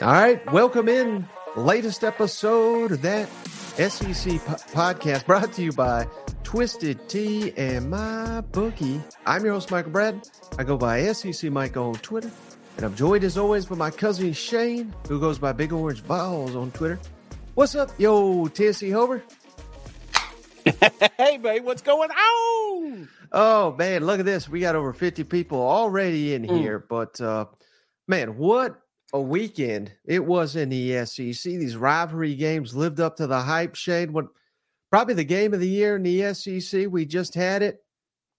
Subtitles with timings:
[0.00, 1.26] All right, welcome in.
[1.56, 6.06] Latest episode of that SEC po- podcast brought to you by
[6.42, 9.00] Twisted Tea and My Bookie.
[9.24, 10.22] I'm your host, Michael Bratton.
[10.58, 12.30] I go by SEC Mike on Twitter.
[12.76, 16.56] And I'm joined as always by my cousin Shane, who goes by Big Orange Volz
[16.56, 16.98] on Twitter.
[17.54, 19.22] What's up, yo, Tennessee Hover?
[21.18, 23.08] hey, babe, what's going on?
[23.30, 24.48] Oh, man, look at this.
[24.48, 26.80] We got over 50 people already in here.
[26.80, 27.46] But, uh,
[28.08, 28.80] man, what
[29.14, 31.42] a weekend it was in the SEC.
[31.44, 33.76] These rivalry games lived up to the hype.
[33.76, 34.26] Shane, what
[34.90, 36.86] probably the game of the year in the SEC.
[36.90, 37.82] We just had it.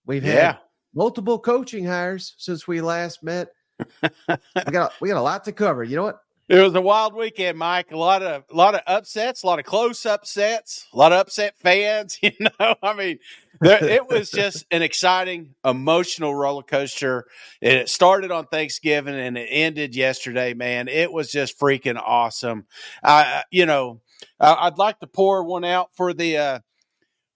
[0.05, 0.57] We've had Yeah.
[0.93, 3.49] multiple coaching hires since we last met.
[4.03, 5.83] we got we got a lot to cover.
[5.83, 6.19] You know what?
[6.47, 7.91] It was a wild weekend, Mike.
[7.91, 11.19] A lot of a lot of upsets, a lot of close upsets, a lot of
[11.19, 12.19] upset fans.
[12.21, 13.19] You know, I mean,
[13.61, 17.25] there, it was just an exciting, emotional roller coaster.
[17.61, 20.53] And it started on Thanksgiving and it ended yesterday.
[20.53, 22.65] Man, it was just freaking awesome.
[23.03, 24.01] I, you know,
[24.39, 26.59] I- I'd like to pour one out for the uh,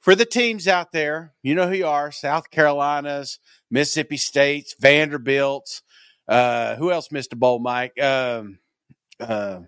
[0.01, 1.33] for the teams out there.
[1.43, 3.39] You know who you are: South Carolina's,
[3.71, 5.83] Mississippi State's, Vanderbilt's.
[6.27, 7.99] Uh, who else missed a bowl, Mike?
[8.01, 8.59] Um,
[9.19, 9.61] uh,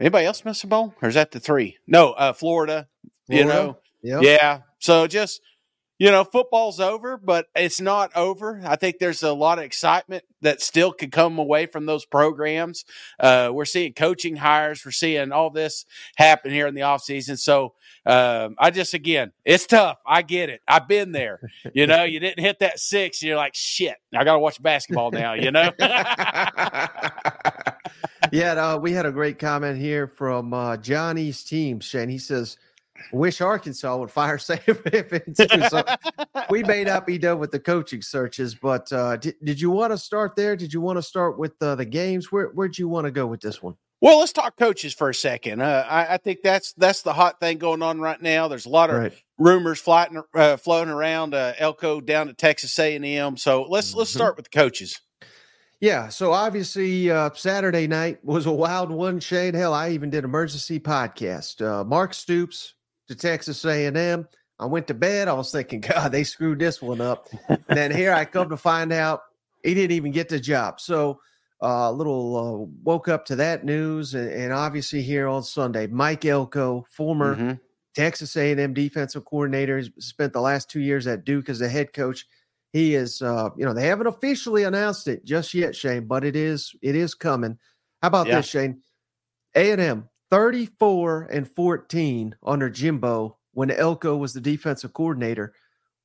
[0.00, 1.78] anybody else miss a bowl, or is that the three?
[1.86, 2.88] No, uh, Florida.
[3.28, 3.54] You Florida?
[3.54, 4.22] know, Yep.
[4.22, 4.60] yeah.
[4.78, 5.40] So just
[5.98, 8.60] you know, football's over, but it's not over.
[8.64, 12.84] I think there's a lot of excitement that still could come away from those programs.
[13.18, 14.84] Uh, we're seeing coaching hires.
[14.84, 17.38] We're seeing all this happen here in the offseason.
[17.38, 17.72] So
[18.04, 19.96] um, I just, again, it's tough.
[20.06, 20.60] I get it.
[20.68, 21.40] I've been there.
[21.72, 23.22] You know, you didn't hit that six.
[23.22, 25.72] You're like, shit, I got to watch basketball now, you know?
[28.32, 32.10] yeah, no, we had a great comment here from uh, Johnny's team, Shane.
[32.10, 32.58] He says,
[33.12, 35.82] "Wish Arkansas would fire Sam Pittman too." So
[36.50, 39.92] we may not be done with the coaching searches, but uh, did, did you want
[39.92, 40.56] to start there?
[40.56, 42.30] Did you want to start with uh, the games?
[42.32, 43.74] Where where'd you want to go with this one?
[44.02, 45.62] Well, let's talk coaches for a second.
[45.62, 48.46] Uh, I, I think that's that's the hot thing going on right now.
[48.46, 49.12] There's a lot of Right.
[49.38, 51.32] rumors floating uh, floating around.
[51.34, 53.36] Uh, Elko down to Texas A and M.
[53.38, 54.14] So let's let's Mhm.
[54.16, 55.00] start with the coaches.
[55.80, 59.20] Yeah, so obviously uh, Saturday night was a wild one.
[59.20, 61.60] Shane, hell, I even did emergency podcast.
[61.64, 62.74] Uh, Mark Stoops
[63.08, 64.26] to Texas A&M.
[64.58, 65.28] I went to bed.
[65.28, 67.28] I was thinking, God, they screwed this one up.
[67.48, 69.22] and then here I come to find out
[69.62, 70.80] he didn't even get the job.
[70.80, 71.20] So
[71.62, 75.86] a uh, little uh, woke up to that news, and, and obviously here on Sunday,
[75.86, 77.60] Mike Elko, former Mhm.
[77.94, 82.26] Texas A&M defensive coordinator, spent the last two years at Duke as a head coach.
[82.74, 86.36] He is, uh, you know, they haven't officially announced it just yet, Shane, but it
[86.36, 87.58] is, it is coming.
[88.02, 88.36] How about Yeah.
[88.36, 88.82] this, Shane?
[89.54, 95.54] A&M 34 and 14 under Jimbo when Elko was the defensive coordinator.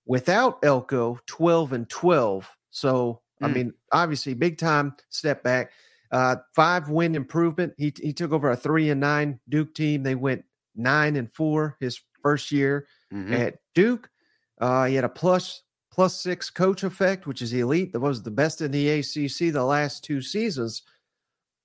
[0.06, 2.50] Without Elko, 12 and 12.
[2.72, 3.54] So, I Mm.
[3.54, 5.72] mean, obviously, big time step back.
[6.12, 7.74] Uh, five win improvement.
[7.78, 10.04] He he took over a three and nine Duke team.
[10.04, 10.44] They went
[10.76, 13.34] nine and four his first year Mhm.
[13.34, 14.09] at Duke.
[14.59, 17.92] Uh, he had a plus plus six coach effect, which is elite.
[17.94, 20.84] That was the best in the ACC the last two seasons.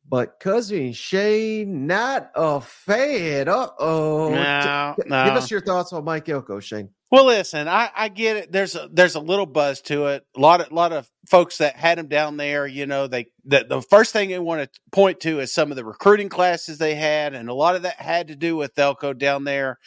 [0.09, 3.49] But cousin Shane, not a fan.
[3.49, 4.31] Uh oh.
[4.31, 4.94] No,
[5.25, 6.91] Give us your thoughts on Mike Elko, Shane.
[7.11, 8.53] Well, listen, I, I get it.
[8.53, 10.27] There's a, there's a little buzz to it.
[10.37, 13.65] A lot of lot of folks that had him down there, you know, they the,
[13.69, 16.97] the first thing they want to point to is some of the recruiting classes they
[16.97, 19.78] had, and a lot of that had to do with Elko down there.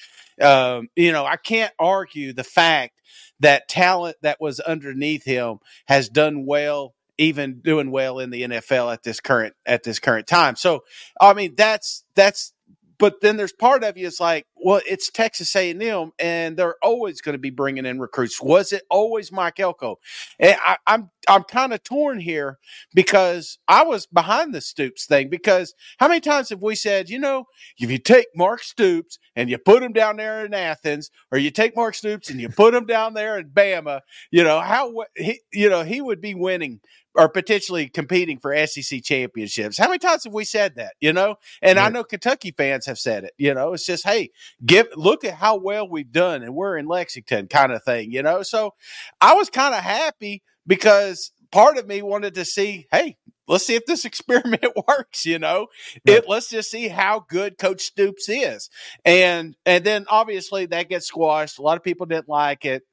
[0.41, 2.93] Um, you know, I can't argue the fact
[3.41, 8.91] that talent that was underneath him has done well, even doing well in the NFL
[8.93, 10.55] at this current at this current time.
[10.55, 10.83] So,
[11.21, 12.53] I mean, that's that's
[12.99, 17.21] but then there's part of you is like, well, it's Texas A&M, and they're always
[17.21, 18.41] going to be bringing in recruits.
[18.41, 19.99] Was it always Mike Elko?
[20.37, 22.59] And I, I'm I'm kind of torn here
[22.93, 25.29] because I was behind the Stoops thing.
[25.29, 27.45] Because how many times have we said, you know,
[27.77, 31.51] if you take Mark Stoops and you put him down there in Athens, or you
[31.51, 35.39] take Mark Stoops and you put him down there in Bama, you know how he,
[35.53, 36.81] you know he would be winning
[37.19, 39.77] or potentially competing for SEC championships.
[39.77, 40.93] How many times have we said that?
[41.01, 43.33] You know, and I know Kentucky fans have said it.
[43.37, 44.31] You know, it's just hey,
[44.65, 48.11] give look at how well we've done, and we're in Lexington, kind of thing.
[48.13, 48.73] You know, so
[49.19, 53.17] I was kind of happy because part of me wanted to see, hey,
[53.49, 55.25] let's see if this experiment works.
[55.25, 55.67] You know,
[56.05, 58.69] it let's just see how good Coach Stoops is,
[59.03, 61.59] and and then obviously that gets squashed.
[61.59, 62.83] A lot of people didn't like it.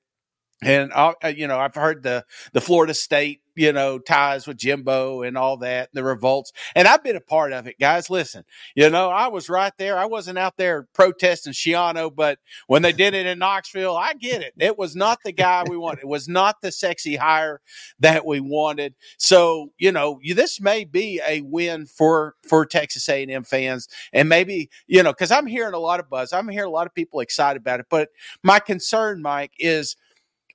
[0.63, 4.59] and I, uh, you know, I've heard the the Florida State, you know, ties with
[4.59, 8.11] Jimbo and all that, the revolts, and I've been a part of it, guys.
[8.11, 8.45] Listen,
[8.75, 9.99] you know, I was right there.
[9.99, 14.43] I wasn't out there protesting Schiano, but when they did it in Knoxville, I get
[14.43, 14.55] it.
[14.59, 16.03] It was not the guy we wanted.
[16.03, 17.61] It was not the sexy hire
[18.01, 18.95] that we wanted.
[19.19, 23.89] So, you know, this may be a win for for Texas A and M fans,
[24.13, 26.33] and maybe you know, because I'm hearing a lot of buzz.
[26.33, 28.11] I'm hearing a lot of people excited about it, but
[28.43, 29.97] my concern, Mike, is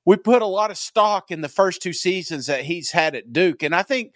[0.05, 3.31] we put a lot of stock in the first two seasons that he's had at
[3.31, 3.61] Duke.
[3.61, 4.13] And I think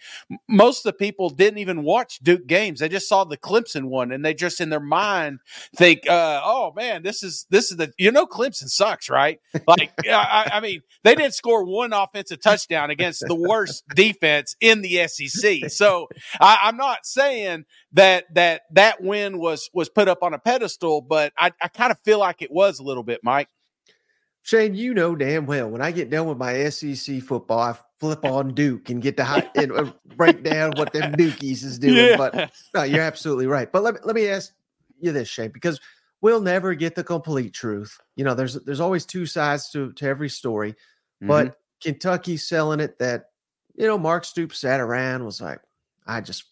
[0.48, 2.80] most of the people didn't even watch Duke games.
[2.80, 5.40] They just saw the Clemson one and they just in their mind
[5.76, 9.40] think, uh, oh man, this is, this is the, you know, Clemson sucks, right?
[9.66, 14.82] Like, I, I, mean, they didn't score one offensive touchdown against the worst defense in
[14.82, 15.70] the SEC.
[15.70, 16.08] So
[16.40, 21.00] I, I'm not saying that, that, that win was, was put up on a pedestal,
[21.00, 23.48] but I, I kind of feel like it was a little bit, Mike.
[24.46, 28.24] Shane, you know damn well when I get done with my SEC football, I flip
[28.24, 31.96] on Duke and get to high, and uh, break down what them Dukies is doing.
[31.96, 32.16] Yeah.
[32.16, 33.70] But no, you're absolutely right.
[33.72, 34.52] But let me let me ask
[35.00, 35.80] you this, Shane, because
[36.20, 37.98] we'll never get the complete truth.
[38.14, 40.74] You know, there's there's always two sides to to every story.
[40.74, 41.26] Mm-hmm.
[41.26, 43.30] But Kentucky's selling it that
[43.74, 45.58] you know Mark Stoops sat around was like,
[46.06, 46.44] I just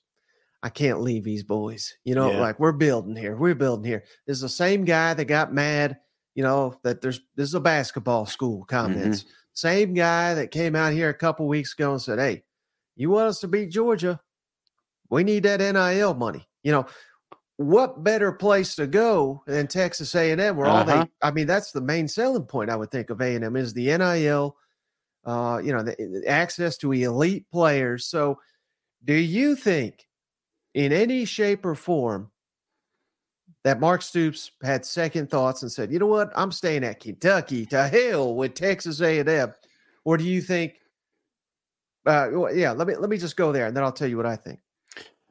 [0.65, 1.95] I can't leave these boys.
[2.03, 2.41] You know, yeah.
[2.41, 4.03] like we're building here, we're building here.
[4.27, 5.99] This is the same guy that got mad
[6.35, 9.23] you know, that there's this is a basketball school comments.
[9.23, 9.31] Mm-hmm.
[9.55, 12.43] Same guy that came out here a couple weeks ago and said, Hey,
[12.97, 14.21] you want us to beat Georgia?
[15.11, 16.49] We need that NIL money.
[16.63, 16.87] You know,
[17.57, 20.79] what better place to go than Texas A&M where uh-huh.
[20.79, 21.07] all they uh-huh.
[21.23, 24.57] I mean that's the main selling point I would think of A&M is the NIL
[25.25, 28.07] uh you know the, the access to elite players.
[28.07, 28.41] So
[29.05, 30.09] do you think
[30.75, 32.31] in any shape or form
[33.65, 36.33] that Mark Stoops had second thoughts and said, "You know what?
[36.37, 37.67] I'm staying at Kentucky.
[37.67, 39.53] To hell with Texas A&M."
[40.05, 40.75] Or do you think?
[42.07, 44.27] Uh, yeah, let me let me just go there, and then I'll tell you what
[44.27, 44.61] I think.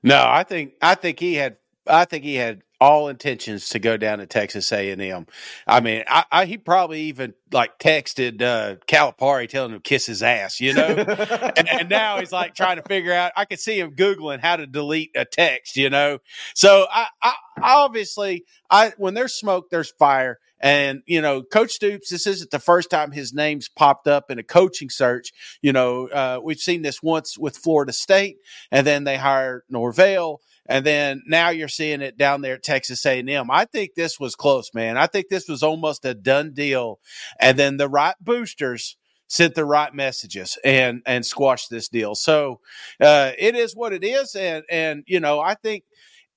[0.02, 1.58] No, I think I think he had
[1.88, 5.26] I think he had all intentions to go down to Texas A and M.
[5.66, 10.06] I mean, I, I, he probably even like texted uh, Calipari telling him to kiss
[10.06, 10.88] his ass, you know.
[11.56, 13.32] and, and, now he's like trying to figure out.
[13.38, 16.20] I could see him googling how to delete a text, you know.
[16.56, 20.40] So I, I obviously, I when there's smoke, there's fire.
[20.60, 24.40] And, you know, Coach Stoops, this isn't the first time his name's popped up in
[24.40, 25.32] a coaching search.
[25.62, 28.38] You know, uh, we've seen this once with Florida State,
[28.72, 33.06] and then they hired Norvell and then now you're seeing it down there at Texas
[33.06, 33.52] A&M.
[33.52, 34.98] I think this was close, man.
[34.98, 37.00] I think this was almost a done deal.
[37.40, 42.16] And then the right boosters sent the right messages and and squashed this deal.
[42.16, 42.60] So
[43.02, 45.84] uh, it is what it is, and and you know I think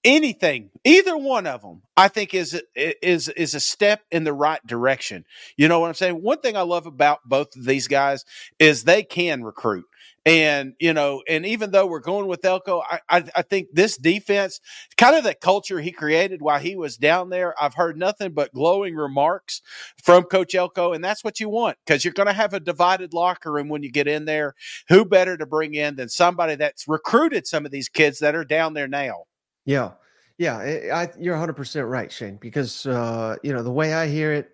[0.04, 4.64] anything, either one of them, I think is is is a step in the right
[4.66, 5.24] direction.
[5.56, 6.22] You know what I'm saying?
[6.22, 8.24] One thing I love about both of these guys
[8.58, 9.84] is they can recruit.
[10.26, 13.96] And, you know, and even though we're going with Elko, I, I, I, think this
[13.96, 14.60] defense,
[14.96, 18.52] kind of the culture he created while he was down there, I've heard nothing but
[18.52, 19.62] glowing remarks
[20.02, 20.94] from Coach Elko.
[20.94, 23.84] And that's what you want because you're going to have a divided locker room when
[23.84, 24.56] you get in there.
[24.88, 28.44] Who better to bring in than somebody that's recruited some of these kids that are
[28.44, 29.26] down there now?
[29.64, 29.92] Yeah.
[30.38, 30.56] Yeah.
[30.56, 34.50] I, you're 100% right, Shane, because, uh, you know, the way I hear it,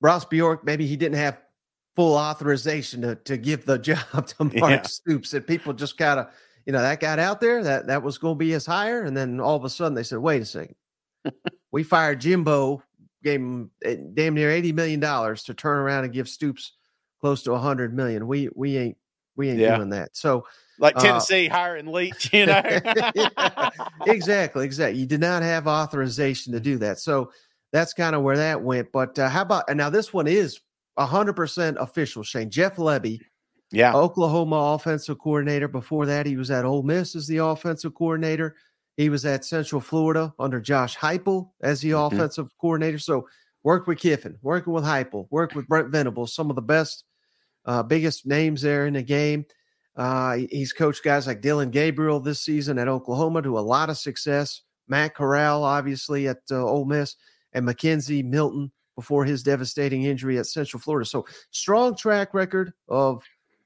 [0.00, 1.38] Ross Bjork, maybe he didn't have
[1.94, 4.82] full authorization to, to give the job to Mark yeah.
[4.82, 5.34] Stoops.
[5.34, 6.28] And people just kind of,
[6.66, 9.04] you know, that got out there that that was going to be his hire.
[9.04, 10.76] And then all of a sudden they said, wait a second.
[11.72, 12.82] we fired Jimbo,
[13.22, 16.72] gave him eh, damn near $80 million to turn around and give Stoops
[17.20, 18.26] close to a hundred million.
[18.26, 18.96] We, we ain't,
[19.36, 19.76] we ain't yeah.
[19.76, 20.16] doing that.
[20.16, 20.46] So,
[20.78, 22.60] like uh, Tennessee uh, hiring Leach, you know?
[23.14, 23.70] yeah,
[24.06, 25.00] exactly, exactly.
[25.00, 26.98] You did not have authorization to do that.
[26.98, 27.30] So
[27.72, 28.92] that's kind of where that went.
[28.92, 30.60] But uh, how about, and now this one is
[30.98, 32.50] 100% official, Shane.
[32.50, 33.20] Jeff Lebby,
[33.72, 35.68] yeah, Oklahoma offensive coordinator.
[35.68, 38.56] Before that, he was at Ole Miss as the offensive coordinator.
[38.96, 42.14] He was at Central Florida under Josh Heupel as the mm-hmm.
[42.14, 42.98] offensive coordinator.
[42.98, 43.26] So
[43.64, 47.04] worked with Kiffin, working with Heupel, worked with Brent Venables, some of the best,
[47.64, 49.44] uh, biggest names there in the game.
[49.96, 53.98] Uh, he's coached guys like Dillon Gabriel this season at Oklahoma to a lot of
[53.98, 54.62] success.
[54.86, 57.16] Matt Corral, obviously at uh, Ole Miss,
[57.52, 61.06] and McKenzie Milton before his devastating injury at Central Florida.
[61.06, 63.22] So strong track record of,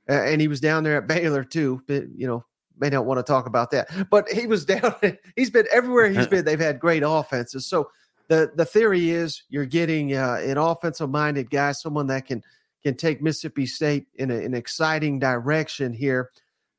[0.07, 1.83] and he was down there at Baylor too.
[1.87, 2.45] But, you know,
[2.81, 4.95] may not want to talk about that, but he was down.
[5.37, 6.45] He's been everywhere he's been.
[6.45, 7.67] They've had great offenses.
[7.67, 7.91] So
[8.29, 12.43] the the theory is you're getting uh, an offensive minded guy, someone that can
[12.83, 16.31] can take Mississippi State in a, an exciting direction here.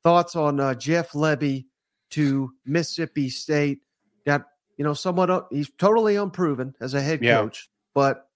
[0.04, 1.66] Thoughts on uh, Jeff Lebby
[2.12, 3.80] to Mississippi State?
[4.26, 4.44] Got
[4.78, 5.48] you know somewhat.
[5.52, 8.29] He's totally unproven as a head coach, but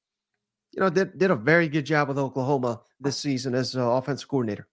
[0.74, 4.28] you know, did did a very good job with Oklahoma this season as uh, offensive
[4.28, 4.68] coordinator.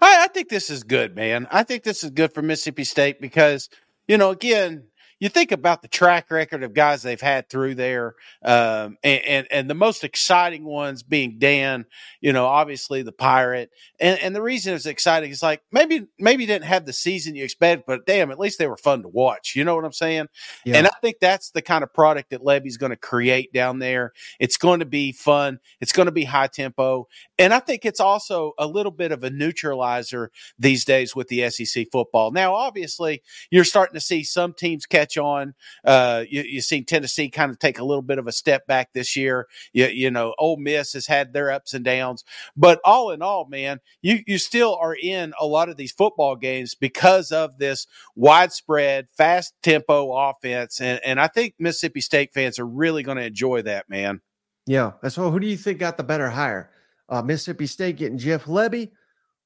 [0.00, 1.46] I, I think this is good, man.
[1.50, 3.68] I think this is good for Mississippi State because
[4.08, 4.84] you know, again,
[5.24, 8.14] you think about the track record of guys they've had through there,
[8.44, 11.86] um, and, and, and the most exciting ones being Dan,
[12.20, 16.44] you know, obviously the Pirate, and and the reason it's exciting is like maybe maybe
[16.44, 19.56] didn't have the season you expect, but damn, at least they were fun to watch.
[19.56, 20.26] You know what I'm saying?
[20.66, 20.76] Yeah.
[20.76, 24.12] And I think that's the kind of product that Lebby's going to create down there.
[24.38, 25.58] It's going to be fun.
[25.80, 29.24] It's going to be high tempo, and I think it's also a little bit of
[29.24, 32.30] a neutralizer these days with the SEC football.
[32.30, 35.54] Now, obviously, you're starting to see some teams catch catch on.
[35.84, 38.92] Uh, you, you see Tennessee kind of take a little bit of a step back
[38.92, 39.46] this year.
[39.72, 42.24] You, you know, Ole Miss has had their ups and downs,
[42.56, 46.36] but all in all, man, you you still are in a lot of these football
[46.36, 52.58] games because of this widespread, fast tempo offense, and and I think Mississippi State fans
[52.58, 54.20] are really going to enjoy that, man.
[54.66, 54.92] Yeah.
[55.08, 56.70] So, who do you think got the better hire?
[57.08, 58.92] Uh, Mississippi State getting Jeff Lebby,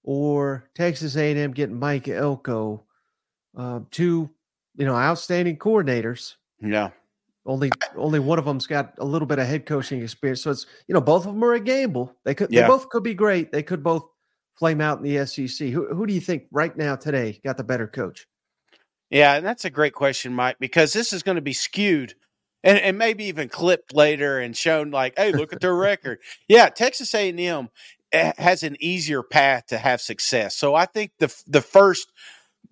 [0.04, 2.84] or Texas A&M getting Mike Elko?
[3.56, 4.30] Uh, two
[4.78, 6.36] you know, outstanding coordinators.
[6.62, 6.90] Yeah.
[7.44, 10.42] Only only one of them's got a little bit of head coaching experience.
[10.42, 12.14] So it's you know, both of them are a gamble.
[12.24, 12.62] They could yeah.
[12.62, 13.52] they both could be great.
[13.52, 14.06] They could both
[14.58, 15.68] flame out in the SEC.
[15.68, 18.26] Who who do you think right now today got the better coach?
[19.10, 22.14] Yeah, and that's a great question, Mike, because this is going to be skewed
[22.62, 26.18] and, and maybe even clipped later and shown like, hey, look at their record.
[26.48, 27.70] Yeah, Texas A&M
[28.12, 30.54] eh, has an easier path to have success.
[30.56, 32.12] So I think the the first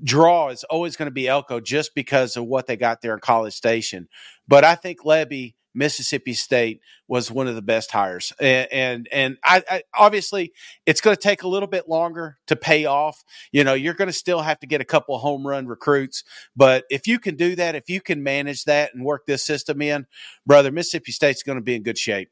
[0.03, 3.21] draw is always going to be Elko just because of what they got there in
[3.21, 4.09] College Station.
[4.47, 9.37] But I think Lebby, Mississippi State, was one of the best hires, and and, and
[9.45, 10.53] I, I, obviously
[10.87, 13.23] it's going to take a little bit longer to pay off.
[13.53, 16.25] You know, you're going to still have to get a couple home run recruits,
[16.57, 19.81] but if you can do that, if you can manage that and work this system
[19.83, 20.07] in,
[20.47, 22.31] brother, Mississippi State's going to be in good shape.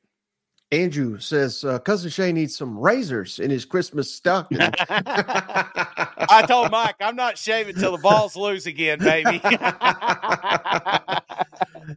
[0.73, 4.59] Andrew says uh, cousin Shay needs some razors in his Christmas stocking.
[4.61, 9.41] I told Mike I'm not shaving till the Vols lose again, baby.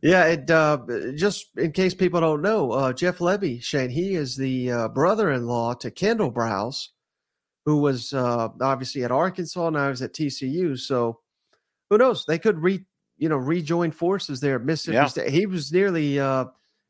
[0.04, 0.80] yeah, it, uh,
[1.16, 5.76] just in case people don't know, uh, Jeff Lebby Shane, he is the uh, brother-in-law
[5.76, 6.90] to Kendal Briles,
[7.66, 10.78] who was uh, obviously at Arkansas, now he's at TCU.
[10.78, 11.20] So
[11.90, 12.26] who knows?
[12.26, 12.86] They could re
[13.18, 15.08] you know rejoin forces there at Mississippi yeah.
[15.08, 15.30] State.
[15.32, 16.46] He was nearly uh,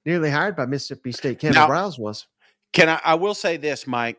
[0.08, 1.40] nearly hired by Mississippi State.
[1.40, 2.26] Kendal Briles was.
[2.74, 3.00] Can I?
[3.04, 4.18] I will say this, Mike.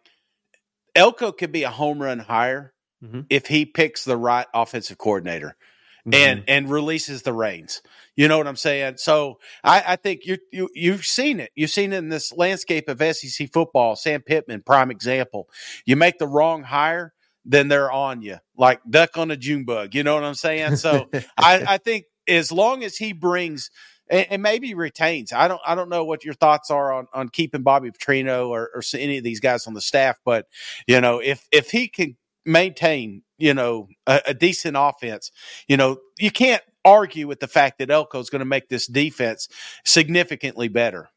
[0.95, 3.23] Elko could be a home run hire mm-hmm.
[3.31, 5.57] if he picks the right offensive coordinator
[6.07, 6.15] mm-hmm.
[6.15, 7.83] and and releases the reins.
[8.17, 8.97] You know what I'm saying?
[8.99, 11.51] So I, I think you you you've seen it.
[11.55, 13.97] You've seen it in this landscape of SEC football.
[13.97, 15.49] Sam Pittman, prime example.
[15.87, 17.15] You make the wrong hire,
[17.45, 19.95] then they're on you like duck on a June bug.
[19.95, 20.77] You know what I'm saying?
[20.77, 23.71] So I, I think as long as he brings
[24.11, 25.33] and, and, maybe retains.
[25.33, 28.71] I don't I don't know what your thoughts are on on keeping Bobby Petrino or,
[28.75, 30.47] or any of these guys on the staff, but
[30.87, 35.31] you know if if he can maintain you know a, a decent offense,
[35.67, 38.87] you know you can't argue with the fact that Elko is going to make this
[38.87, 39.49] defense
[39.85, 41.11] significantly better.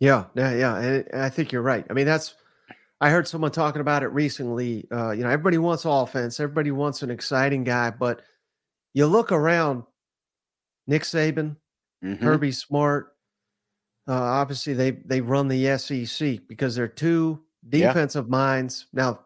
[0.00, 1.84] Yeah, yeah, yeah, and I think you're right.
[1.88, 2.34] I mean that's.
[3.00, 4.88] I heard someone talking about it recently.
[4.90, 6.40] Uh, you know, everybody wants offense.
[6.40, 8.22] Everybody wants an exciting guy, but
[8.92, 9.84] you look around.
[10.88, 11.56] Nick Saban,
[12.04, 12.22] mm-hmm.
[12.22, 13.14] Kirby Smart.
[14.06, 18.30] Uh, obviously, they they run the SEC because they're two defensive yeah.
[18.30, 18.86] minds.
[18.92, 19.20] Now,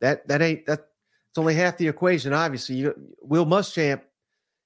[0.00, 0.88] that that ain't that.
[1.30, 2.34] It's only half the equation.
[2.34, 4.02] Obviously, you, Will Muschamp,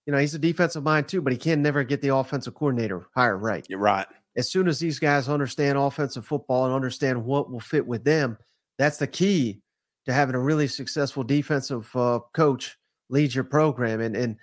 [0.04, 3.06] you know, he's a defensive mind too, but he can never get the offensive coordinator
[3.14, 3.64] hire right.
[3.68, 4.06] You're right.
[4.36, 8.36] As soon as these guys understand offensive football and understand what will fit with them,
[8.78, 9.62] that's the key
[10.06, 12.76] to having a really successful defensive uh, coach
[13.10, 14.00] lead your program.
[14.00, 14.36] And and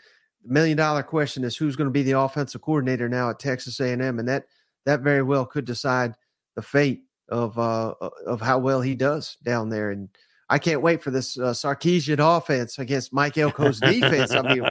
[0.46, 4.20] million dollar question is who's going to be the offensive coordinator now at Texas A&M,
[4.20, 4.46] and that
[4.86, 6.16] that very well could decide
[6.56, 7.94] the fate of uh,
[8.26, 9.92] of how well he does down there.
[9.92, 10.10] And
[10.50, 14.32] I can't wait for this uh, Sarkisian offense against Mike Elko's defense.
[14.32, 14.68] I mean,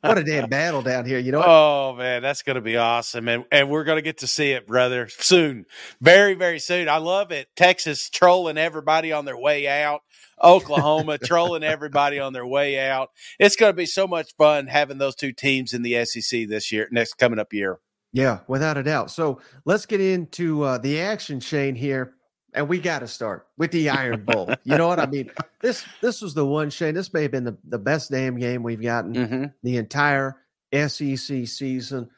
[0.00, 1.18] what a damn battle down here!
[1.18, 1.38] You know?
[1.38, 1.48] What?
[1.48, 4.52] Oh man, that's going to be awesome, and and we're going to get to see
[4.52, 5.66] it, brother, soon,
[6.00, 6.88] very very soon.
[6.88, 7.48] I love it.
[7.56, 10.00] Texas trolling everybody on their way out.
[10.42, 13.10] Oklahoma trolling everybody on their way out.
[13.38, 16.72] It's going to be so much fun having those two teams in the SEC this
[16.72, 17.78] year, next coming up year.
[18.12, 19.10] Yeah, without a doubt.
[19.10, 21.76] So let's get into uh, the action, Shane.
[21.76, 22.14] Here,
[22.54, 24.52] and we got to start with the Iron Bowl.
[24.64, 25.30] you know what I mean?
[25.60, 26.94] This this was the one, Shane.
[26.94, 29.44] This may have been the, the best damn game we've gotten mm-hmm.
[29.62, 30.36] the entire
[30.72, 32.10] SEC season,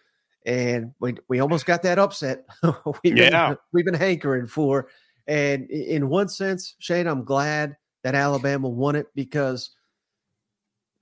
[0.47, 2.45] and we we almost got that upset.
[3.05, 4.89] we've yeah, been, we've been hankering for.
[5.27, 9.71] And in one sense, Shane, I'm glad that Alabama won it because,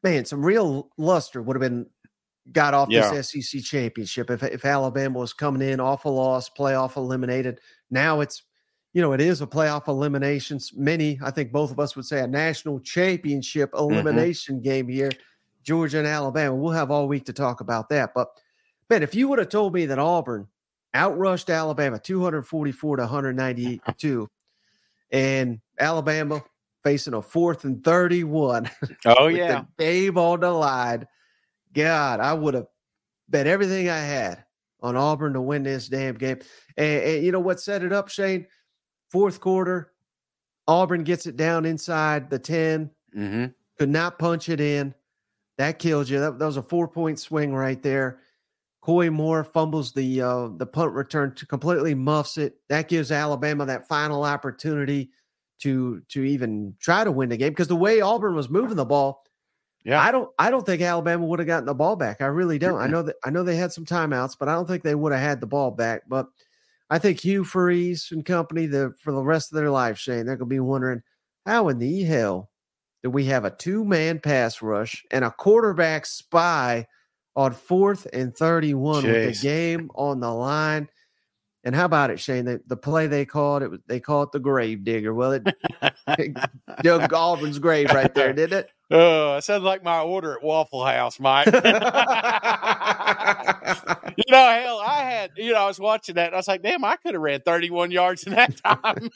[0.02, 1.86] man, some real luster would have been
[2.52, 3.10] got off yeah.
[3.10, 7.60] this SEC championship if if Alabama was coming in off a loss, playoff eliminated.
[7.90, 8.42] Now it's
[8.92, 10.72] you know, it is a playoff eliminations.
[10.74, 13.92] Many, I think both of us would say a national championship mm-hmm.
[13.92, 14.64] elimination mm-hmm.
[14.64, 15.10] game here,
[15.62, 16.54] Georgia and Alabama.
[16.54, 18.14] We'll have all week to talk about that.
[18.14, 18.28] But
[18.88, 20.48] Ben, if you would have told me that Auburn
[20.94, 24.28] outrushed Alabama 244 to 192,
[25.12, 26.42] and Alabama
[26.82, 28.70] facing a fourth and 31.
[29.06, 29.64] Oh, yeah.
[29.76, 31.06] the game on the line.
[31.72, 32.66] God, I would have
[33.28, 34.44] bet everything I had
[34.82, 36.38] on Auburn to win this damn game.
[36.76, 38.46] And, and you know what set it up, Shane?
[39.10, 39.92] Fourth quarter,
[40.68, 43.46] Auburn gets it down inside the 10, mm-hmm.
[43.78, 44.94] could not punch it in.
[45.58, 46.20] That killed you.
[46.20, 48.20] That, that was a four point swing right there.
[48.80, 52.54] Koy Moore fumbles the uh, the punt return to completely muffs it.
[52.70, 55.10] That gives Alabama that final opportunity
[55.60, 58.86] to to even try to win the game because the way Auburn was moving the
[58.86, 59.22] ball,
[59.84, 62.22] yeah, I don't I don't think Alabama would have gotten the ball back.
[62.22, 62.80] I really don't.
[62.80, 65.12] I know that I know they had some timeouts, but I don't think they would
[65.12, 66.02] have had the ball back.
[66.08, 66.28] But
[66.90, 70.36] I think Hugh Freeze and company, the for the rest of their life, Shane, they're
[70.36, 71.02] gonna be wondering
[71.46, 72.50] how in the hell
[73.02, 76.86] do we have a two man pass rush and a quarterback spy
[77.36, 79.06] on fourth and 31 Jeez.
[79.06, 80.88] with the game on the line.
[81.62, 82.46] And how about it, Shane?
[82.46, 85.12] The, the play they called it, they call it the grave digger.
[85.12, 85.46] Well, it
[86.82, 88.70] dug Auburn's grave right there, didn't it?
[88.90, 91.46] Oh, it sounds like my order at Waffle House, Mike.
[94.26, 96.84] you know, hell, I had, you know, I was watching that I was like, damn,
[96.84, 99.10] I could have ran 31 yards in that time.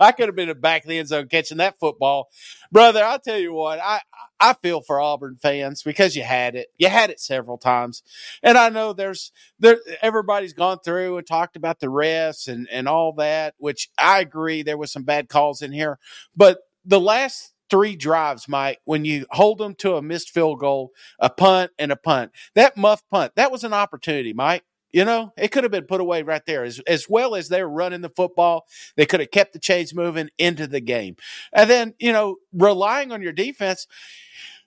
[0.00, 2.30] I could have been back of the end zone catching that football.
[2.72, 4.00] Brother, I'll tell you what, I,
[4.40, 6.68] I feel for Auburn fans because you had it.
[6.78, 8.02] You had it several times.
[8.42, 12.88] And I know there's there everybody's gone through and talked about the refs and, and
[12.88, 15.98] all that, which I agree there was some bad calls in here.
[16.36, 20.92] But the last three drives, Mike, when you hold them to a missed field goal,
[21.18, 22.30] a punt, and a punt.
[22.54, 24.62] That muff punt, that was an opportunity, Mike.
[24.92, 26.64] You know, it could have been put away right there.
[26.64, 30.28] As, as well as they're running the football, they could have kept the chains moving
[30.36, 31.16] into the game.
[31.50, 33.86] And then, you know, relying on your defense,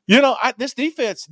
[0.08, 1.30] you know, I, this defense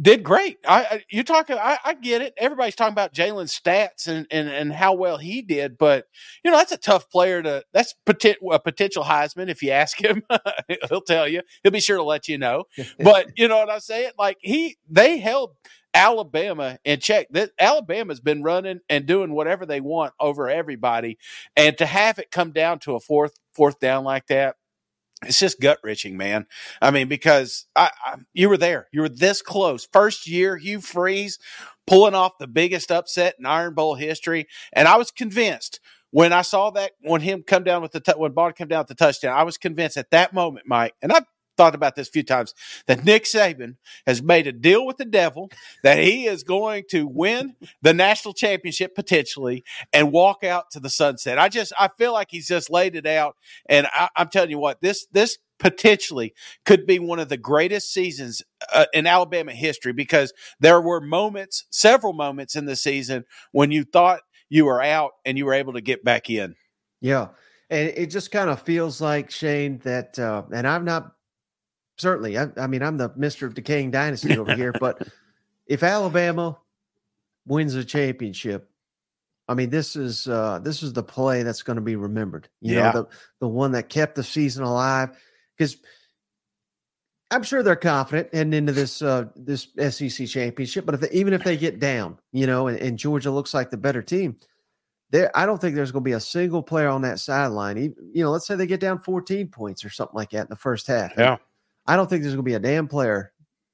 [0.00, 0.58] did great.
[0.66, 1.56] I, I you talking.
[1.56, 2.34] I, I, get it.
[2.36, 6.06] Everybody's talking about Jalen's stats and, and and how well he did, but
[6.44, 7.64] you know that's a tough player to.
[7.72, 9.48] That's a potential Heisman.
[9.48, 10.22] If you ask him,
[10.88, 11.42] he'll tell you.
[11.62, 12.64] He'll be sure to let you know.
[12.98, 14.12] but you know what I'm saying?
[14.18, 15.54] Like he, they held
[15.94, 17.28] Alabama in check.
[17.30, 21.18] That Alabama's been running and doing whatever they want over everybody,
[21.56, 24.56] and to have it come down to a fourth fourth down like that
[25.24, 26.46] it's just gut wrenching, man.
[26.80, 29.88] I mean, because I, I, you were there, you were this close.
[29.92, 31.38] First year, Hugh Freeze
[31.86, 36.42] pulling off the biggest upset in Iron Bowl history, and I was convinced when I
[36.42, 38.94] saw that when him come down with the t- when Bond came down with the
[38.94, 41.24] touchdown, I was convinced at that moment, Mike, and I've
[41.58, 42.54] thought about this a few times
[42.86, 45.50] that Nick Saban has made a deal with the devil
[45.82, 50.88] that he is going to win the national championship potentially and walk out to the
[50.88, 51.38] sunset.
[51.38, 53.36] I just I feel like he's just laid it out,
[53.68, 57.92] and I, am telling you what this this potentially could be one of the greatest
[57.92, 58.42] seasons
[58.72, 63.84] uh, in Alabama history because there were moments, several moments in the season when you
[63.84, 66.54] thought you were out and you were able to get back in.
[67.00, 67.28] Yeah.
[67.70, 71.12] And it just kind of feels like Shane that, uh, and I've not
[71.98, 72.38] certainly.
[72.38, 75.06] I, I mean, I'm the Mister of Decaying Dynasty over here, but
[75.66, 76.58] if Alabama
[77.46, 78.70] wins a championship,
[79.48, 82.48] I mean, this is uh, this is the play that's going to be remembered.
[82.60, 82.90] You yeah.
[82.90, 83.08] know, the
[83.40, 85.10] the one that kept the season alive
[85.56, 85.76] because.
[87.30, 91.34] I'm sure they're confident and into this uh, this SEC championship, but if they, even
[91.34, 94.38] if they get down, you know, and, and Georgia looks like the better team,
[95.10, 97.76] there I don't think there's going to be a single player on that sideline.
[97.76, 100.56] You know, let's say they get down 14 points or something like that in the
[100.56, 101.12] first half.
[101.16, 101.36] Yeah.
[101.88, 103.32] I don't think there's going to be a damn player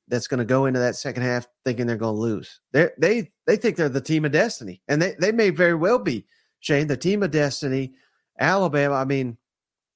[0.09, 2.61] that's going to go into that second half thinking they're going to lose.
[2.73, 5.99] They they they think they're the team of destiny, and they they may very well
[5.99, 6.25] be.
[6.61, 7.93] Shane, the team of destiny,
[8.39, 8.95] Alabama.
[8.95, 9.37] I mean,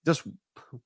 [0.04, 0.24] just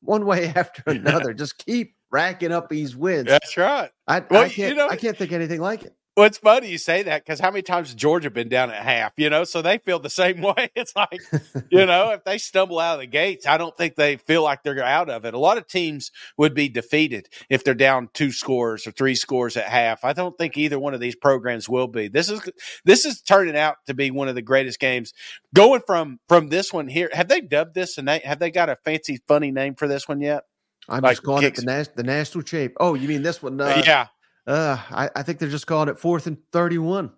[0.01, 3.27] one way after another, just keep racking up these wins.
[3.27, 3.91] That's right.
[4.07, 5.97] I, well, I can't you know, I can't think anything like it.
[6.15, 8.83] Well, it's funny you say that because how many times has Georgia been down at
[8.83, 9.15] half?
[9.17, 10.71] You know, so they feel the same way.
[10.75, 11.23] It's like,
[11.71, 14.63] you know, if they stumble out of the gates, I don't think they feel like
[14.63, 15.33] they're out of it.
[15.33, 19.57] A lot of teams would be defeated if they're down two scores or three scores
[19.57, 20.05] at half.
[20.05, 22.09] I don't think either one of these programs will be.
[22.09, 22.43] This is
[22.85, 25.15] this is turning out to be one of the greatest games.
[25.55, 28.69] Going from from this one here, have they dubbed this and they have they got
[28.69, 30.43] a fancy funny name for this one yet?
[30.91, 32.77] I'm like just calling it the, nas- the national shape.
[32.79, 33.59] Oh, you mean this one?
[33.59, 34.09] Uh, yeah,
[34.47, 37.13] uh, I, I think they're just calling it fourth and 31.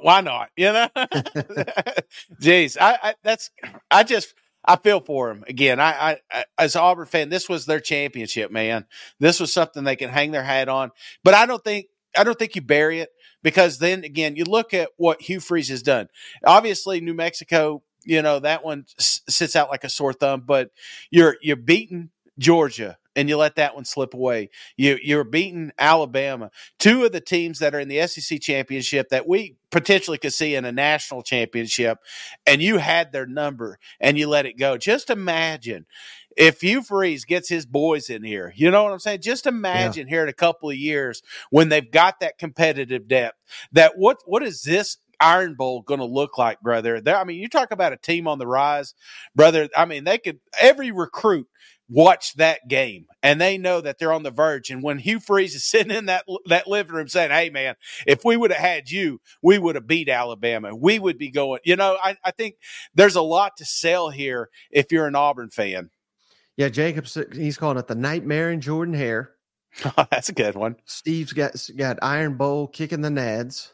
[0.00, 0.50] Why not?
[0.56, 0.88] You know,
[2.40, 3.50] jeez, I, I, that's
[3.90, 5.80] I just I feel for them again.
[5.80, 8.86] I, I, as Auburn fan, this was their championship, man.
[9.18, 10.92] This was something they can hang their hat on.
[11.24, 13.10] But I don't think I don't think you bury it
[13.42, 16.08] because then again, you look at what Hugh Freeze has done.
[16.46, 20.44] Obviously, New Mexico you know that one s- sits out like a sore thumb.
[20.46, 20.70] But
[21.10, 24.50] you're you're beating Georgia and you let that one slip away.
[24.76, 29.28] You you're beating Alabama, two of the teams that are in the SEC championship that
[29.28, 31.98] we potentially could see in a national championship,
[32.46, 34.76] and you had their number and you let it go.
[34.76, 35.86] Just imagine
[36.36, 38.52] if Hugh Freeze gets his boys in here.
[38.56, 39.20] You know what I'm saying?
[39.22, 40.14] Just imagine yeah.
[40.14, 43.38] here in a couple of years when they've got that competitive depth.
[43.72, 47.00] That what what is this Iron Bowl going to look like, brother?
[47.00, 48.94] They're, I mean, you talk about a team on the rise,
[49.34, 49.68] brother.
[49.76, 51.48] I mean, they could every recruit
[51.88, 54.70] watch that game and they know that they're on the verge.
[54.70, 58.24] And when Hugh Freeze is sitting in that that living room saying, "Hey, man, if
[58.24, 60.74] we would have had you, we would have beat Alabama.
[60.74, 62.56] We would be going." You know, I, I think
[62.94, 65.90] there's a lot to sell here if you're an Auburn fan.
[66.56, 69.32] Yeah, Jacobs, uh, he's calling it the nightmare in Jordan Hare.
[70.10, 70.76] That's a good one.
[70.84, 73.70] Steve's got got Iron Bowl kicking the nads.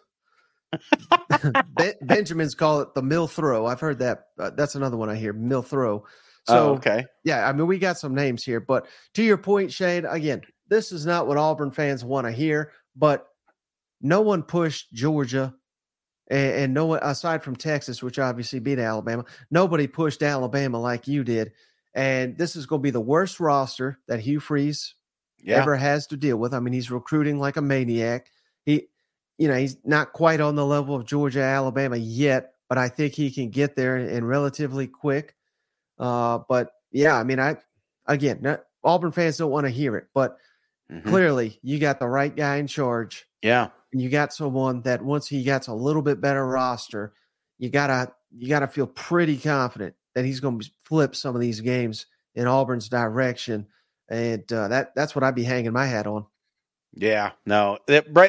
[1.74, 3.66] ben, Benjamin's call it the mill throw.
[3.66, 4.26] I've heard that.
[4.38, 5.32] Uh, that's another one I hear.
[5.32, 6.04] Mill throw.
[6.46, 7.48] So oh, okay, yeah.
[7.48, 10.06] I mean, we got some names here, but to your point, Shane.
[10.06, 12.72] Again, this is not what Auburn fans want to hear.
[12.96, 13.26] But
[14.00, 15.54] no one pushed Georgia,
[16.30, 19.24] and, and no one aside from Texas, which obviously beat Alabama.
[19.50, 21.52] Nobody pushed Alabama like you did.
[21.94, 24.94] And this is going to be the worst roster that Hugh Freeze
[25.42, 25.56] yeah.
[25.56, 26.54] ever has to deal with.
[26.54, 28.30] I mean, he's recruiting like a maniac.
[28.64, 28.88] He,
[29.40, 33.14] you know, he's not quite on the level of Georgia, Alabama yet, but I think
[33.14, 35.34] he can get there in relatively quick.
[35.98, 37.56] Uh, but yeah, I mean, I
[38.06, 40.36] again, not, Auburn fans don't want to hear it, but
[40.92, 41.08] mm-hmm.
[41.08, 43.26] clearly you got the right guy in charge.
[43.40, 47.14] Yeah, and you got someone that once he gets a little bit better roster,
[47.56, 51.62] you gotta you gotta feel pretty confident that he's going to flip some of these
[51.62, 53.68] games in Auburn's direction,
[54.10, 56.26] and uh, that that's what I'd be hanging my hat on.
[56.92, 57.78] Yeah, no,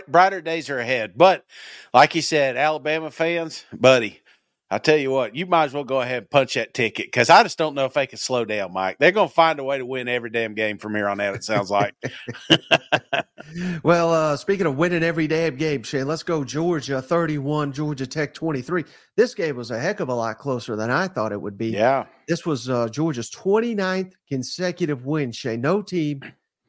[0.07, 1.13] brighter days are ahead.
[1.15, 1.45] But
[1.93, 4.21] like you said, Alabama fans, buddy,
[4.73, 7.29] I tell you what, you might as well go ahead and punch that ticket because
[7.29, 8.99] I just don't know if they can slow down, Mike.
[8.99, 11.35] They're going to find a way to win every damn game from here on out.
[11.35, 11.93] It sounds like.
[13.83, 18.33] well, uh, speaking of winning every damn game, Shane, let's go Georgia thirty-one, Georgia Tech
[18.33, 18.85] twenty-three.
[19.17, 21.71] This game was a heck of a lot closer than I thought it would be.
[21.71, 25.33] Yeah, this was uh, Georgia's 29th consecutive win.
[25.33, 26.21] Shane, no team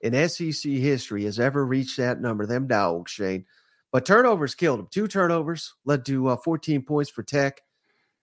[0.02, 2.44] in SEC history has ever reached that number.
[2.44, 3.46] Them dogs, Shane.
[3.92, 4.88] But turnovers killed them.
[4.90, 7.60] Two turnovers led to uh, 14 points for Tech.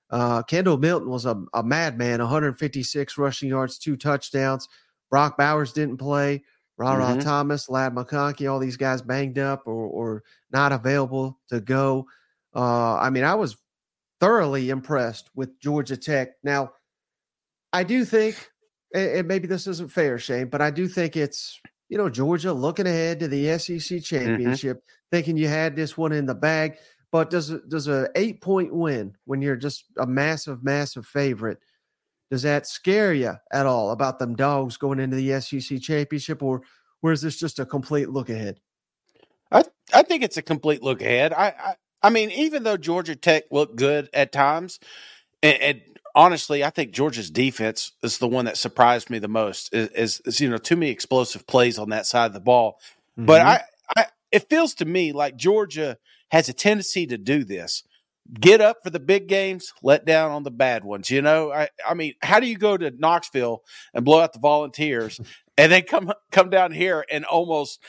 [0.09, 4.67] Uh, Kendall Milton was a, a madman, 156 rushing yards, two touchdowns.
[5.09, 6.43] Brock Bowers didn't play.
[6.77, 7.19] Ra Ra mm-hmm.
[7.19, 12.07] Thomas, Ladd McConkey, all these guys banged up or, or not available to go.
[12.55, 13.57] Uh, I mean, I was
[14.19, 16.31] thoroughly impressed with Georgia Tech.
[16.41, 16.71] Now,
[17.73, 18.48] I do think,
[18.93, 22.87] and maybe this isn't fair, Shane, but I do think it's, you know, Georgia looking
[22.87, 23.99] ahead to the SEC mm-hmm.
[23.99, 25.15] championship, mm-hmm.
[25.15, 26.77] thinking you had this one in the bag.
[27.11, 31.59] But does does a eight point win when you're just a massive, massive favorite?
[32.29, 36.61] Does that scare you at all about them dogs going into the SEC championship, or,
[37.01, 38.59] or is this just a complete look ahead?
[39.51, 41.33] I I think it's a complete look ahead.
[41.33, 44.79] I I, I mean, even though Georgia Tech looked good at times,
[45.41, 45.81] and, and,
[46.15, 49.73] honestly, I think Georgia's defense is the one that surprised me the most.
[49.73, 52.79] Is, is, is you know too many explosive plays on that side of the ball,
[53.17, 53.25] mm-hmm.
[53.25, 53.63] but I,
[53.95, 55.97] I it feels to me like Georgia
[56.31, 57.83] has a tendency to do this.
[58.31, 61.09] Get up for the big games, let down on the bad ones.
[61.09, 64.39] You know, I, I mean, how do you go to Knoxville and blow out the
[64.39, 65.19] Volunteers,
[65.57, 67.79] and then come come down here and almost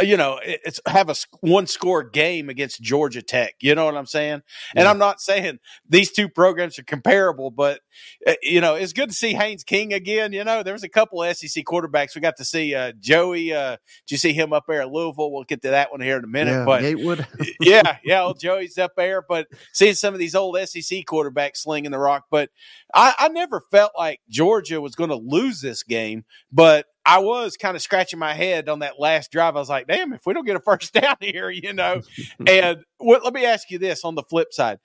[0.00, 3.54] you know, it's have a one score game against Georgia Tech.
[3.60, 4.42] You know what I'm saying?
[4.74, 4.90] And yeah.
[4.90, 7.80] I'm not saying these two programs are comparable, but
[8.26, 10.32] uh, you know, it's good to see Haynes King again.
[10.32, 12.74] You know, there was a couple SEC quarterbacks we got to see.
[12.74, 15.32] Uh, Joey, uh, did you see him up there at Louisville?
[15.32, 16.52] We'll get to that one here in a minute.
[16.52, 17.26] Yeah, but Gatewood.
[17.60, 19.22] yeah, yeah, old Joey's up there.
[19.26, 22.50] But seeing some of these old SEC quarterbacks slinging the rock, but
[22.94, 27.56] I, I never felt like Georgia was going to lose this game, but I was
[27.56, 29.54] kind of scratching my head on that last drive.
[29.54, 32.02] I was like, damn, if we don't get a first down here, you know.
[32.46, 34.80] and what, let me ask you this on the flip side.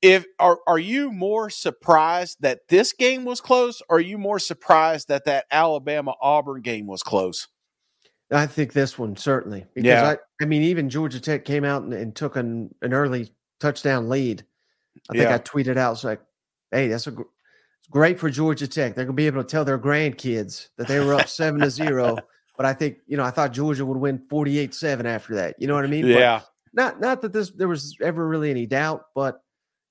[0.00, 4.38] If are are you more surprised that this game was close, or are you more
[4.38, 7.48] surprised that that Alabama Auburn game was close?
[8.30, 10.16] I think this one certainly because yeah.
[10.40, 14.10] I, I mean even Georgia Tech came out and, and took an, an early touchdown
[14.10, 14.44] lead.
[15.10, 15.34] I think yeah.
[15.34, 16.20] I tweeted out it's like,
[16.70, 17.16] "Hey, that's a
[17.94, 18.94] great for Georgia Tech.
[18.94, 21.70] They're going to be able to tell their grandkids that they were up seven to
[21.70, 22.18] zero.
[22.56, 25.56] But I think you know I thought Georgia would win forty eight seven after that.
[25.58, 26.06] You know what I mean?
[26.06, 26.38] Yeah.
[26.38, 29.42] But not not that this there was ever really any doubt, but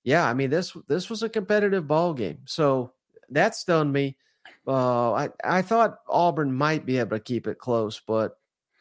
[0.05, 2.37] yeah, I mean this this was a competitive ball game.
[2.45, 2.93] So
[3.31, 4.15] that stunned me.
[4.65, 8.37] Uh, I I thought Auburn might be able to keep it close, but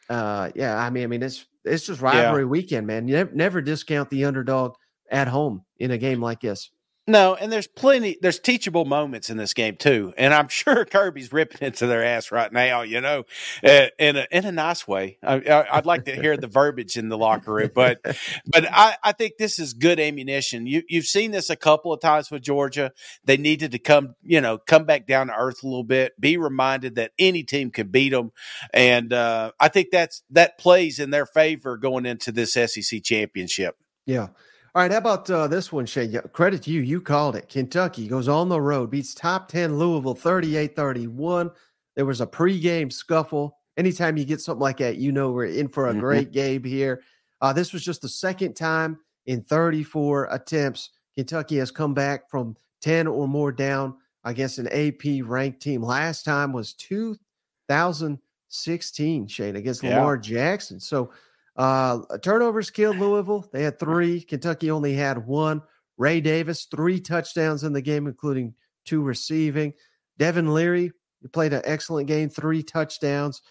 [0.09, 2.47] uh, yeah, I mean I mean it's it's just rivalry yeah.
[2.47, 3.09] weekend, man.
[3.09, 4.75] You never, never discount the underdog
[5.11, 6.71] at home in a game like this.
[7.05, 11.33] No, and there's plenty, there's teachable moments in this game too, and I'm sure Kirby's
[11.33, 12.83] ripping into their ass right now.
[12.83, 13.25] You know,
[13.61, 15.17] uh, in a in a nice way.
[15.21, 17.99] I, would like to hear the verbiage in the locker room, but
[18.45, 20.65] but I, I think this is good ammunition.
[20.65, 22.93] You you've seen this a couple of times with Georgia.
[23.25, 26.37] They needed to come, you know, come back down to earth a little bit, be
[26.37, 28.31] reminded that any team can beat them,
[28.73, 33.75] and uh, I think that's that plays in their favor going into this SEC championship.
[34.05, 34.27] Yeah.
[34.75, 36.19] All right, how about uh, this one, Shane?
[36.31, 36.81] Credit to you.
[36.81, 37.47] You called it.
[37.47, 41.51] Kentucky goes on the road, beats top 10 Louisville 38 31.
[41.95, 43.59] There was a pregame scuffle.
[43.77, 45.99] Anytime you get something like that, you know we're in for a mm-hmm.
[45.99, 47.03] great game here.
[47.39, 52.57] Uh, this was just the second time in 34 attempts Kentucky has come back from
[52.81, 55.83] 10 or more down against an AP ranked team.
[55.83, 59.97] Last time was 2016, Shane, against yeah.
[59.97, 60.79] Lamar Jackson.
[60.79, 61.11] So,
[61.55, 63.47] uh, turnovers killed Louisville.
[63.51, 64.21] They had three.
[64.21, 65.61] Kentucky only had one.
[65.97, 69.73] Ray Davis, three touchdowns in the game, including two receiving.
[70.17, 70.91] Devin Leary
[71.31, 73.41] played an excellent game, three touchdowns.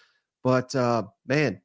[0.43, 1.61] But uh, man,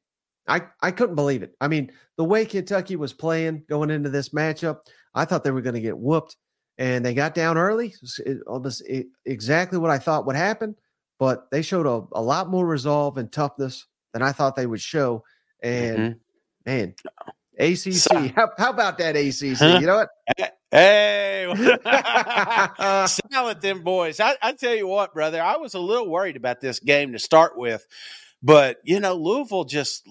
[0.46, 1.54] I, I couldn't believe it.
[1.60, 4.80] I mean, the way Kentucky was playing going into this matchup,
[5.14, 6.36] I thought they were going to get whooped.
[6.80, 7.92] And they got down early,
[8.24, 8.88] it, almost
[9.26, 10.76] exactly what I thought would happen.
[11.18, 14.80] But they showed a, a lot more resolve and toughness than I thought they would
[14.80, 15.24] show.
[15.60, 16.18] And mm-hmm
[16.68, 16.94] man.
[17.58, 17.94] ACC.
[17.94, 19.58] So, how, how, about that ACC?
[19.58, 19.78] Huh?
[19.80, 20.08] You know what?
[20.70, 21.50] Hey,
[23.32, 24.20] salad them boys.
[24.20, 27.18] I, I tell you what, brother, I was a little worried about this game to
[27.18, 27.86] start with,
[28.42, 30.06] but you know, Louisville just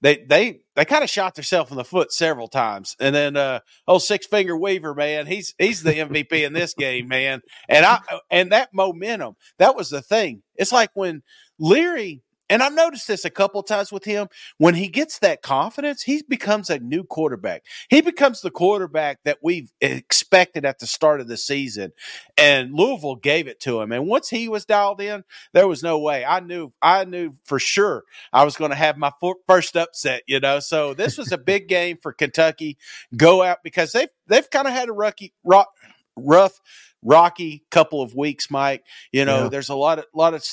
[0.00, 2.94] they they they kind of shot themselves in the foot several times.
[3.00, 7.08] And then uh oh six finger Weaver, man, he's he's the MVP in this game,
[7.08, 7.40] man.
[7.68, 7.98] And I
[8.30, 10.42] and that momentum, that was the thing.
[10.54, 11.24] It's like when
[11.58, 14.28] Leary and I've noticed this a couple times with him.
[14.58, 17.64] When he gets that confidence, he becomes a new quarterback.
[17.88, 21.92] He becomes the quarterback that we've expected at the start of the season.
[22.38, 23.92] And Louisville gave it to him.
[23.92, 26.24] And once he was dialed in, there was no way.
[26.24, 29.12] I knew, I knew for sure I was going to have my
[29.46, 30.60] first upset, you know.
[30.60, 32.78] So this was a big game for Kentucky.
[33.16, 35.68] Go out because they've, they've kind of had a rocky, rock,
[36.16, 36.60] rough
[37.02, 38.84] rocky couple of weeks, Mike.
[39.12, 39.48] You know, yeah.
[39.48, 40.44] there's a lot of lot of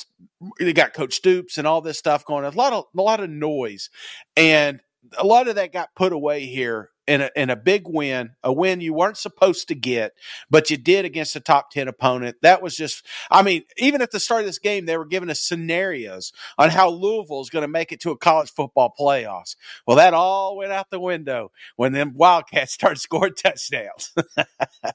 [0.58, 2.52] they got Coach Stoops and all this stuff going on.
[2.52, 3.90] A lot of a lot of noise,
[4.36, 4.80] and
[5.18, 8.52] a lot of that got put away here in a, in a big win, a
[8.52, 10.12] win you weren't supposed to get,
[10.50, 12.36] but you did against a top 10 opponent.
[12.42, 15.30] That was just, I mean, even at the start of this game, they were giving
[15.30, 19.56] us scenarios on how Louisville is going to make it to a college football playoffs.
[19.86, 24.12] Well, that all went out the window when them Wildcats started scoring touchdowns.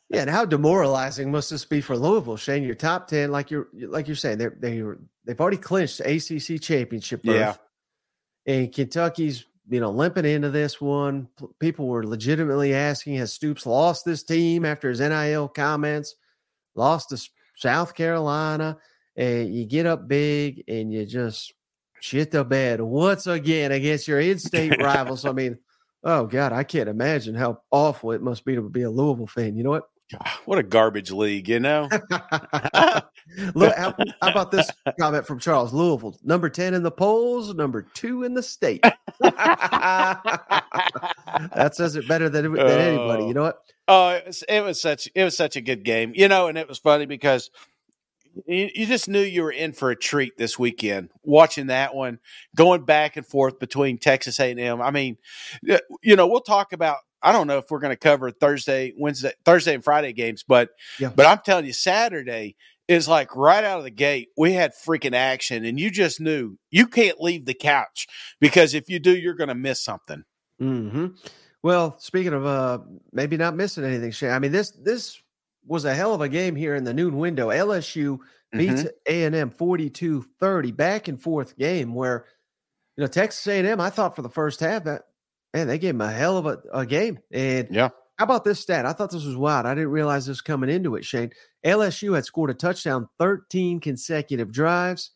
[0.10, 0.22] yeah.
[0.22, 2.63] And how demoralizing must this be for Louisville, Shane?
[2.63, 4.82] Your top 10, like you're, like you're saying, they're, they
[5.26, 7.36] they've already clinched the ACC championship berth.
[7.36, 7.56] Yeah.
[8.45, 11.27] And Kentucky's you know, limping into this one.
[11.60, 16.15] People were legitimately asking, has Stoops lost this team after his NIL comments?
[16.75, 18.77] Lost to South Carolina,
[19.15, 21.53] and you get up big and you just
[22.01, 25.25] shit the bed once again against your in-state rivals.
[25.25, 25.58] I mean,
[26.03, 29.58] oh God, I can't imagine how awful it must be to be a Louisville fan.
[29.58, 29.89] You know what?
[30.45, 31.88] What a garbage league, you know.
[33.54, 34.69] Look, how, how, about this
[35.00, 36.17] comment from Charles Louisville?
[36.24, 38.84] Number ten in the polls, number two in the state.
[39.19, 40.22] that
[41.74, 43.24] says it better than, than anybody.
[43.24, 43.34] You oh.
[43.34, 43.60] know what?
[43.88, 46.58] Oh, it was, it was such it was such a good game, you know, and
[46.58, 47.52] it was funny because
[48.48, 52.19] you, you just knew you were in for a treat this weekend watching that one,
[52.56, 54.82] going back and forth between Texas A and M.
[54.82, 55.17] I mean,
[56.02, 59.34] you know, we'll talk about I don't know if we're going to cover Thursday, Wednesday,
[59.43, 61.10] Thursday and Friday games, but yeah.
[61.13, 62.55] but I'm telling you, Saturday
[62.88, 64.29] is like right out of the gate.
[64.38, 68.08] We had freaking action, and you just knew you can't leave the couch
[68.39, 70.23] because if you do, you're going to miss something.
[70.60, 71.08] Hmm.
[71.62, 72.79] Well, speaking of uh,
[73.12, 74.32] maybe not missing anything, Shane.
[74.32, 75.21] I mean this this
[75.65, 77.49] was a hell of a game here in the noon window.
[77.49, 78.19] LSU
[78.51, 82.25] beats A and M 42-30, back and forth game where
[82.97, 83.82] you know Texas A and M.
[83.82, 85.03] I thought for the first half that
[85.53, 87.19] man, they gave him a hell of a, a game.
[87.31, 87.89] And yeah.
[88.19, 88.85] How about this stat?
[88.85, 89.65] I thought this was wild.
[89.65, 91.31] I didn't realize this coming into it, Shane.
[91.65, 95.12] LSU had scored a touchdown 13 consecutive drives.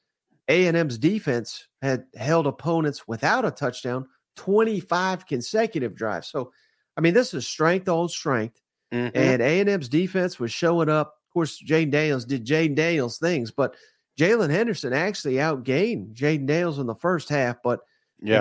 [0.48, 6.30] A&M's defense had held opponents without a touchdown 25 consecutive drives.
[6.30, 6.54] So,
[6.96, 8.62] I mean, this is strength on strength.
[8.94, 9.18] Mm-hmm.
[9.18, 11.16] And A&M's defense was showing up.
[11.28, 13.76] Of course, Jayden Daniels did Jayden Daniels things, but
[14.18, 17.58] Jaylen Henderson actually outgained Jayden Daniels in the first half.
[17.62, 17.82] But
[18.22, 18.36] yeah.
[18.36, 18.40] you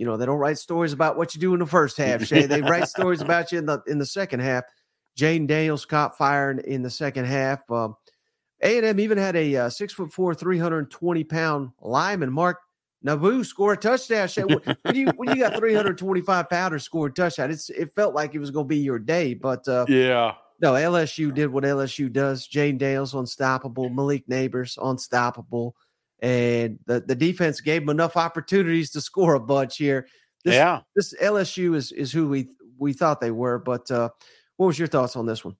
[0.00, 2.46] you know, they don't write stories about what you do in the first half, Shay.
[2.46, 4.64] They write stories about you in the in the second half.
[5.18, 7.70] Jayden Daniels caught fire in, in the second half.
[7.70, 7.94] Um,
[8.62, 12.56] A&M even had a uh, six foot four, 320 pound lineman, Mark
[13.04, 14.26] Nabou score a touchdown.
[14.28, 14.42] Shay,
[14.84, 18.38] when, you, when you got 325 pounders score a touchdown, it's, it felt like it
[18.38, 19.34] was going to be your day.
[19.34, 22.48] But uh, yeah, No, LSU did what LSU does.
[22.48, 23.90] Jayden Daniels unstoppable.
[23.90, 25.74] Malik Nabers unstoppable,
[26.22, 30.06] and the the defense gave them enough opportunities to score a bunch here.
[30.44, 33.58] This, yeah, this LSU is is who we we thought they were.
[33.58, 34.10] But uh,
[34.56, 35.56] what was your thoughts on this one?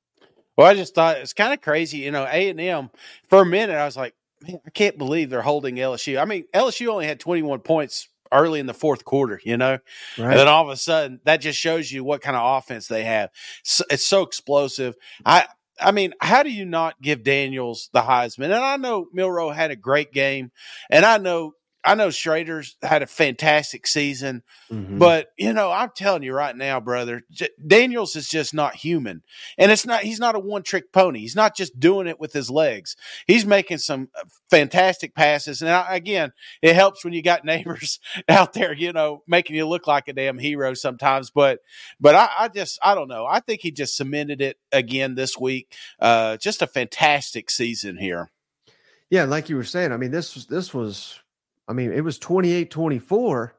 [0.57, 1.99] Well, I just thought it's kind of crazy.
[1.99, 2.91] You know, A and M
[3.29, 4.15] for a minute, I was like,
[4.47, 6.21] man, I can't believe they're holding LSU.
[6.21, 9.79] I mean, LSU only had 21 points early in the fourth quarter, you know,
[10.19, 10.31] right.
[10.31, 13.05] and then all of a sudden that just shows you what kind of offense they
[13.05, 13.31] have.
[13.65, 14.95] So, it's so explosive.
[15.25, 15.47] I,
[15.81, 18.45] I mean, how do you not give Daniels the Heisman?
[18.47, 20.51] And I know Milroe had a great game,
[20.91, 24.99] and I know I know Schrader's had a fantastic season, mm-hmm.
[24.99, 29.23] but you know, I'm telling you right now, brother, J- Daniels is just not human.
[29.57, 31.21] And it's not, he's not a one trick pony.
[31.21, 32.97] He's not just doing it with his legs.
[33.27, 35.63] He's making some uh, fantastic passes.
[35.63, 39.67] And I, again, it helps when you got Nabers out there, you know, making you
[39.67, 41.31] look like a damn hero sometimes.
[41.31, 41.61] But,
[41.99, 43.27] but I, I just, I don't know.
[43.27, 45.73] I think he just cemented it again this week.
[45.99, 48.31] Uh, just a fantastic season here.
[49.11, 51.20] Yeah, like you were saying, I mean, this was this was
[51.71, 53.57] I mean, it was 28 24.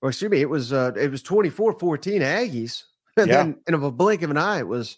[0.00, 2.84] Or excuse me, it was uh it was 24 14 Aggies.
[3.16, 3.36] And yeah.
[3.38, 4.96] then in a blink of an eye, it was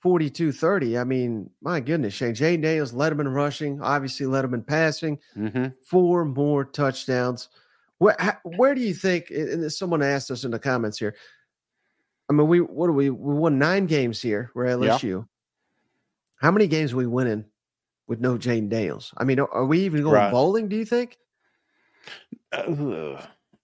[0.00, 0.98] 42 30.
[0.98, 2.34] I mean, my goodness, Shane.
[2.34, 5.66] Jayden Daniels in rushing, obviously in passing, mm-hmm.
[5.84, 7.48] four more touchdowns.
[7.98, 9.30] Where, where do you think?
[9.30, 11.14] And someone asked us in the comments here.
[12.28, 14.50] I mean, we what do we we won nine games here.
[14.56, 15.18] We're LSU.
[15.18, 15.22] Yeah.
[16.40, 17.44] How many games are we winning
[18.08, 19.14] with no Jayden Daniels?
[19.16, 20.32] I mean, are we even going right.
[20.32, 20.68] bowling?
[20.68, 21.16] Do you think?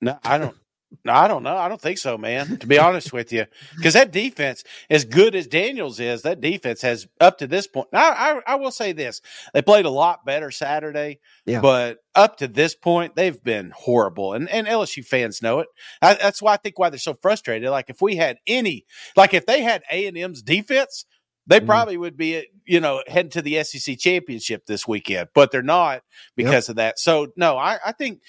[0.00, 0.56] No, I don't.
[1.04, 1.56] No, I don't know.
[1.56, 2.56] I don't think so, man.
[2.58, 3.44] To be honest with you,
[3.76, 7.88] because that defense, as good as Daniels is, that defense has up to this point.
[7.92, 9.20] I, I, I will say this:
[9.52, 11.60] they played a lot better Saturday, yeah.
[11.60, 15.68] but up to this point, they've been horrible, and and LSU fans know it.
[16.00, 17.68] I, that's why I think why they're so frustrated.
[17.68, 21.04] Like if we had any, like if they had A and M's defense,
[21.46, 21.66] they mm-hmm.
[21.66, 26.02] probably would be, you know, heading to the SEC championship this weekend, but they're not
[26.34, 26.70] because yep.
[26.70, 26.98] of that.
[26.98, 28.20] So no, I, I think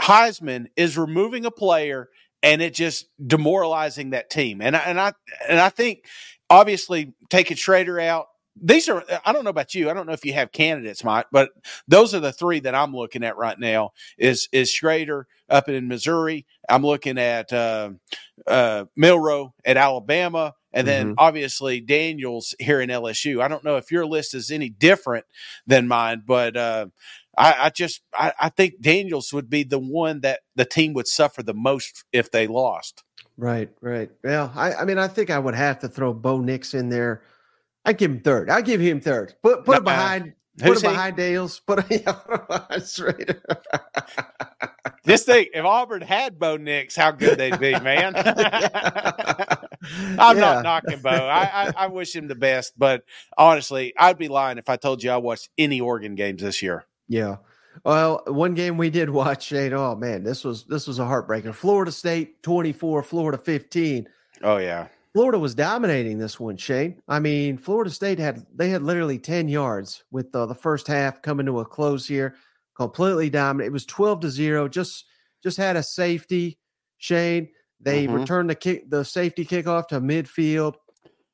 [0.00, 2.08] Heisman is removing a player
[2.42, 4.60] and it just demoralizing that team.
[4.60, 5.12] And I, and I
[5.48, 6.04] and I think
[6.48, 8.26] obviously taking Schrader out.
[8.60, 9.88] These are I don't know about you.
[9.88, 11.50] I don't know if you have candidates, Mike, but
[11.86, 13.92] those are the three that I'm looking at right now.
[14.18, 16.44] Is is Schrader up in Missouri?
[16.68, 17.90] I'm looking at uh,
[18.46, 20.54] uh, Milroe at Alabama.
[20.72, 21.14] And then mm-hmm.
[21.18, 23.42] obviously Daniels here in LSU.
[23.42, 25.24] I don't know if your list is any different
[25.66, 26.86] than mine, but uh,
[27.38, 31.06] I, I, just I, I, think Daniels would be the one that the team would
[31.06, 33.04] suffer the most if they lost.
[33.36, 34.10] Right, right.
[34.24, 37.22] Well, I, I mean, I think I would have to throw Bo Nix in there.
[37.84, 38.50] I give him third.
[38.50, 39.34] I give him third.
[39.42, 40.32] Put put no, it behind.
[40.60, 41.60] Uh, put it behind Dales.
[41.66, 43.40] Put it behind
[45.06, 48.14] Just think, if Auburn had Bo Nix, how good they'd be, man.
[50.18, 50.40] I'm yeah.
[50.40, 51.10] not knocking Bo.
[51.10, 53.04] I, I, I, wish him the best, but
[53.36, 56.84] honestly, I'd be lying if I told you I watched any Oregon games this year.
[57.08, 57.36] Yeah.
[57.84, 59.72] Well, one game we did watch, Shane.
[59.72, 61.54] Oh man, this was this was a heartbreaker.
[61.54, 64.08] Florida State 24, Florida 15.
[64.42, 64.88] Oh yeah.
[65.14, 67.02] Florida was dominating this one, Shane.
[67.08, 71.22] I mean, Florida State had they had literally 10 yards with uh, the first half
[71.22, 72.36] coming to a close here.
[72.76, 73.68] Completely dominant.
[73.68, 74.68] It was 12 to 0.
[74.68, 75.06] Just
[75.42, 76.58] just had a safety,
[76.98, 77.48] Shane.
[77.80, 78.14] They mm-hmm.
[78.14, 80.74] returned the kick, the safety kickoff to midfield.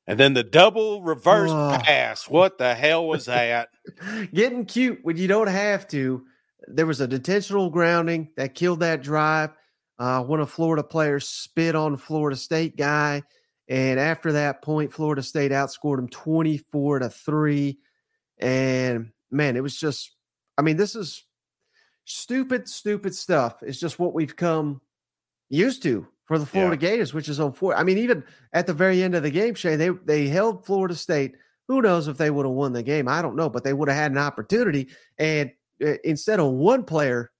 [0.06, 1.78] And then the double reverse oh.
[1.82, 2.28] pass.
[2.28, 3.68] What the hell was that?
[4.34, 6.24] Getting cute when you don't have to.
[6.66, 9.50] There was a intentional grounding that killed that drive.
[9.98, 13.22] Uh, one of Florida players spit on Florida State guy.
[13.68, 17.78] And after that point, Florida State outscored them 24 to 3.
[18.38, 20.14] And man, it was just,
[20.58, 21.24] I mean, this is
[22.04, 23.62] stupid, stupid stuff.
[23.62, 24.82] It's just what we've come
[25.48, 26.90] used to for the Florida yeah.
[26.90, 27.76] Gators, which is on four.
[27.76, 30.94] I mean, even at the very end of the game, Shane, they they held Florida
[30.94, 31.36] State.
[31.68, 33.08] Who knows if they would have won the game?
[33.08, 34.88] I don't know, but they would have had an opportunity.
[35.18, 35.50] And
[35.84, 37.30] uh, instead of one player,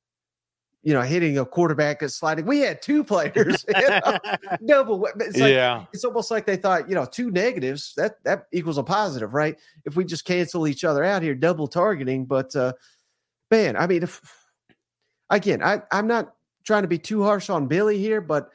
[0.83, 3.65] you know, hitting a quarterback and sliding, we had two players.
[3.77, 4.19] you know,
[4.67, 5.07] double.
[5.19, 8.79] It's like, yeah, it's almost like they thought, you know, two negatives that that equals
[8.79, 9.59] a positive, right?
[9.87, 12.27] If we just cancel each other out here, double targeting.
[12.27, 12.75] But uh,
[13.51, 14.21] man, I mean, if
[15.31, 18.51] again, I I'm not trying to be too harsh on Billy here, but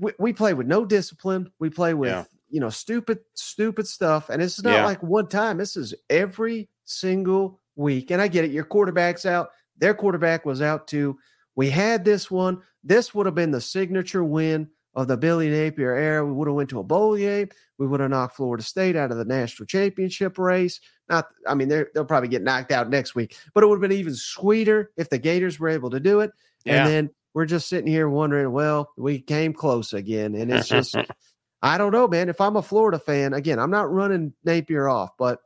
[0.00, 1.50] we, we play with no discipline.
[1.58, 2.24] We play with yeah.
[2.50, 4.84] you know stupid, stupid stuff, and it's not yeah.
[4.84, 5.58] like one time.
[5.58, 8.10] This is every single week.
[8.10, 8.50] And I get it.
[8.50, 9.50] Your quarterback's out.
[9.78, 11.18] Their quarterback was out too.
[11.54, 12.62] We had this one.
[12.84, 16.24] This would have been the signature win of the Billy Napier era.
[16.24, 17.48] We would have went to a bowl game.
[17.78, 20.80] We would have knocked Florida State out of the national championship race.
[21.08, 23.96] Not, I mean, they'll probably get knocked out next week, but it would have been
[23.96, 26.32] even sweeter if the Gators were able to do it.
[26.64, 26.84] Yeah.
[26.84, 30.34] And then we're just sitting here wondering, well, we came close again.
[30.34, 30.96] And it's just,
[31.62, 32.28] I don't know, man.
[32.28, 35.38] If I'm a Florida fan, again, I'm not running Napier off, but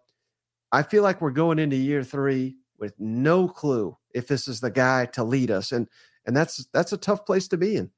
[0.72, 4.70] I feel like we're going into year three with no clue if this is the
[4.70, 5.86] guy to lead us, and
[6.24, 7.90] and that's that's a tough place to be in.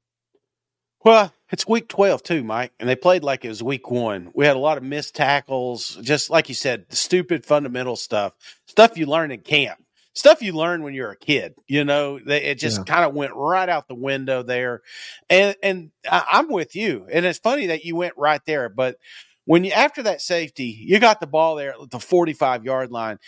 [1.05, 4.29] Well, it's week 12 too, Mike, and they played like it was week one.
[4.35, 8.33] We had a lot of missed tackles, just like you said, the stupid fundamental stuff,
[8.67, 9.79] stuff you learn in camp,
[10.15, 11.53] stuff you learn when you're a kid.
[11.67, 12.83] You know, it just yeah.
[12.85, 14.81] kind of went right out the window there.
[15.29, 18.97] And and I'm with you, and it's funny that you went right there, but
[19.45, 23.19] when you after that safety, you got the ball there at the 45 yard line.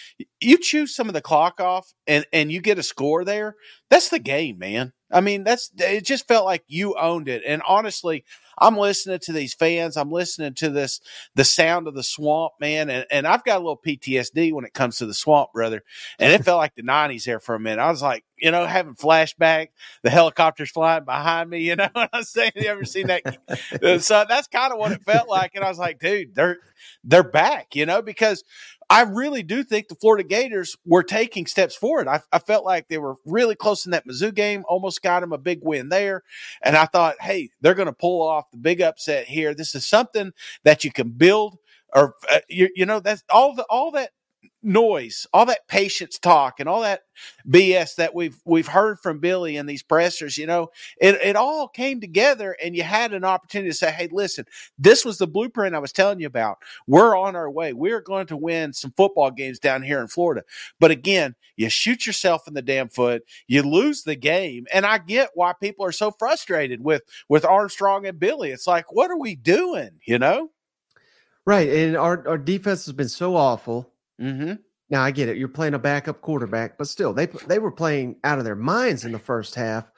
[0.42, 3.56] You choose some of the clock off and and you get a score there.
[3.90, 4.94] That's the game, man.
[5.12, 7.44] I mean, that's it just felt like you owned it.
[7.46, 8.26] And honestly,
[8.58, 9.98] I'm listening to these fans.
[9.98, 11.02] I'm listening to this,
[11.36, 12.90] the sound of the swamp, man.
[12.90, 15.84] And, and I've got a little PTSD when it comes to the swamp, brother.
[16.20, 17.82] And it felt like the 90s there for a minute.
[17.82, 19.70] I was like, you know, having flashback,
[20.04, 22.52] the helicopters flying behind me, you know I'm saying?
[22.56, 24.02] You ever seen that?
[24.02, 25.52] so that's kind of what it felt like.
[25.56, 26.58] And I was like, dude, they're,
[27.04, 28.44] they're back, you know, because
[28.90, 32.08] I really do think the Florida Gators were taking steps forward.
[32.08, 35.34] I, I, felt like they were really close in that Mizzou game, almost got them
[35.34, 36.24] a big win there.
[36.62, 39.54] And I thought, hey, they're going to pull off the big upset here.
[39.54, 40.32] This is something
[40.64, 41.58] that you can build
[41.94, 44.12] or uh, you, you know that's all the all that
[44.68, 47.04] noise, all that patience talk and all that
[47.48, 51.68] BS that we've we've heard from Billy and these pressers, you know, it, it all
[51.68, 54.46] came together and you had an opportunity to say, Hey, listen,
[54.78, 56.58] this was the blueprint I was telling you about.
[56.86, 57.74] We're on our way.
[57.74, 60.44] We're going to win some football games down here in Florida.
[60.80, 64.68] But again, you shoot yourself in the damn foot, you lose the game.
[64.72, 68.52] And I get why people are so frustrated with with Armstrong and Billy.
[68.52, 69.92] It's like, what are we doing?
[70.06, 70.52] You know?
[71.46, 71.70] Right.
[71.70, 73.90] And our, our defense has been so awful
[74.22, 74.54] Mm-hmm.
[74.90, 75.38] Now I get it.
[75.38, 79.04] You're playing a backup quarterback, but still, they they were playing out of their minds
[79.06, 79.92] in the first half,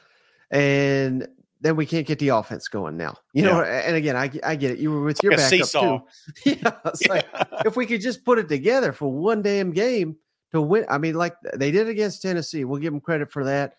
[0.50, 1.28] and
[1.62, 3.18] then we can't get the offense going now.
[3.34, 3.52] You yeah.
[3.52, 4.80] know, and again, I, I get it.
[4.80, 6.00] You were with your like backup seesaw.
[6.00, 6.06] too.
[6.46, 7.10] yeah, yeah.
[7.10, 7.28] like
[7.66, 10.16] if we could just put it together for one damn game
[10.54, 10.86] to win.
[10.90, 12.64] I mean, like they did against Tennessee.
[12.64, 13.74] We'll give them credit for that.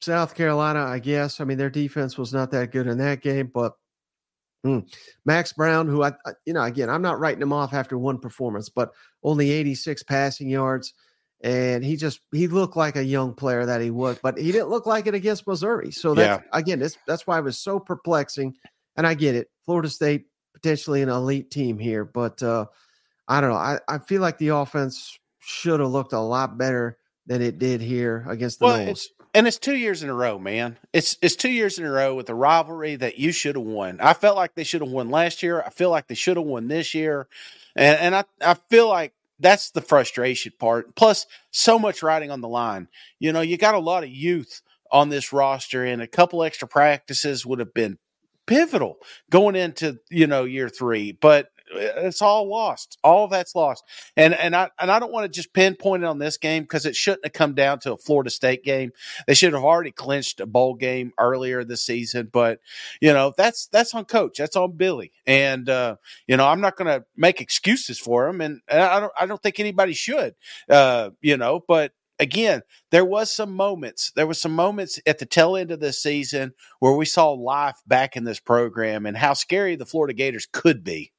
[0.00, 1.40] South Carolina, I guess.
[1.40, 3.74] I mean, their defense was not that good in that game, but
[4.64, 4.92] Mm.
[5.24, 6.12] Max Brown, who I,
[6.44, 8.90] you know, again, I'm not writing him off after one performance, but
[9.22, 10.92] only 86 passing yards.
[11.42, 14.68] And he just he looked like a young player that he was, but he didn't
[14.68, 15.90] look like it against Missouri.
[15.90, 16.58] So that's yeah.
[16.58, 18.54] again, that's that's why it was so perplexing.
[18.96, 19.48] And I get it.
[19.64, 22.66] Florida State potentially an elite team here, but uh
[23.26, 23.56] I don't know.
[23.56, 27.80] I, I feel like the offense should have looked a lot better than it did
[27.80, 29.06] here against the well, Noles.
[29.32, 30.76] And it's two years in a row, man.
[30.92, 34.00] It's it's two years in a row with a rivalry that you should have won.
[34.00, 35.62] I felt like they should have won last year.
[35.62, 37.28] I feel like they should have won this year,
[37.76, 40.96] and and I I feel like that's the frustration part.
[40.96, 42.88] Plus, so much riding on the line.
[43.20, 46.66] You know, you got a lot of youth on this roster, and a couple extra
[46.66, 47.98] practices would have been
[48.46, 48.96] pivotal
[49.30, 51.12] going into you know year three.
[51.12, 52.98] But it's all lost.
[53.04, 53.84] All that's lost.
[54.16, 56.86] And and I and I don't want to just pinpoint it on this game because
[56.86, 58.92] it shouldn't have come down to a Florida State game.
[59.26, 62.28] They should have already clinched a bowl game earlier this season.
[62.32, 62.60] But
[63.00, 64.38] you know that's that's on coach.
[64.38, 65.12] That's on Billy.
[65.26, 65.96] And uh,
[66.26, 68.40] you know I'm not going to make excuses for him.
[68.40, 70.34] And, and I don't I don't think anybody should.
[70.68, 74.12] Uh, you know, but again, there was some moments.
[74.14, 77.78] There was some moments at the tail end of this season where we saw life
[77.86, 81.12] back in this program and how scary the Florida Gators could be.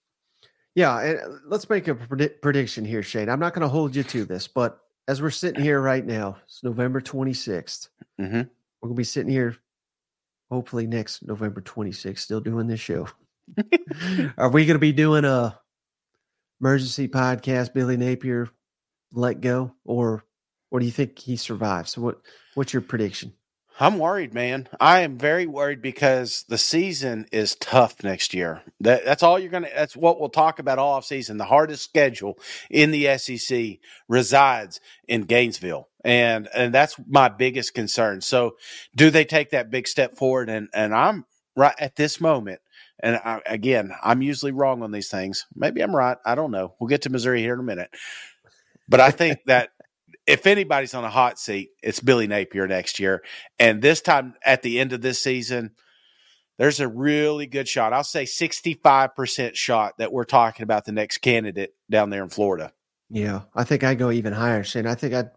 [0.75, 3.29] Yeah, and uh, let's make a predi- prediction here, Shane.
[3.29, 6.37] I'm not going to hold you to this, but as we're sitting here right now,
[6.45, 7.89] it's November 26th.
[8.19, 8.37] Mm-hmm.
[8.37, 9.57] We're going to be sitting here,
[10.49, 13.07] hopefully next November 26th, still doing this show.
[14.37, 15.59] Are we going to be doing a
[16.61, 17.73] emergency podcast?
[17.73, 18.49] Billy Napier
[19.11, 20.23] let go, or
[20.69, 21.91] or do you think he survives?
[21.91, 22.21] So what
[22.53, 23.33] what's your prediction?
[23.79, 24.67] I'm worried, man.
[24.79, 28.61] I am very worried because the season is tough next year.
[28.81, 29.69] That, that's all you're gonna.
[29.73, 31.37] That's what we'll talk about all off season.
[31.37, 32.37] The hardest schedule
[32.69, 38.21] in the SEC resides in Gainesville, and and that's my biggest concern.
[38.21, 38.55] So,
[38.95, 40.49] do they take that big step forward?
[40.49, 42.61] And and I'm right at this moment.
[43.03, 45.47] And I, again, I'm usually wrong on these things.
[45.55, 46.17] Maybe I'm right.
[46.23, 46.75] I don't know.
[46.79, 47.89] We'll get to Missouri here in a minute.
[48.87, 49.69] But I think that
[50.27, 53.23] if anybody's on a hot seat, it's Billy Napier next year.
[53.59, 55.71] And this time at the end of this season,
[56.57, 57.93] there's a really good shot.
[57.93, 62.71] I'll say 65% shot that we're talking about the next candidate down there in Florida.
[63.09, 64.87] Yeah, I think I go even higher, Shane.
[64.87, 65.31] I think I'd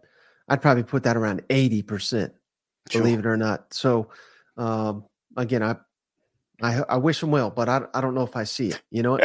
[0.47, 2.31] I'd probably put that around 80%,
[2.89, 3.01] sure.
[3.01, 3.73] believe it or not.
[3.73, 4.09] So
[4.55, 5.05] um,
[5.35, 5.75] again, I
[6.61, 8.81] I I wish him well, but I I don't know if I see it.
[8.91, 9.19] You know,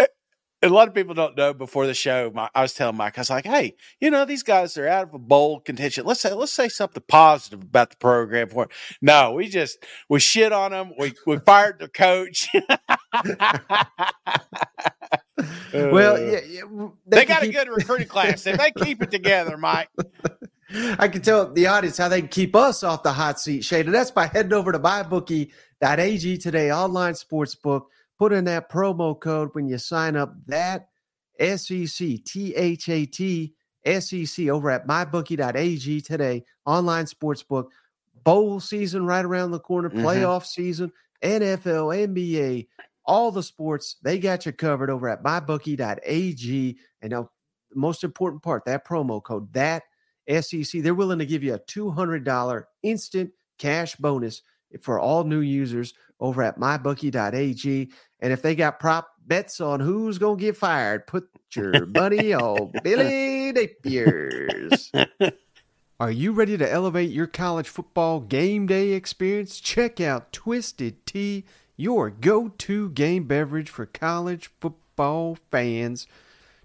[0.62, 2.30] a lot of people don't know before the show.
[2.34, 5.08] My, I was telling Mike, I was like, "Hey, you know, these guys are out
[5.08, 6.04] of a bowl contention.
[6.04, 8.68] Let's say, let's say something positive about the program." For
[9.00, 10.92] no, we just we shit on them.
[10.98, 12.48] We we fired the coach.
[15.72, 16.62] well, uh, yeah, yeah
[17.06, 17.50] they, they got keep...
[17.50, 18.46] a good recruiting class.
[18.46, 19.88] If they keep it together, Mike.
[21.00, 23.86] I can tell the audience how they can keep us off the hot seat, Shane.
[23.86, 27.90] And that's by heading over to mybookie.ag today, online sports book.
[28.20, 30.34] Put in that promo code when you sign up.
[30.44, 30.88] That
[31.40, 33.54] SEC, T H A T
[33.86, 37.70] SEC over at mybookie.ag today, online sports book.
[38.22, 40.00] Bowl season right around the corner, mm-hmm.
[40.00, 40.92] playoff season,
[41.22, 42.68] NFL, NBA,
[43.06, 43.96] all the sports.
[44.02, 46.78] They got you covered over at mybookie.ag.
[47.00, 47.30] And now,
[47.70, 49.84] the most important part, that promo code, that
[50.28, 54.42] SEC, they're willing to give you a $200 instant cash bonus
[54.82, 57.90] for all new users over at mybookie.ag.
[58.20, 62.32] And if they got prop bets on who's going to get fired, put your money
[62.32, 64.92] on Billy Napier's.
[65.98, 69.60] Are you ready to elevate your college football game day experience?
[69.60, 71.44] Check out Twisted Tea,
[71.76, 76.06] your go to game beverage for college football fans.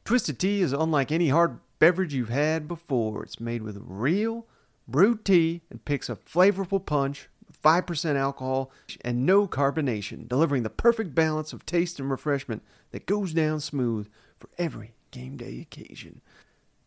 [0.03, 3.23] Twisted Tea is unlike any hard beverage you've had before.
[3.23, 4.45] It's made with real
[4.87, 7.27] brewed tea and picks a flavorful punch
[7.61, 13.33] 5% alcohol, and no carbonation, delivering the perfect balance of taste and refreshment that goes
[13.33, 16.21] down smooth for every game day occasion.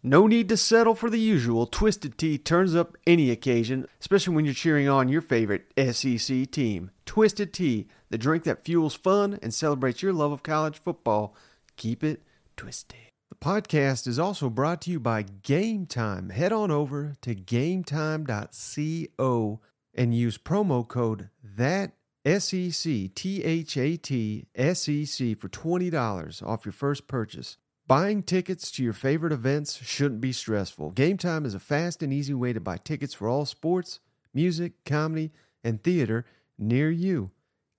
[0.03, 1.67] No need to settle for the usual.
[1.67, 6.93] Twisted Tea turns up any occasion, especially when you're cheering on your favorite SEC team.
[7.05, 11.35] Twisted Tea, the drink that fuels fun and celebrates your love of college football.
[11.77, 12.23] Keep it
[12.57, 12.99] twisted.
[13.29, 16.31] The podcast is also brought to you by Game Time.
[16.31, 19.61] Head on over to gametime.co
[19.99, 21.93] and use promo code that
[22.25, 27.57] SEC T H A T S E C for $20 off your first purchase.
[27.87, 30.91] Buying tickets to your favorite events shouldn't be stressful.
[30.91, 33.99] Game Time is a fast and easy way to buy tickets for all sports,
[34.33, 35.33] music, comedy,
[35.65, 36.25] and theater
[36.59, 37.31] near you.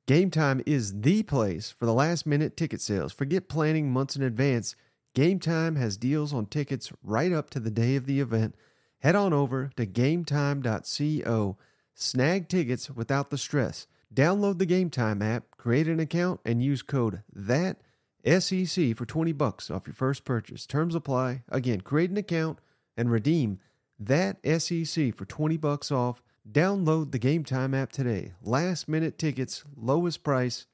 [0.05, 3.13] Game Time is the place for the last minute ticket sales.
[3.13, 4.75] Forget planning months in advance.
[5.13, 8.55] Game Time has deals on tickets right up to the day of the event.
[8.99, 11.57] Head on over to gametime.co
[12.01, 13.85] Snag tickets without the stress.
[14.13, 17.77] Download the Game Time app, create an account, and use code THAT
[18.25, 20.65] SEC for 20 bucks off your first purchase.
[20.65, 21.43] Terms apply.
[21.49, 22.59] Again, create an account
[22.95, 23.59] and redeem
[23.99, 26.23] that SEC for 20 bucks off.
[26.49, 28.31] Download the Game Time app today.
[28.41, 30.67] Last minute tickets, lowest price,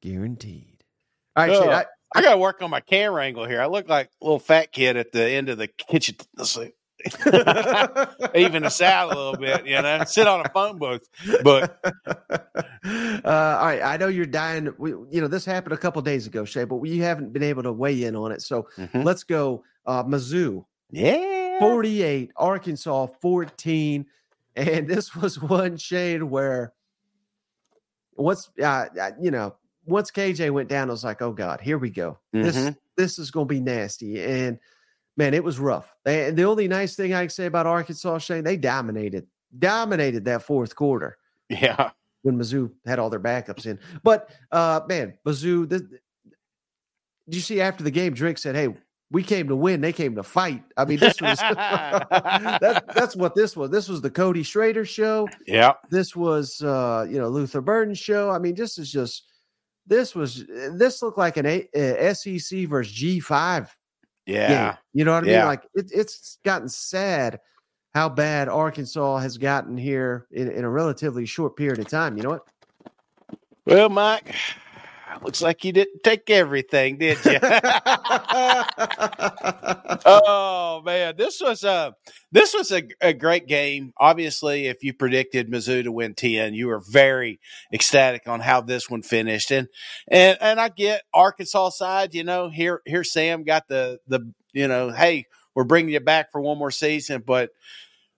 [0.00, 0.84] guaranteed.
[1.36, 3.60] All right, Shane, I, I got to work on my camera angle here.
[3.60, 6.16] I look like a little fat kid at the end of the kitchen.
[6.36, 6.72] Let's see.
[8.34, 11.08] even us out a little bit, you know, sit on a phone booth.
[11.42, 14.72] But uh, all right, I know you're dying.
[14.78, 17.62] We, you know, this happened a couple days ago, Shay, but we haven't been able
[17.64, 18.42] to weigh in on it.
[18.42, 19.02] So mm-hmm.
[19.02, 19.64] let's go.
[19.86, 24.06] Uh, Mizzou, yeah, 48, Arkansas 14,
[24.54, 26.74] and this was one Shane where
[28.14, 28.86] once, uh,
[29.20, 29.54] you know,
[29.86, 32.18] once KJ went down, I was like, oh God, here we go.
[32.34, 32.42] Mm-hmm.
[32.42, 34.58] This this is going to be nasty, and
[35.20, 35.94] man, it was rough.
[36.06, 39.26] and the only nice thing I can say about Arkansas, Shane, they dominated,
[39.58, 41.18] dominated that fourth quarter.
[41.50, 41.90] Yeah.
[42.22, 43.78] When Mizzou had all their backups in.
[44.02, 45.84] But uh man, Mizzou, did
[47.26, 48.74] you see after the game, Drink said, Hey,
[49.10, 50.62] we came to win, they came to fight.
[50.76, 53.70] I mean, this was that, that's what this was.
[53.70, 55.28] This was the Cody Schrader show.
[55.46, 55.74] Yeah.
[55.90, 58.30] This was uh, you know, Luther Burden show.
[58.30, 59.24] I mean, this is just
[59.86, 63.68] this was this looked like an a, a SEC versus G5
[64.26, 64.72] yeah.
[64.72, 64.78] Game.
[64.94, 65.44] You know what I mean?
[65.44, 67.40] Like it, it's gotten sad
[67.94, 72.16] how bad Arkansas has gotten here in, in a relatively short period of time.
[72.16, 72.46] You know what?
[73.66, 74.34] Well, Mike,
[75.22, 77.38] looks like you didn't take everything, did you?
[80.06, 81.94] oh man, this was a
[82.32, 83.92] this was a, a great game.
[83.98, 87.40] Obviously, if you predicted Mizzou to win ten, you were very
[87.72, 89.50] ecstatic on how this one finished.
[89.50, 89.68] And
[90.08, 92.14] and and I get Arkansas side.
[92.14, 96.32] You know, here here Sam got the the you know, hey, we're bringing you back
[96.32, 97.50] for one more season, but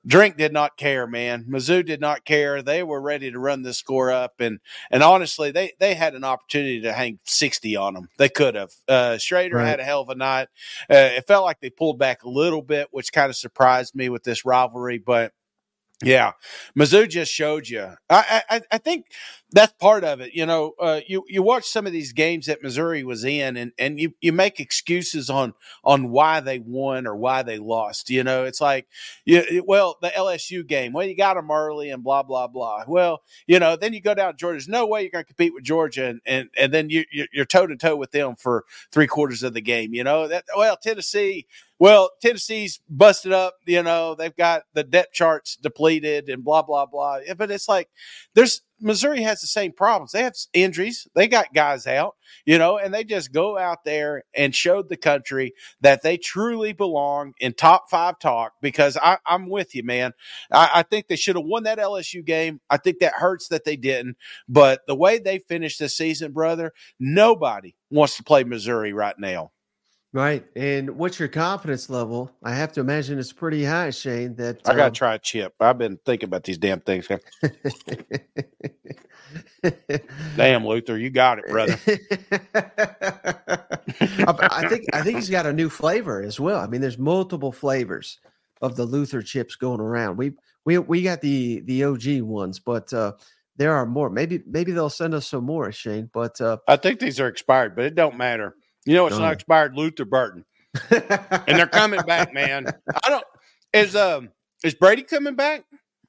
[0.07, 1.45] Drink did not care, man.
[1.49, 2.63] Mizzou did not care.
[2.63, 4.59] They were ready to run the score up, and
[4.91, 8.09] and honestly, they they had an opportunity to hang sixty on them.
[8.19, 8.73] They could have.
[8.89, 9.67] Uh, Schrader right.
[9.67, 10.49] had a hell of a night.
[10.91, 14.09] Uh, it felt like they pulled back a little bit, which kind of surprised me
[14.09, 14.99] with this rivalry.
[14.99, 15.33] But
[16.03, 16.33] Yeah,
[16.77, 17.89] Mizzou just showed you.
[18.11, 19.07] I, I, I think
[19.53, 20.35] that's part of it.
[20.35, 23.73] You know, uh, you you watch some of these games that Missouri was in, and
[23.79, 28.11] and you you make excuses on on why they won or why they lost.
[28.11, 28.87] You know, it's like,
[29.25, 32.85] you, well, the LSU game, well, you got them early and blah blah blah.
[32.87, 34.55] Well, you know, then you go down to Georgia.
[34.55, 37.45] There's no way you're going to compete with Georgia, and and and then you you're
[37.45, 39.95] toe to toe with them for three quarters of the game.
[39.95, 41.47] You know that well, Tennessee
[41.83, 43.57] well, Tennessee's busted up.
[43.67, 47.19] You know, they've got the depth charts depleted and blah blah blah.
[47.37, 47.89] But it's like
[48.35, 50.13] there's Missouri has the same problems.
[50.13, 51.07] They have injuries.
[51.15, 52.17] They got guys out.
[52.45, 56.73] You know, and they just go out there and showed the country that they truly
[56.73, 58.55] belong in top five talk.
[58.61, 60.13] Because I, am with you, man.
[60.51, 62.61] I, I think they should have won that LSU game.
[62.71, 64.17] I think that hurts that they didn't.
[64.49, 69.53] But the way they finished the season, brother, nobody wants to play Missouri right now.
[70.15, 70.45] Right.
[70.55, 72.31] And what's your confidence level?
[72.45, 74.35] I have to imagine it's pretty high, Shane.
[74.35, 75.55] That I gotta um, try a chip.
[75.59, 77.09] I've been thinking about these damn things.
[80.37, 81.79] damn, Luther, you got it, brother.
[84.01, 86.61] I think I think he's got a new flavor as well.
[86.61, 88.19] I mean, there's multiple flavors
[88.61, 90.19] of the Luther chips going around.
[90.19, 90.33] We
[90.67, 93.13] we we got the the OG ones, but uh
[93.57, 94.11] there are more.
[94.11, 96.11] Maybe maybe they'll send us some more, Shane.
[96.13, 98.55] But uh I think these are expired, but it don't matter.
[98.85, 100.45] You know, it's not expired Luther Burden.
[100.91, 102.67] and they're coming back, man.
[103.05, 103.25] I don't.
[103.73, 104.31] Is um
[104.65, 105.65] is Brady coming back?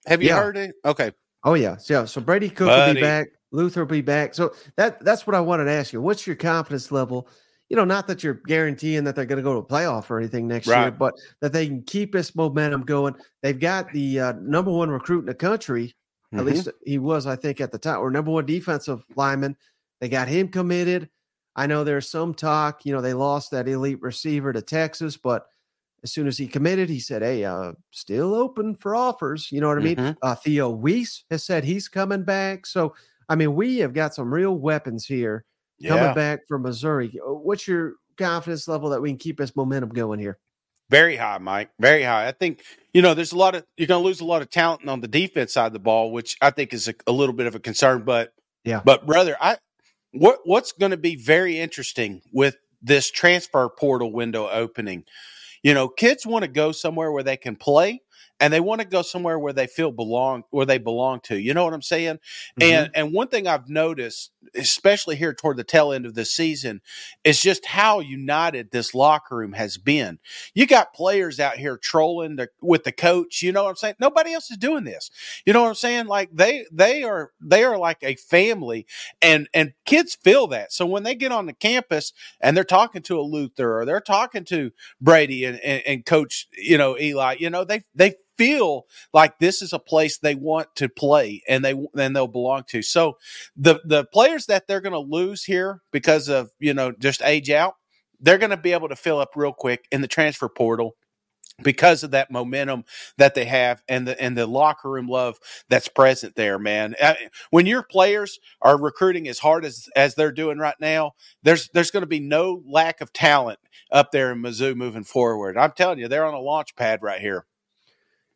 [0.07, 0.38] Have you yeah.
[0.38, 0.76] heard it?
[0.86, 1.11] Okay.
[1.43, 2.05] Oh yeah, yeah.
[2.05, 2.89] So Brady Cook Buddy.
[2.89, 3.28] will be back.
[3.51, 4.34] Luther will be back.
[4.34, 6.01] So that that's what I wanted to ask you.
[6.01, 7.28] What's your confidence level?
[7.69, 10.19] You know, not that you're guaranteeing that they're going to go to a playoff or
[10.19, 10.82] anything next right.
[10.82, 13.15] year, but that they can keep this momentum going.
[13.41, 15.95] They've got the uh, number one recruit in the country.
[16.34, 16.39] Mm-hmm.
[16.39, 19.55] At least he was, I think, at the time, or number one defensive lineman.
[20.01, 21.09] They got him committed.
[21.56, 25.45] I know there's some talk, you know, they lost that elite receiver to Texas, but
[26.04, 29.49] as soon as he committed, he said, Hey, uh, still open for offers.
[29.51, 29.95] You know what I mean?
[29.95, 30.18] Mm-hmm.
[30.22, 32.66] Uh, Theo Wease has said he's coming back.
[32.66, 32.93] So,
[33.30, 35.45] I mean, we have got some real weapons here
[35.80, 35.89] yeah.
[35.89, 37.14] coming back from Missouri.
[37.26, 40.39] Uh, what's your confidence level that we can keep this momentum going here?
[40.89, 41.70] Very high, Mike.
[41.80, 42.28] Very high.
[42.28, 44.49] I think, you know, there's a lot of, you're going to lose a lot of
[44.49, 47.34] talent on the defense side of the ball, which I think is a, a little
[47.34, 48.04] bit of a concern.
[48.04, 48.34] But,
[48.66, 49.58] yeah, but brother, I,
[50.14, 55.05] what what's going to be very interesting with this transfer portal window opening?
[55.64, 58.01] You know kids want to go somewhere where they can play
[58.40, 61.54] and they want to go somewhere where they feel belong where they belong to you
[61.54, 62.20] know what i'm saying?
[62.60, 62.64] Mm-hmm.
[62.64, 66.82] and and one thing i've noticed especially here toward the tail end of the season
[67.24, 70.20] is just how united this locker room has been.
[70.54, 73.96] You got players out here trolling the, with the coach you know what i'm saying?
[74.00, 75.10] Nobody else is doing this.
[75.46, 76.08] You know what i'm saying?
[76.08, 78.86] Like they they are they are like a family
[79.22, 80.74] and and kids feel that.
[80.74, 84.02] So when they get on the campus and they're talking to a luther or they're
[84.02, 84.72] talking to
[85.02, 89.62] brady and, and, and coach you know eli you know they they feel like this
[89.62, 92.82] is a place they want to play and they and they'll belong to.
[92.82, 93.18] So
[93.56, 97.50] the the players that they're going to lose here because of you know just age
[97.50, 97.76] out,
[98.20, 100.96] they're going to be able to fill up real quick in the transfer portal
[101.64, 102.84] because of that momentum
[103.18, 105.38] that they have and the and the locker room love
[105.70, 106.96] that's present there man.
[107.02, 107.16] Uh,
[107.52, 111.14] when your players are recruiting as hard as as they're doing right now
[111.44, 113.60] there's there's going to be no lack of talent
[113.92, 115.58] up there in Mizzou moving forward.
[115.58, 117.46] I'm telling you they're on a launch pad right here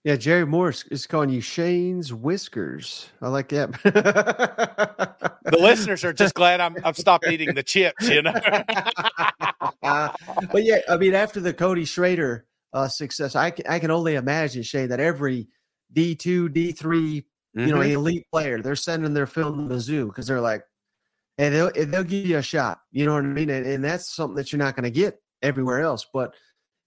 [0.03, 3.09] yeah, Jerry Morris is calling you Shane's whiskers.
[3.21, 3.71] I like that.
[3.83, 8.33] the listeners are just glad I'm I've stopped eating the chips, you know.
[9.83, 10.09] uh,
[10.51, 14.15] but yeah, I mean, after the Cody Schrader uh, success, I can, I can only
[14.15, 15.47] imagine Shane that every
[15.91, 17.59] D two D 3 mm-hmm.
[17.59, 17.91] you know mm-hmm.
[17.91, 20.63] elite player they're sending their film to the zoo because they're like,
[21.37, 22.79] and they'll they'll give you a shot.
[22.91, 23.49] You know what I mean?
[23.49, 26.33] And, and that's something that you're not going to get everywhere else, but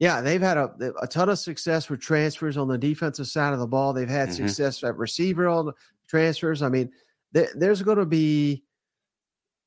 [0.01, 0.73] yeah, they've had a,
[1.03, 3.93] a ton of success with transfers on the defensive side of the ball.
[3.93, 4.47] They've had mm-hmm.
[4.47, 5.73] success at receiver on
[6.09, 6.63] transfers.
[6.63, 6.91] I mean,
[7.35, 8.65] th- there's going to be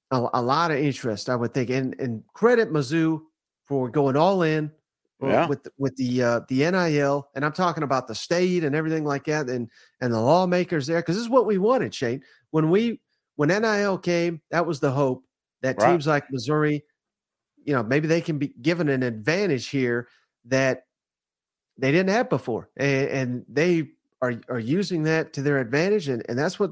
[0.10, 3.22] a, a, lot of interest, I would think, and and credit Mizzou
[3.66, 4.72] for going all in
[5.22, 5.48] yeah.
[5.48, 9.26] with with the uh, the NIL, and I'm talking about the state and everything like
[9.26, 9.70] that, and
[10.02, 12.24] and the lawmakers there, because this is what we wanted, Shane.
[12.50, 13.00] When we
[13.36, 15.24] when NIL came, that was the hope
[15.62, 15.92] that right.
[15.92, 16.84] teams like Missouri,
[17.66, 20.08] you know, maybe they can be given an advantage here
[20.46, 20.86] that
[21.78, 23.90] they didn't have before, and, and they
[24.22, 26.72] are are using that to their advantage, and and that's what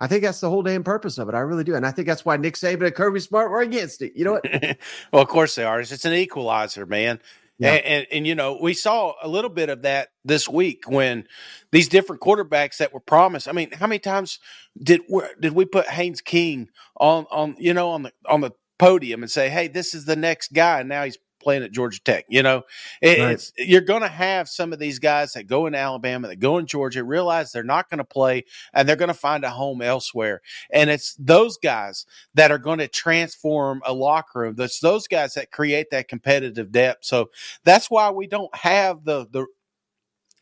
[0.00, 1.34] I think that's the whole damn purpose of it.
[1.34, 1.74] I really do.
[1.74, 4.12] And I think that's why Nick Saban and Kirby Smart were against it.
[4.16, 4.44] You know what?
[5.12, 5.80] well, of course they are.
[5.80, 7.20] It's an equalizer, man.
[7.58, 7.74] Yeah.
[7.74, 11.28] And, and, and, you know, we saw a little bit of that this week when
[11.70, 13.46] these different quarterbacks that were promised.
[13.46, 14.38] I mean, how many times
[14.82, 15.02] did
[15.38, 19.30] did we put Haynes King on on you know on the on the podium and
[19.30, 22.24] say, "Hey, this is the next guy," and now he's playing at Georgia Tech.
[22.28, 22.62] You know,
[23.00, 23.32] it, right.
[23.32, 26.58] it's you're going to have some of these guys that go in Alabama, that go
[26.58, 29.82] in Georgia, realize they're not going to play, and they're going to find a home
[29.82, 30.42] elsewhere.
[30.70, 34.54] And it's those guys that are going to transform a locker room.
[34.54, 37.04] That's those guys that create that competitive depth.
[37.04, 37.30] So
[37.64, 39.46] that's why we don't have the the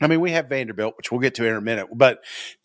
[0.01, 2.23] I mean, we have Vanderbilt, which we'll get to in a minute, but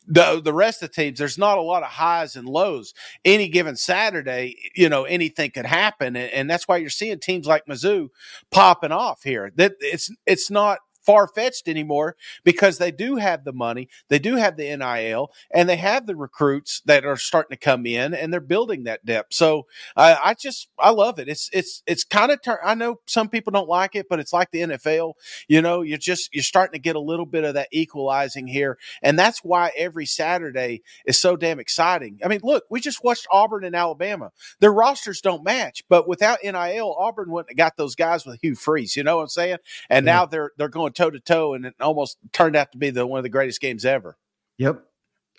[0.07, 2.93] the the rest of the teams, there's not a lot of highs and lows.
[3.23, 7.47] Any given Saturday, you know, anything could happen, and, and that's why you're seeing teams
[7.47, 8.09] like Mizzou
[8.51, 9.51] popping off here.
[9.55, 14.35] That it's it's not far fetched anymore because they do have the money, they do
[14.35, 18.31] have the NIL, and they have the recruits that are starting to come in, and
[18.31, 19.33] they're building that depth.
[19.33, 21.27] So uh, I just I love it.
[21.27, 24.33] It's it's it's kind of tur- I know some people don't like it, but it's
[24.33, 25.13] like the NFL.
[25.47, 28.77] You know, you're just you're starting to get a little bit of that equalizing here,
[29.01, 32.19] and that's why every Saturday is so damn exciting.
[32.23, 34.31] I mean, look, we just watched Auburn and Alabama.
[34.59, 38.55] Their rosters don't match, but without NIL, Auburn wouldn't have got those guys with Hugh
[38.55, 38.95] Freeze.
[38.95, 39.57] You know what I'm saying?
[39.89, 40.13] And yeah.
[40.13, 43.05] now they're they're going toe to toe, and it almost turned out to be the
[43.05, 44.17] one of the greatest games ever.
[44.57, 44.83] Yep.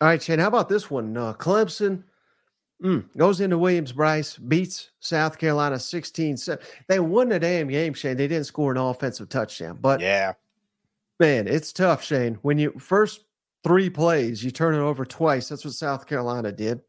[0.01, 0.39] All right, Shane.
[0.39, 1.17] How about this one?
[1.17, 2.03] Uh, Clemson
[2.83, 6.65] mm, goes into Williams-Brice, beats South Carolina 16 7.
[6.89, 8.17] They won the damn game, Shane.
[8.17, 9.79] They didn't score an offensive touchdown.
[9.81, 10.35] But yeah,
[11.21, 12.39] man, it's tough, Shane.
[12.43, 13.25] When you first
[13.63, 15.49] three plays, you turn it over twice.
[15.49, 16.81] That's what South Carolina did.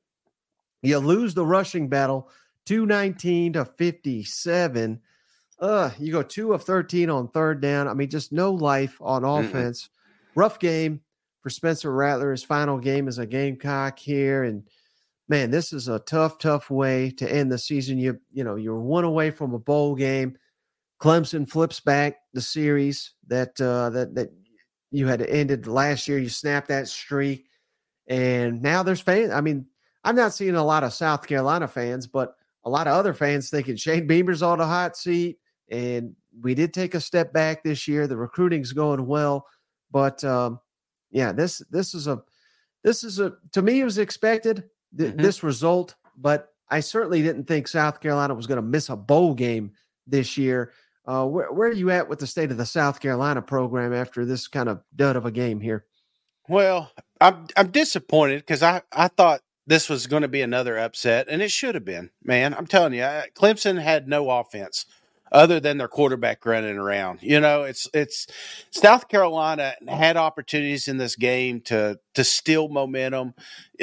[0.82, 2.30] You lose the rushing battle
[2.66, 5.02] 219 to 57.
[5.60, 7.88] Uh, you go two of 13 on third down.
[7.88, 9.84] I mean, just no life on offense.
[9.84, 9.90] mm
[10.38, 11.00] Rough game
[11.42, 12.32] for Spencer Rattler.
[12.32, 14.44] His final game as a Gamecock here.
[14.44, 14.68] And
[15.30, 17.98] man, this is a tough, tough way to end the season.
[17.98, 20.38] You, you know, you're one away from a bowl game.
[21.02, 24.32] Clemson flips back the series that uh that that
[24.92, 26.18] you had ended last year.
[26.18, 27.48] You snapped that streak.
[28.08, 29.32] And now there's fans.
[29.32, 29.68] I mean,
[30.04, 33.50] I'm not seeing a lot of South Carolina fans, but a lot of other fans
[33.50, 35.38] thinking Shane Beamer's on the hot seat.
[35.70, 38.08] And we did take a step back this year.
[38.08, 39.48] The recruiting's going well,
[39.92, 40.60] but um,
[41.12, 42.22] yeah, this this is a
[42.84, 44.66] this is a to me it was expected
[44.98, 45.22] th- mm-hmm.
[45.22, 49.34] this result, but I certainly didn't think South Carolina was going to miss a bowl
[49.34, 49.72] game
[50.08, 50.74] this year.
[51.08, 54.26] Uh, where, where are you at with the state of the South Carolina program after
[54.26, 55.86] this kind of dud of a game here?
[56.48, 56.92] Well,
[57.22, 61.42] I'm I'm disappointed because I I thought this was going to be another upset, and
[61.42, 62.12] it should have been.
[62.24, 63.02] Man, I'm telling you,
[63.36, 64.86] Clemson had no offense
[65.32, 67.20] other than their quarterback running around.
[67.22, 68.28] You know, it's it's
[68.72, 73.34] South Carolina had opportunities in this game to to steal momentum.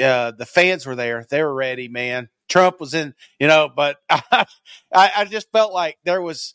[0.01, 1.87] Uh, the fans were there; they were ready.
[1.87, 3.13] Man, Trump was in.
[3.39, 4.45] You know, but I,
[4.93, 6.53] I just felt like there was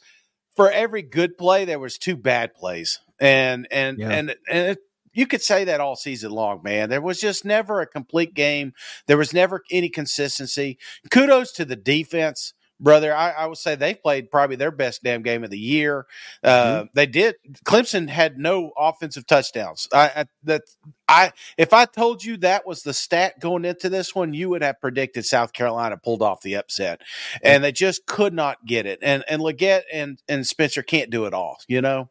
[0.57, 4.11] for every good play there was two bad plays, and and yeah.
[4.11, 4.69] and and.
[4.71, 4.79] It,
[5.15, 6.91] you could say that all season long, man.
[6.91, 8.73] There was just never a complete game.
[9.09, 10.79] There was never any consistency.
[11.11, 15.23] Kudos to the defense brother, I, I, would say they played probably their best damn
[15.23, 16.07] game of the year.
[16.43, 16.87] Uh, mm-hmm.
[16.95, 17.37] They did.
[17.65, 19.89] Clemson had no offensive touchdowns.
[19.93, 20.63] I, I, that
[21.09, 24.63] I if I told you that was the stat going into this one, you would
[24.63, 27.01] have predicted South Carolina pulled off the upset,
[27.43, 29.01] and they just could not get it.
[29.03, 31.59] And and Legette and and Spencer can't do it all.
[31.67, 32.11] You know,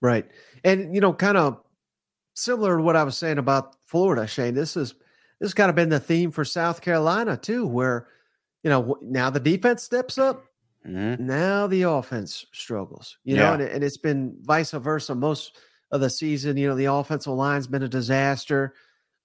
[0.00, 0.26] right?
[0.62, 1.60] And you know, kind of
[2.34, 4.54] similar to what I was saying about Florida, Shane.
[4.54, 4.94] This is
[5.40, 8.06] this has kind of been the theme for South Carolina too, where
[8.64, 10.46] you know, now the defense steps up.
[10.86, 11.24] Mm-hmm.
[11.24, 15.56] Now the offense struggles, you know, and, it, and it's been vice versa most
[15.92, 16.56] of the season.
[16.56, 18.74] You know, the offensive line's been a disaster.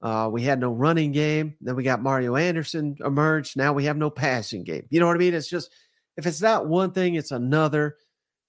[0.01, 1.55] Uh, we had no running game.
[1.59, 3.57] Then we got Mario Anderson emerged.
[3.57, 4.85] Now we have no passing game.
[4.89, 5.33] You know what I mean?
[5.33, 5.71] It's just,
[6.15, 7.97] if it's not one thing, it's another.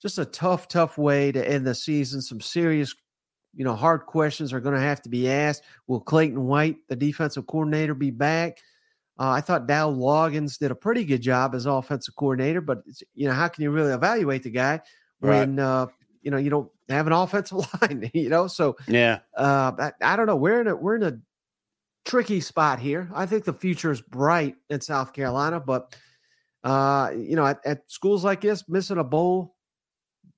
[0.00, 2.22] Just a tough, tough way to end the season.
[2.22, 2.94] Some serious,
[3.54, 5.64] you know, hard questions are going to have to be asked.
[5.88, 8.58] Will Clayton White, the defensive coordinator, be back?
[9.20, 12.78] Uh, I thought Dow Loggains did a pretty good job as offensive coordinator, but
[13.14, 14.80] you know how can you really evaluate the guy
[15.18, 15.62] when right.
[15.62, 15.86] uh,
[16.22, 18.10] you know you don't have an offensive line?
[18.14, 20.36] You know, so yeah, uh, I, I, don't know.
[20.36, 21.18] We're in a we're in a
[22.06, 23.10] tricky spot here.
[23.14, 25.94] I think the future is bright in South Carolina, but
[26.64, 29.54] uh, you know, at, at schools like this, missing a bowl,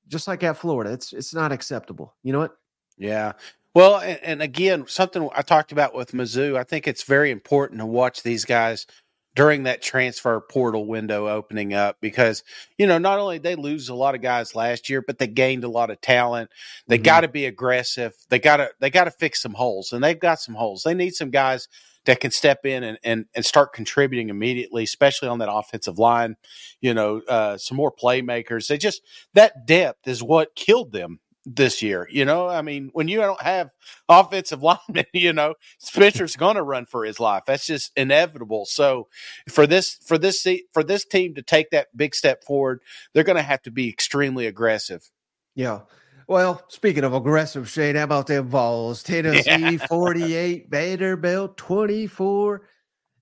[0.08, 2.16] just like at Florida, it's it's not acceptable.
[2.24, 2.56] You know what?
[2.98, 3.32] Yeah.
[3.74, 7.80] Well, and, and, again, something I talked about with Mizzou, I think it's very important
[7.80, 8.86] to watch these guys
[9.34, 12.42] during that transfer portal window opening up because
[12.76, 15.64] you know not only they lose a lot of guys last year, but they gained
[15.64, 16.50] a lot of talent.
[16.86, 17.04] They mm-hmm.
[17.04, 18.14] got to be aggressive.
[18.28, 20.82] They got to they got to fix some holes, and they've got some holes.
[20.82, 21.68] They need some guys
[22.04, 26.36] that can step in and, and, and start contributing immediately, especially on that offensive line.
[26.80, 28.66] You know, uh, some more playmakers.
[28.66, 29.02] They just
[29.34, 32.08] that depth is what killed them this year.
[32.10, 33.70] You know, I mean, when you don't have
[34.08, 37.44] offensive linemen, you know, Spencer's going to run for his life.
[37.46, 38.66] That's just inevitable.
[38.66, 39.08] So
[39.48, 42.80] for this for this for this team to take that big step forward,
[43.12, 45.10] they're going to have to be extremely aggressive.
[45.54, 45.80] Yeah.
[46.28, 49.02] Well, speaking of aggressive, Shane, how about them Vols?
[49.02, 49.86] Tennessee yeah.
[49.86, 52.62] 48, Vanderbilt 24.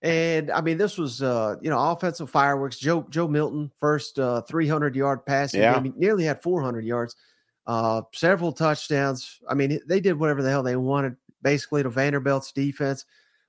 [0.03, 2.79] And I mean, this was uh, you know, offensive fireworks.
[2.79, 5.75] Joe Joe Milton, first uh 300 yard passing yeah.
[5.75, 5.85] game.
[5.85, 7.17] He nearly had 400 yards
[7.71, 9.39] uh, several touchdowns.
[9.49, 13.05] I mean, they did whatever the hell they wanted, basically to Vanderbilt's defense.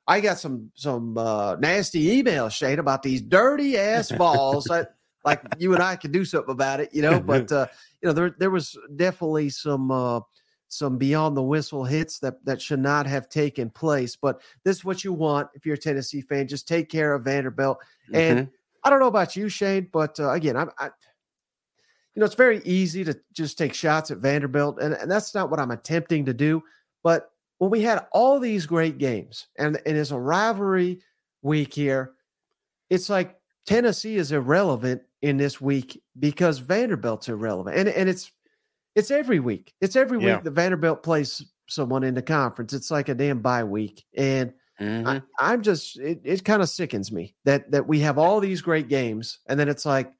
[0.07, 4.69] I got some some uh, nasty emails, Shane, about these dirty ass Vols.
[4.69, 4.85] I,
[5.25, 7.19] like you and I could do something about it, you know.
[7.19, 7.65] But uh,
[7.99, 10.19] you know, there there was definitely some uh,
[10.67, 14.15] some beyond the whistle hits that that should not have taken place.
[14.15, 16.47] But this is what you want if you're a Tennessee fan.
[16.47, 17.79] Just take care of Vanderbilt.
[18.05, 18.15] Mm-hmm.
[18.15, 18.49] And
[18.83, 20.89] I don't know about you, Shane, but uh, again, I'm, I
[22.15, 25.49] you know, it's very easy to just take shots at Vanderbilt, and, and that's not
[25.49, 26.61] what I'm attempting to do.
[27.03, 30.99] But when we had all these great games, and, and it's a rivalry
[31.41, 32.13] week here,
[32.89, 38.31] it's like Tennessee is irrelevant in this week because Vanderbilt's irrelevant, and and it's
[38.95, 39.73] it's every week.
[39.79, 40.41] It's every week yeah.
[40.41, 42.73] that Vanderbilt plays someone in the conference.
[42.73, 45.19] It's like a damn bye week, and mm-hmm.
[45.39, 48.61] I, am just it, it kind of sickens me that that we have all these
[48.61, 50.11] great games, and then it's like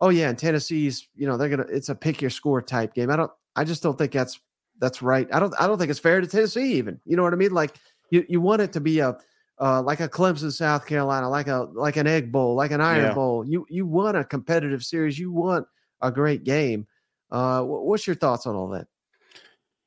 [0.00, 3.10] oh yeah, and Tennessee's, you know, they're gonna it's a pick your score type game.
[3.10, 4.40] I don't I just don't think that's
[4.78, 5.28] that's right.
[5.32, 7.00] I don't I don't think it's fair to Tennessee even.
[7.04, 7.52] You know what I mean?
[7.52, 7.76] Like
[8.10, 9.16] you you want it to be a
[9.58, 13.06] uh, like a Clemson, South Carolina, like a like an Egg Bowl, like an Iron
[13.06, 13.14] yeah.
[13.14, 13.44] Bowl.
[13.46, 15.18] You you want a competitive series.
[15.18, 15.66] You want
[16.02, 16.86] a great game.
[17.30, 18.86] Uh, what's your thoughts on all that?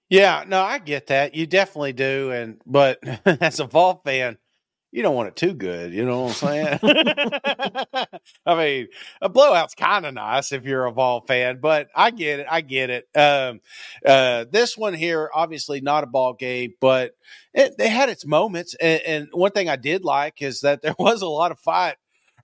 [0.10, 1.36] Yeah, no, I get that.
[1.36, 4.38] You definitely do, and but as a Vol fan,
[4.92, 5.94] you don't want it too good.
[5.94, 6.80] You know what I'm saying?
[8.46, 8.88] I mean,
[9.22, 12.48] a blowout's kind of nice if you're a Vol fan, but I get it.
[12.50, 13.08] I get it.
[13.16, 13.62] Um,
[14.06, 17.12] uh, this one here, obviously not a ball game, but
[17.54, 18.76] it, they had its moments.
[18.76, 21.96] And, and one thing I did like is that there was a lot of fight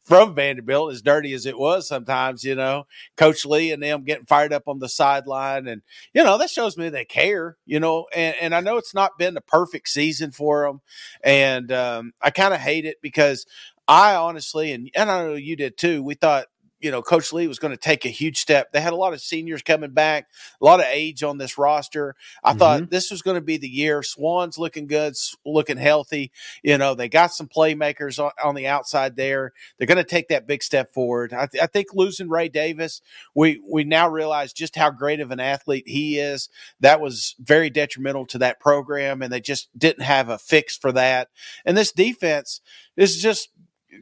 [0.06, 2.86] from Vanderbilt, as dirty as it was sometimes, you know,
[3.18, 5.68] Coach Lee and them getting fired up on the sideline.
[5.68, 5.82] And,
[6.14, 9.18] you know, that shows me they care, you know, and, and I know it's not
[9.18, 10.82] been the perfect season for them.
[11.24, 13.48] And um, I kind of hate it because
[13.88, 16.46] I honestly, and, and I know you did too, we thought
[16.80, 18.72] you know, Coach Lee was going to take a huge step.
[18.72, 20.28] They had a lot of seniors coming back,
[20.62, 22.16] a lot of age on this roster.
[22.44, 22.60] I mm-hmm.
[22.60, 24.04] thought this was going to be the year.
[24.04, 25.16] Swann's looking good,
[25.46, 26.32] looking healthy.
[26.64, 29.54] You know, they got some playmakers on, on the outside there.
[29.78, 31.34] They're going to take that big step forward.
[31.34, 33.02] I, th- I, think losing Ray Davis,
[33.34, 36.50] we we now realize just how great of an athlete he is.
[36.82, 40.92] That was very detrimental to that program, and they just didn't have a fix for
[40.92, 41.30] that.
[41.66, 42.62] And this defense
[42.98, 43.50] is just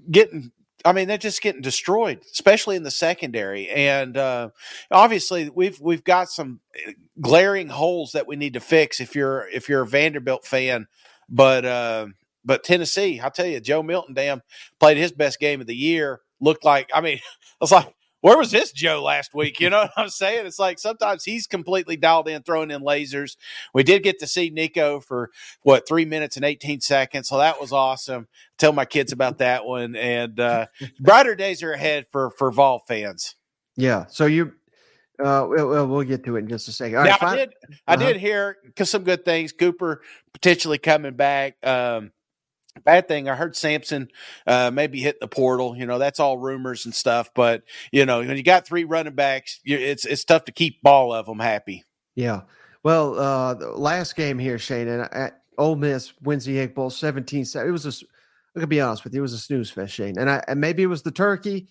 [0.09, 0.51] getting
[0.85, 3.69] I mean, they're just getting destroyed, especially in the secondary.
[3.69, 4.49] And uh,
[4.91, 8.99] obviously, we've we've got some eh, glaring holes that we need to fix.
[8.99, 10.87] If you're if you're a Vanderbilt fan,
[11.29, 12.07] but uh,
[12.43, 14.41] but Tennessee, I'll tell you, Joe Milton, damn,
[14.79, 16.21] played his best game of the year.
[16.41, 17.93] Looked like, I mean, I was like,
[18.23, 19.59] where was this Joe last week?
[19.59, 20.45] You know what I'm saying?
[20.45, 23.35] It's like sometimes he's completely dialed in, throwing in lasers.
[23.73, 25.29] We did get to see Nico for
[25.63, 28.29] what three minutes and 18 seconds, so that was awesome.
[28.57, 30.67] Tell my kids about that one, and uh,
[31.01, 33.35] brighter days are ahead for for Vol fans.
[33.75, 34.05] Yeah.
[34.07, 34.53] So you
[35.19, 36.99] uh, we'll, we'll get to it in just a second.
[36.99, 37.53] All now, right, I did,
[37.87, 38.05] I uh-huh.
[38.05, 39.51] did hear some good things.
[39.51, 40.01] Cooper
[40.31, 41.57] potentially coming back.
[41.61, 42.11] Um,
[42.83, 44.09] Bad thing, I heard Sampson
[44.47, 45.77] uh, maybe hit the portal.
[45.77, 47.29] You know, that's all rumors and stuff.
[47.35, 51.13] But you know, when you got three running backs, it's it's tough to keep all
[51.13, 51.83] of them happy.
[52.15, 52.41] Yeah.
[52.83, 56.89] Well, uh, the last game here, Shane, and I, Ole Miss wins the Egg Bowl
[56.89, 58.05] 17 It was a,
[58.55, 60.17] I can be honest with you, it was a snooze fest, Shane.
[60.17, 61.69] And I and maybe it was the turkey,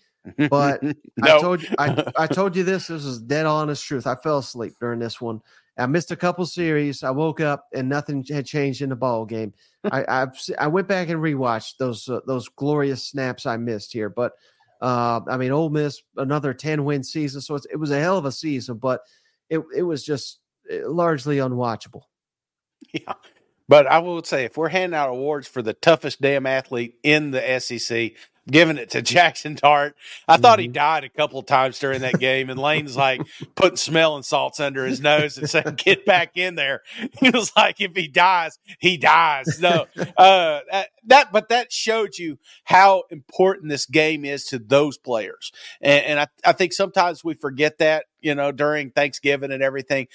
[0.49, 0.95] but no.
[1.23, 2.87] I told you I, I told you this.
[2.87, 4.07] This is dead honest truth.
[4.07, 5.43] I fell asleep during this one.
[5.79, 7.03] I missed a couple series.
[7.03, 9.55] I woke up and nothing had changed in the ball game.
[9.91, 14.11] I I've, i went back and rewatched those uh, those glorious snaps I missed here.
[14.11, 14.33] But
[14.81, 18.25] uh, I mean, Ole Miss another ten win season, so it was a hell of
[18.25, 19.01] a season, but
[19.49, 22.03] it it was just uh, largely unwatchable.
[22.93, 23.15] Yeah,
[23.69, 27.31] but I will say if we're handing out awards for the toughest damn athlete in
[27.31, 28.13] the SEC,
[28.51, 29.97] giving it to Jaxson Dart.
[30.27, 30.63] I thought mm-hmm.
[30.63, 33.23] he died a couple of times during that game, and Lane's like
[33.55, 36.83] putting smelling salts under his nose and saying, "Get back in there."
[37.21, 39.87] He was like, "If he dies, he dies." No,
[40.17, 45.53] uh, that, that, but that showed you how important this game is to those players,
[45.81, 50.09] and, and I, I think sometimes we forget that you know, during Thanksgiving and everything.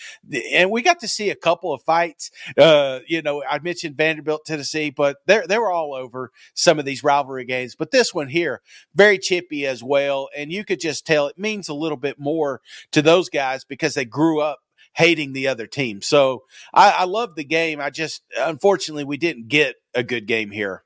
[0.53, 2.31] And we got to see a couple of fights.
[2.57, 6.85] Uh, you know, I mentioned Vanderbilt, Tennessee, but they they were all over some of
[6.85, 7.75] these rivalry games.
[7.75, 8.61] But this one here,
[8.95, 10.29] very chippy as well.
[10.35, 13.93] And you could just tell it means a little bit more to those guys because
[13.93, 14.59] they grew up
[14.93, 16.01] hating the other team.
[16.01, 16.43] So
[16.73, 17.79] I, I love the game.
[17.79, 20.83] I just unfortunately we didn't get a good game here.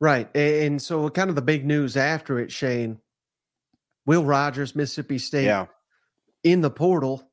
[0.00, 0.34] Right.
[0.36, 2.98] And so kind of the big news after it, Shane,
[4.06, 5.66] Will Rogers, Mississippi State, Yeah.
[6.44, 7.28] In the portal.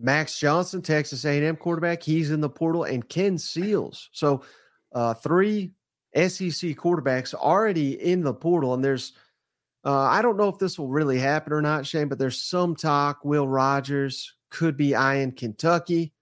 [0.00, 4.08] Max Johnson, Texas A&M quarterback, he's in the portal, and Ken Seals.
[4.12, 4.42] So
[4.92, 5.72] uh, three
[6.14, 9.12] SEC quarterbacks already in the portal, and there's
[9.84, 12.74] uh, I don't know if this will really happen or not, Shane, but there's some
[12.76, 16.12] talk Will Rogers could be eyeing Kentucky.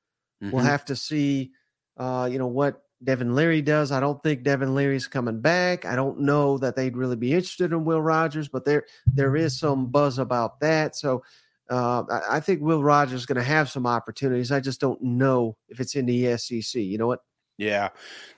[0.40, 0.64] We'll Mhm.
[0.64, 1.52] have to see,
[1.96, 3.92] uh, you know, what Devin Leary does.
[3.92, 5.84] I don't think Devin Leary's coming back.
[5.86, 8.84] I don't know that they'd really be interested in Will Rogers, but there
[9.14, 10.94] there is some buzz about that.
[10.96, 11.22] So
[11.70, 14.52] uh, I, I think Will Rogers is going to have some opportunities.
[14.52, 16.80] I just don't know if it's in the SEC.
[16.80, 17.20] You know what?
[17.58, 17.90] Yeah.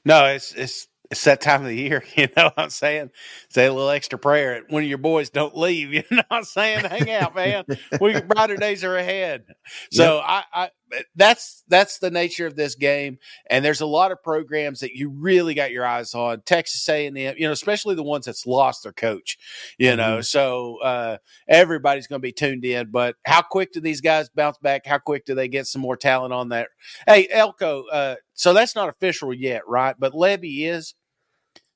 [0.04, 3.10] No, it's it's it's that time of the year, you know what I'm saying?
[3.50, 4.62] Say a little extra prayer.
[4.68, 6.84] One of your boys don't leave, you know what I'm saying?
[6.84, 7.64] Hang out, man.
[8.00, 9.44] we brighter days are ahead.
[9.90, 10.70] So I, I
[11.16, 13.18] that's that's the nature of this game.
[13.50, 16.42] And there's a lot of programs that you really got your eyes on.
[16.42, 19.38] Texas A&M, you know, especially the ones that's lost their coach.
[19.78, 21.18] You know, so uh,
[21.48, 22.90] everybody's going to be tuned in.
[22.90, 24.86] But how quick do these guys bounce back?
[24.86, 26.68] How quick do they get some more talent on that?
[27.06, 27.84] Hey, Elko.
[27.86, 29.96] Uh, so that's not official yet, right?
[29.98, 30.94] But Lebby is.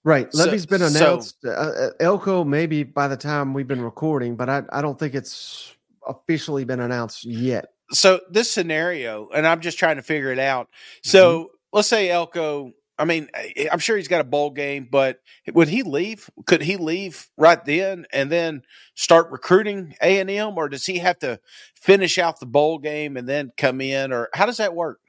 [0.04, 0.32] Right.
[0.32, 1.36] So- Lebby's been announced.
[1.44, 5.14] uh, uh, Elko, maybe by the time we've been recording, but I, I don't think
[5.14, 5.74] it's
[6.06, 7.66] officially been announced yet.
[7.93, 10.68] So this scenario, and I'm just trying to figure it out.
[11.03, 11.55] So mm-hmm.
[11.72, 12.72] let's say Elko.
[12.99, 13.28] I mean,
[13.72, 15.20] I'm sure he's got a bowl game, but
[15.53, 16.30] would he leave?
[16.47, 18.62] Could he leave right then and then
[18.95, 21.40] start recruiting A and M, or does he have to
[21.74, 25.01] finish out the bowl game and then come in, or how does that work?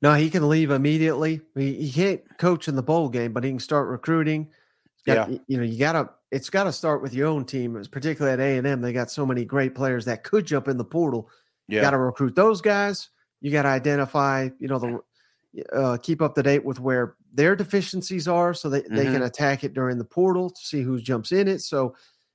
[0.00, 1.40] No, he can leave immediately.
[1.54, 4.48] He, he can't coach in the bowl game, but he can start recruiting.
[5.06, 6.10] Got- You know, you gotta.
[6.30, 8.82] It's got to start with your own team, particularly at A and M.
[8.82, 11.30] They got so many great players that could jump in the portal.
[11.76, 13.10] You got to recruit those guys.
[13.40, 14.48] You got to identify.
[14.58, 15.00] You know, the
[15.72, 19.64] uh, keep up to date with where their deficiencies are, so that they can attack
[19.64, 21.60] it during the portal to see who jumps in it.
[21.60, 21.94] So,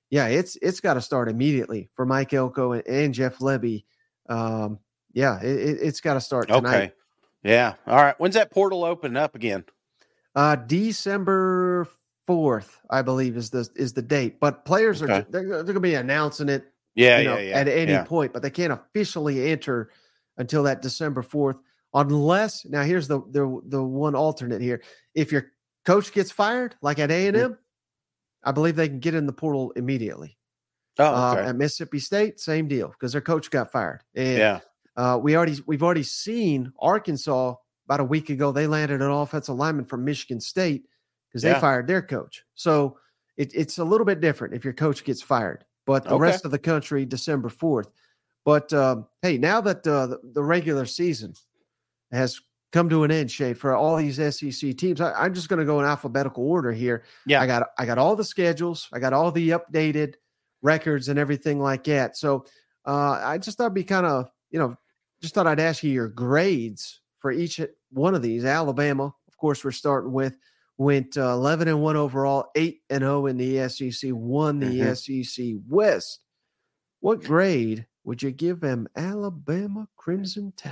[0.10, 3.86] yeah, it's it's got to start immediately for Mike Elko and, and Jeff Lebby.
[4.30, 4.80] Um,
[5.14, 6.76] yeah, it, it's got to start tonight.
[6.76, 6.94] Okay.
[7.44, 7.74] Yeah.
[7.88, 8.16] All right.
[8.20, 9.66] When's that portal open up again?
[10.36, 11.88] Uh, December
[12.26, 14.40] fourth, I believe, is the is the date.
[14.40, 17.20] But players are they're, they're going to be announcing it Yeah.
[17.20, 17.50] you know, yeah.
[17.50, 17.58] Yeah.
[17.60, 18.04] at any yeah.
[18.04, 19.92] point, but they can't officially enter
[20.38, 21.58] until that December fourth,
[21.94, 24.82] unless now here's the the the one alternate here.
[25.14, 25.52] If your
[25.86, 27.44] coach gets fired, like at A and Mm.
[27.44, 27.58] M,
[28.44, 30.38] I believe they can get in the portal immediately.
[31.00, 34.02] Oh, Uh, at Mississippi State, same deal because their coach got fired.
[34.16, 34.60] And yeah.
[34.96, 38.52] uh, we already we've already seen Arkansas about a week ago.
[38.52, 40.86] They landed an offensive lineman from Michigan State
[41.30, 41.60] because they Yeah.
[41.60, 42.44] fired their coach.
[42.54, 42.98] So
[43.38, 45.66] it, it's a little bit different if your coach gets fired.
[45.86, 46.22] But the Okay.
[46.22, 47.90] rest of the country, December fourth.
[48.46, 51.34] But um, hey, now that uh, the, the regular season
[52.12, 52.40] has
[52.72, 55.66] come to an end, Shade, for all these SEC teams, I, I'm just going to
[55.66, 57.04] go in alphabetical order here.
[57.26, 57.42] Yeah.
[57.42, 60.16] I got I got all the schedules, I got all the updated
[60.62, 62.18] records and everything like that.
[62.18, 62.46] So
[62.86, 64.76] uh, I just thought it'd be kind of you know
[65.22, 67.62] just thought I'd ask you your grades for each
[67.92, 68.44] one of these.
[68.44, 70.36] Alabama, of course, we're starting with
[70.78, 74.98] went uh, 11 and 1 overall, 8 and 0 in the SEC, won the Mhm.
[74.98, 76.20] SEC West.
[77.00, 80.72] What grade would you give them Alabama Crimson Tide?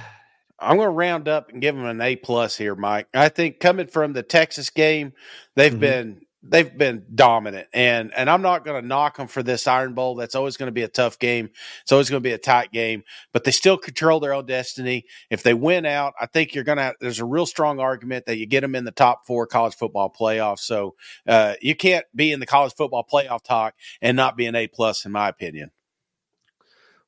[0.60, 3.08] I'm going to round up and give them an A plus here, Mike.
[3.14, 5.14] I think coming from the Texas game,
[5.56, 5.80] they've Mhm.
[5.80, 9.94] been they've been dominant, and and I'm not going to knock them for this Iron
[9.94, 10.16] Bowl.
[10.16, 11.50] That's always going to be a tough game.
[11.84, 15.06] It's always going to be a tight game, but they still control their own destiny.
[15.30, 16.94] If they win out, I think you're going to.
[17.00, 20.12] There's a real strong argument that you get them in the top four college football
[20.12, 20.60] playoffs.
[20.60, 20.96] So
[21.28, 24.68] uh, you can't be in the college football playoff talk and not be an A
[24.68, 25.72] plus, in my opinion.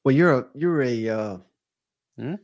[0.04, 1.38] Well, you're a you're a uh,
[2.18, 2.36] Hmm?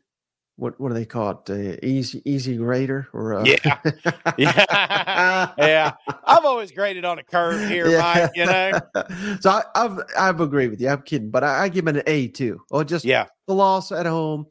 [0.60, 1.50] What what do they call it?
[1.50, 3.80] Uh, easy easy grader or uh, Yeah.
[4.38, 5.54] Yeah.
[5.58, 5.94] Yeah,
[6.26, 8.32] I've always graded on a curve here, Mike.
[8.36, 8.80] You know,
[9.40, 10.90] so I, I've I've agreed with you.
[10.90, 12.62] I'm kidding, but I, I give it an A too.
[12.70, 14.46] Or just yeah, the loss at home.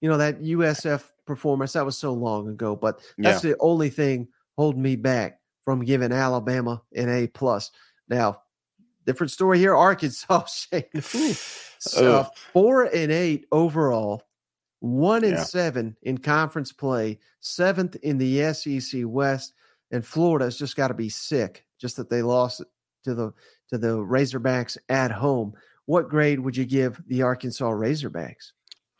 [0.00, 4.28] You know that USF performance that was so long ago, but that's the only thing
[4.56, 7.70] holding me back from giving Alabama an A plus.
[8.08, 8.42] Now,
[9.04, 9.74] different story here.
[9.74, 10.46] Arkansas.
[11.78, 12.26] So, Ugh.
[12.52, 14.22] four and eight overall,
[14.80, 15.44] one and Yeah.
[15.44, 19.54] seven in conference play, seventh in the SEC West,
[19.90, 22.62] and Florida's just got to be sick just that they lost
[23.04, 23.32] to the
[23.68, 25.54] to the Razorbacks at home.
[25.86, 28.52] What grade would you give the Arkansas Razorbacks?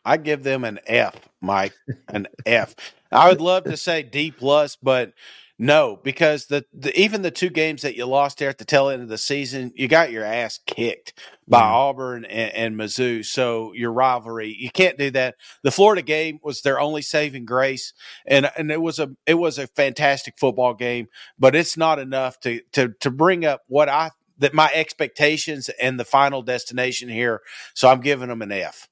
[0.05, 1.73] I give them an F, Mike,
[2.07, 2.75] an F.
[3.11, 5.13] I would love to say D plus, but
[5.59, 8.89] No, because the, the even the two games that you lost there at the tail
[8.89, 11.13] end of the season, you got your ass kicked
[11.47, 11.73] by Yeah.
[11.73, 13.25] Auburn and, and Mizzou.
[13.25, 15.35] So your rivalry, you can't do that.
[15.63, 17.93] The Florida game was their only saving grace,
[18.27, 21.07] and and it was a it was a fantastic football game,
[21.39, 25.99] but it's not enough to to to bring up what I that my expectations and
[25.99, 27.41] the final destination here.
[27.73, 28.87] So I'm giving them an F.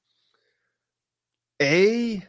[1.62, 2.26] A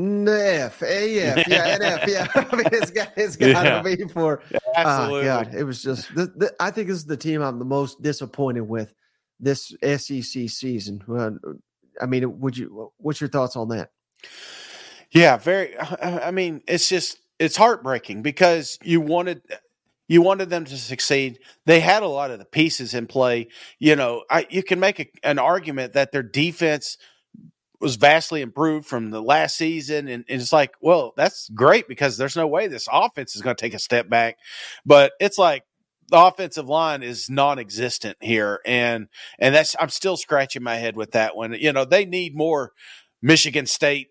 [0.00, 2.26] N F A F yeah N F yeah.
[2.34, 3.82] I mean, it's got it's got Yeah.
[3.82, 4.42] to be for
[4.76, 5.28] Absolutely.
[5.28, 6.14] Ah, God, it was just.
[6.14, 8.94] The, the, I think this is the team I'm the most disappointed with
[9.38, 11.02] this SEC season.
[11.08, 11.30] Uh,
[12.00, 12.92] I mean, would you?
[12.98, 13.90] What's your thoughts on that?
[15.10, 15.76] Yeah, very.
[15.78, 19.42] I I mean, it's just it's heartbreaking because you wanted
[20.08, 21.38] you wanted them to succeed.
[21.66, 23.48] They had a lot of the pieces in play.
[23.78, 26.96] You know, I, you can make a, an argument that their defense
[27.80, 32.16] was vastly improved from the last season, and, and it's like, well, that's great because
[32.16, 34.36] there's no way this offense is going to take a step back.
[34.84, 35.64] But it's like
[36.08, 39.08] the offensive line is non-existent here, and
[39.38, 41.54] and that's I'm still scratching my head with that one.
[41.54, 42.72] You know, they need more
[43.22, 44.08] Michigan State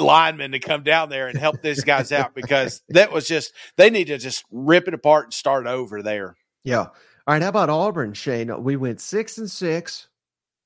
[0.00, 3.90] linemen to come down there and help these guys out because that was just they
[3.90, 6.36] need to just rip it apart and start over there.
[6.64, 6.86] Yeah.
[7.26, 7.42] All right.
[7.42, 8.62] How about Auburn, Shane?
[8.62, 10.08] We went six and six.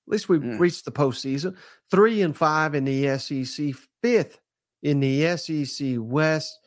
[0.07, 0.59] At least we Mm.
[0.61, 1.57] reached the postseason.
[1.91, 3.73] Three and five in the SEC.
[4.03, 4.41] Fifth
[4.83, 6.59] in the SEC West.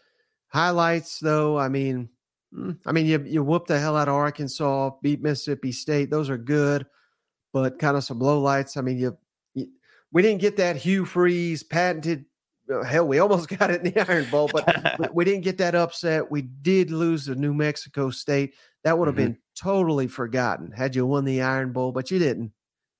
[0.49, 1.57] Highlights, though.
[1.57, 2.09] I mean,
[2.53, 6.09] mm, I mean, you you whooped the hell out of Arkansas, beat Mississippi State.
[6.09, 6.85] Those are good,
[7.53, 8.75] but kind of some lowlights.
[8.75, 9.17] I mean, you,
[9.53, 9.67] you
[10.11, 12.25] we didn't get that Hugh Freeze patented.
[12.85, 14.65] Hell, we almost got it in the Iron Bowl, but
[15.15, 16.29] we- didn't get that upset.
[16.31, 18.53] We did lose to New Mexico State.
[18.83, 19.17] That would have Mhm.
[19.17, 22.51] been totally forgotten had you won the Iron Bowl, but you didn't.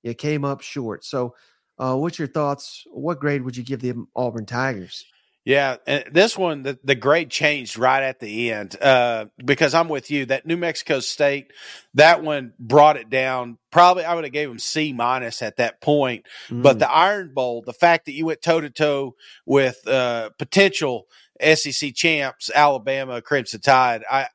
[0.02, 1.04] You came up short.
[1.04, 1.34] So,
[1.78, 2.84] uh, what's your thoughts?
[2.90, 5.04] What grade would you give the Auburn Tigers?
[5.46, 9.88] Yeah, and this one the, the grade changed right at the end uh, because I'm
[9.88, 10.26] with you.
[10.26, 11.52] That New Mexico State,
[11.94, 13.56] that one brought it down.
[13.70, 16.26] Probably I would have gave them C minus at that point.
[16.50, 20.30] But Mm, the Iron Bowl, the fact that you went toe to toe with uh,
[20.38, 21.06] potential
[21.42, 24.28] SEC champs, Alabama Crimson Tide, I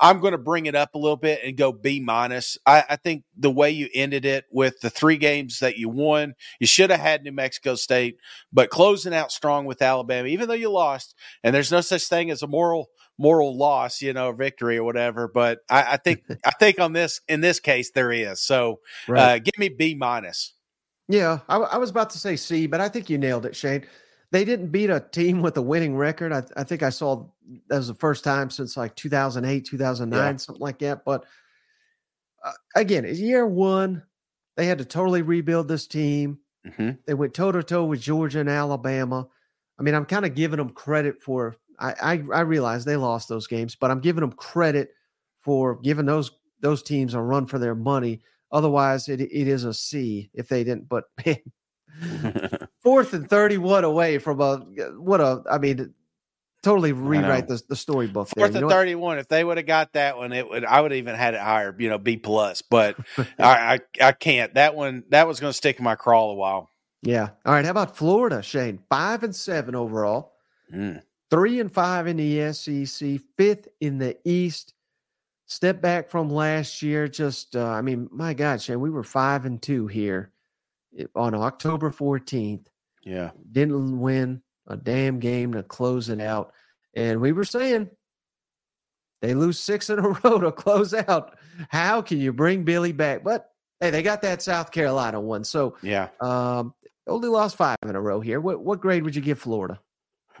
[0.00, 2.58] I'm going to bring it up a little bit and go B minus.
[2.66, 6.34] I, I think the way you ended it with the three games that you won,
[6.60, 8.18] you should have had New Mexico State,
[8.52, 12.30] but closing out strong with Alabama, even though you lost, and there's no such thing
[12.30, 12.88] as a moral
[13.18, 15.28] moral loss, you know, victory or whatever.
[15.28, 18.40] But I, I think I think on this in this case there is.
[18.40, 19.20] So right.
[19.20, 20.54] uh, give me B minus.
[21.08, 23.86] yeah, I, I was about to say C, but I think you nailed it, Shane.
[24.32, 26.32] They didn't beat a team with a winning record.
[26.32, 27.26] I, I think I saw
[27.68, 30.36] that was the first time since like 2008, 2009, Yeah.
[30.36, 31.04] something like that.
[31.04, 31.24] But
[32.44, 34.02] uh, again, year one,
[34.56, 36.38] they had to totally rebuild this team.
[36.76, 39.28] hmm They went toe to toe with Georgia and Alabama.
[39.78, 41.56] I mean, I'm kind of giving them credit for.
[41.78, 44.90] I, I I realize they lost those games, but I'm giving them credit
[45.40, 48.22] for giving those those teams a run for their money.
[48.50, 50.88] Otherwise, it it is a C if they didn't.
[50.88, 51.36] But man,
[52.82, 54.56] fourth and thirty-one away from a
[54.98, 55.94] what a I mean,
[56.62, 58.28] totally rewrite the the storybook.
[58.30, 58.42] there.
[58.42, 58.72] Fourth know and what?
[58.72, 59.18] thirty-one.
[59.18, 60.64] If they would have got that one, it would.
[60.64, 62.62] I would have even had it higher, you know, B plus.
[62.62, 62.96] But
[63.38, 64.54] I, I, I can't.
[64.54, 66.68] That one, that was going to stick in my crawl a while.
[67.02, 67.30] Yeah.
[67.44, 67.64] All right.
[67.64, 68.80] How about Florida, Shane?
[68.88, 70.32] Five and seven overall.
[70.74, 71.00] Mm.
[71.30, 74.74] three and five in the SEC, fifth in the East.
[75.46, 77.06] Step back from last year.
[77.06, 80.32] Just, uh, I mean, my God, Shane, we were five and two here
[81.14, 82.66] on October 14th.
[83.04, 86.52] Yeah, Didn't win a damn game to close it out.
[86.94, 87.90] And we were saying
[89.22, 91.36] they lose six in a row to close out.
[91.68, 93.22] How can you bring Billy back?
[93.22, 93.48] But
[93.80, 95.44] hey, they got that South Carolina one.
[95.44, 96.08] So yeah.
[96.20, 96.74] um,
[97.06, 98.40] only lost five in a row here.
[98.40, 99.80] What, what grade would you give Florida?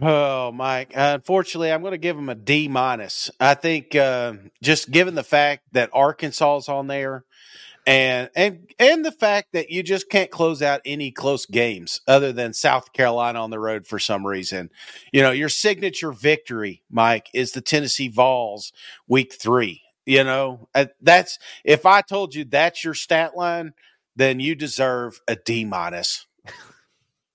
[0.00, 0.92] Oh, Mike.
[0.94, 3.30] Unfortunately, I'm going to give them a D minus.
[3.40, 7.24] I think uh, just given the fact that Arkansas is on there,
[7.86, 12.32] and and and the fact that you just can't close out any close games other
[12.32, 14.70] than South Carolina on the road for some reason.
[15.12, 18.72] You know, your signature victory, Mike, is the Tennessee Vols
[19.08, 19.82] week three.
[20.04, 23.72] You know, Uh, that's if I told you that's your stat line,
[24.16, 26.26] then you deserve a D minus.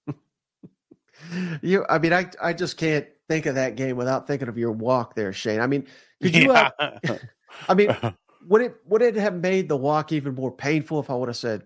[1.62, 4.72] You, I mean, I, I just can't think of that game without thinking of your
[4.72, 5.62] walk there, Shane.
[5.62, 5.88] I mean,
[6.22, 6.52] could you?
[6.52, 6.74] Have,
[7.70, 7.96] I mean,
[8.48, 11.38] would it would it have made the walk even more painful if I would have
[11.38, 11.64] said,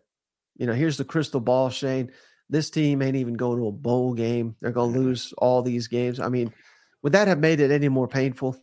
[0.57, 2.11] you know, here's the crystal ball, Shane.
[2.49, 4.55] This team ain't even going to a bowl game.
[4.61, 6.19] They're going to lose all these games.
[6.19, 6.53] I mean,
[7.01, 8.57] would that have made it any more painful?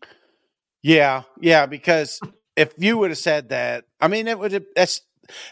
[0.82, 2.20] Yeah, yeah, because
[2.56, 5.00] if you would have said that, I mean, it would have, that's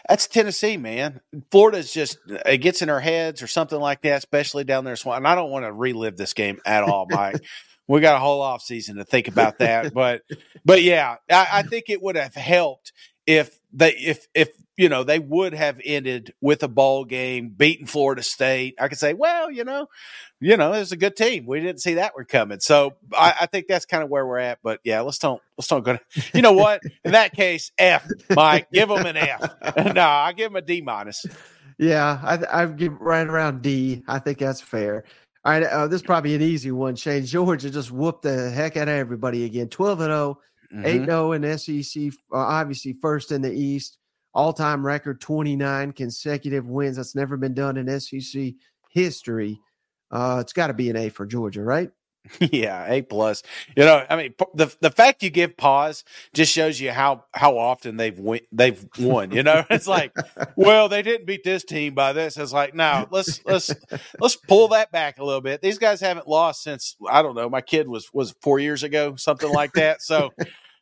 [0.07, 1.21] that's Tennessee, man.
[1.51, 4.95] Florida's just it gets in our heads or something like that, especially down there.
[5.05, 7.41] And I don't want to relive this game at all, Mike.
[7.91, 9.93] we got a whole off season to think about that.
[9.93, 10.21] but
[10.63, 12.93] but yeah, I, I think it would have helped
[13.27, 17.85] if they if if you know they would have ended with a ball game, beating
[17.85, 18.75] Florida State.
[18.79, 19.87] I could say, well, you know,
[20.39, 21.45] you know, it's a good team.
[21.45, 24.39] We didn't see that one coming, so I, I think that's kind of where we're
[24.39, 24.59] at.
[24.63, 25.97] But yeah, let's don't let's don't go.
[25.97, 26.81] To, you know what?
[27.03, 29.75] In that case, F, Mike, give them an F.
[29.93, 31.25] no, I give them a D minus.
[31.77, 34.03] Yeah, I I give right around D.
[34.07, 35.03] I think that's fair.
[35.43, 36.95] All right, uh, this is probably an easy one.
[36.95, 39.69] Shane Georgia just whooped the heck out of everybody again.
[39.69, 40.39] Twelve and 0
[40.71, 40.85] mm-hmm.
[40.85, 43.97] 8 0 in SEC, uh, obviously first in the East.
[44.33, 46.95] All time record 29 consecutive wins.
[46.95, 48.53] That's never been done in SEC
[48.91, 49.59] history.
[50.11, 51.89] Uh, it's got to be an A for Georgia, right?
[52.51, 53.43] Yeah, A plus.
[53.75, 56.03] You know, I mean, the the fact you give pause
[56.33, 59.31] just shows you how how often they've win, they've won.
[59.31, 60.13] You know, it's like,
[60.55, 62.37] well, they didn't beat this team by this.
[62.37, 63.71] It's like, now let's let's
[64.19, 65.61] let's pull that back a little bit.
[65.61, 67.49] These guys haven't lost since I don't know.
[67.49, 70.01] My kid was was four years ago, something like that.
[70.01, 70.31] So.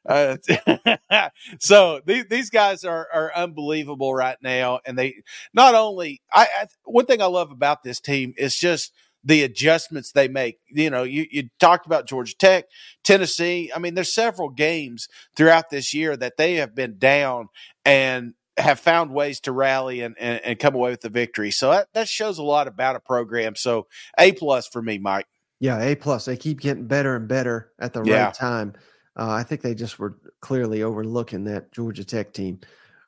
[0.08, 0.38] Uh,
[1.60, 5.22] so these, these guys are, are unbelievable right now, and they
[5.54, 8.94] not only I, I one thing I love about this team is just
[9.24, 10.60] the adjustments they make.
[10.70, 12.66] You know, you, you talked about Georgia Tech,
[13.04, 13.72] Tennessee.
[13.76, 17.50] I mean, there's several games throughout this year that they have been down
[17.86, 21.52] and have found ways to rally and, and, and come away with the victory.
[21.52, 23.56] So that, that shows a lot about a program.
[23.56, 23.88] So
[24.18, 25.28] A plus for me, Mike.
[25.60, 26.26] Yeah, A plus.
[26.26, 28.26] They keep getting better and better at the yeah.
[28.26, 28.74] right time.
[29.18, 32.60] Uh, I think they just were clearly overlooking that Georgia Tech team.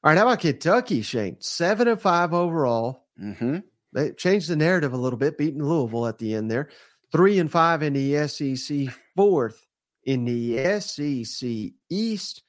[0.04, 1.38] All right, how about Kentucky, Shane?
[1.40, 3.06] Seven and five overall.
[3.22, 3.60] Mm-hmm.
[3.94, 6.70] They changed the narrative a little bit, beating Louisville at the end there.
[7.12, 9.66] Three and five in the SEC, fourth
[10.06, 12.44] in the SEC East.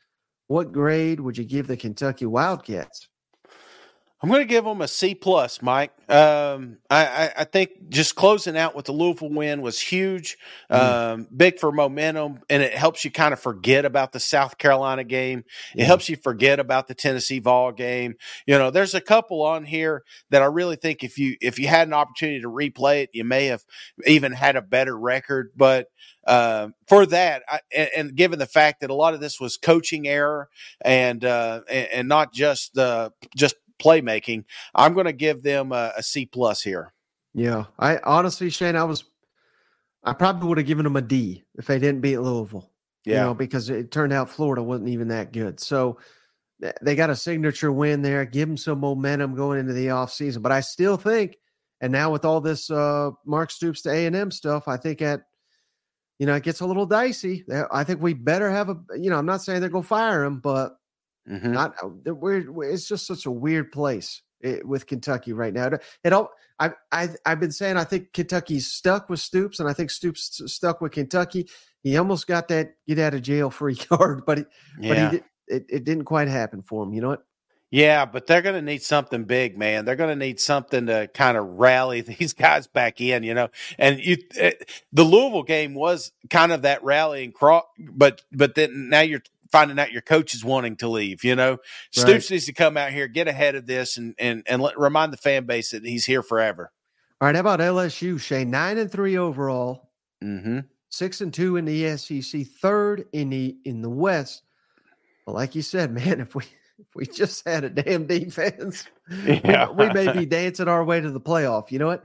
[0.46, 3.08] What grade would you give the Kentucky Wildcats?
[4.22, 5.90] I'm going to give them a C plus, Mike.
[6.08, 10.36] Um, I, I, think just closing out with the Louisville win was huge,
[10.70, 10.76] mm.
[10.76, 15.02] um, big for momentum, and it helps you kind of forget about the South Carolina
[15.02, 15.44] game.
[15.74, 18.14] It helps you forget about the Tennessee Vol game.
[18.46, 21.66] You know, there's a couple on here that I really think if you if you
[21.66, 23.64] had an opportunity to replay it, you may have
[24.06, 25.50] even had a better record.
[25.56, 25.88] But
[26.26, 29.56] uh, for that, I, and, and, given the fact that a lot of this was
[29.56, 30.48] coaching error
[30.80, 34.44] and uh, and, and, not just uh, just playmaking.
[34.74, 36.92] I'm going to give them a, a C plus here.
[37.34, 39.04] Yeah, I honestly, Shane, I was,
[40.04, 42.70] I probably would have given them a D if they didn't beat Louisville.
[43.04, 45.58] Yeah, you know, because it turned out Florida wasn't even that good.
[45.58, 45.98] So
[46.80, 50.42] they got a signature win there, give them some momentum going into the offseason.
[50.42, 51.36] But I still think,
[51.80, 55.02] and now with all this uh, Mark Stoops to A and M stuff, I think
[55.02, 55.22] at
[56.18, 57.44] you know it gets a little dicey.
[57.72, 58.76] I think we better have a.
[58.96, 60.76] You know, I'm not saying they're going to fire him, but
[61.30, 61.52] Mm-hmm.
[61.52, 62.54] Not uh, weird.
[62.62, 65.70] It's just such a weird place it, eh, with Kentucky right now.
[66.04, 66.30] It all.
[66.58, 70.42] I I I've been saying I think Kentucky's stuck with Stoops, and I think Stoops
[70.46, 71.48] stuck with Kentucky.
[71.82, 74.44] He almost got that get out of jail free card, but he,
[74.80, 74.88] yeah.
[74.88, 76.92] but he it, it didn't quite happen for him.
[76.92, 77.24] You know what?
[77.72, 79.86] Yeah, but they're going to need something big, man.
[79.86, 83.48] They're going to need something to kind of rally these guys back in, you know.
[83.78, 88.54] And you, it, eh, the Louisville game was kind of that rallying crawl, but but
[88.54, 89.22] then now you're
[89.52, 91.22] finding out your coach is wanting to leave.
[91.22, 91.60] You know, right.
[91.90, 95.12] Stoops needs to come out here, get ahead of this, and and and let, remind
[95.12, 96.72] the fan base that he's here forever.
[97.20, 98.20] All right, how about LSU?
[98.20, 99.90] Shane nine and three overall,
[100.24, 100.60] mm-hmm.
[100.88, 104.42] six and two in the SEC, third in the in the West.
[105.26, 106.44] Well, like you said, man, if we
[106.78, 108.86] if we just had a damn defense,
[109.24, 109.70] yeah.
[109.70, 111.70] we, we may be dancing our way to the playoff.
[111.70, 112.04] You know what?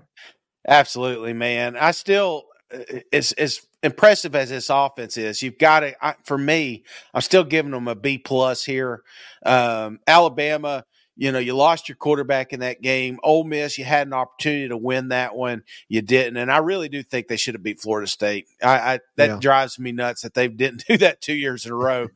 [0.67, 1.77] Absolutely, man.
[1.77, 6.05] I still it's as impressive as this offense is, you've got to.
[6.05, 6.83] I, for me,
[7.13, 9.03] I'm still giving them a B plus here.
[9.45, 10.85] Um, Alabama,
[11.17, 13.19] you know, you lost your quarterback in that game.
[13.23, 16.89] Ole Miss, you had an opportunity to win that one, you didn't, and I really
[16.89, 18.45] do think they should have beat Florida State.
[18.61, 19.39] I, I that yeah.
[19.39, 22.07] drives me nuts that they didn't do that two years in a row.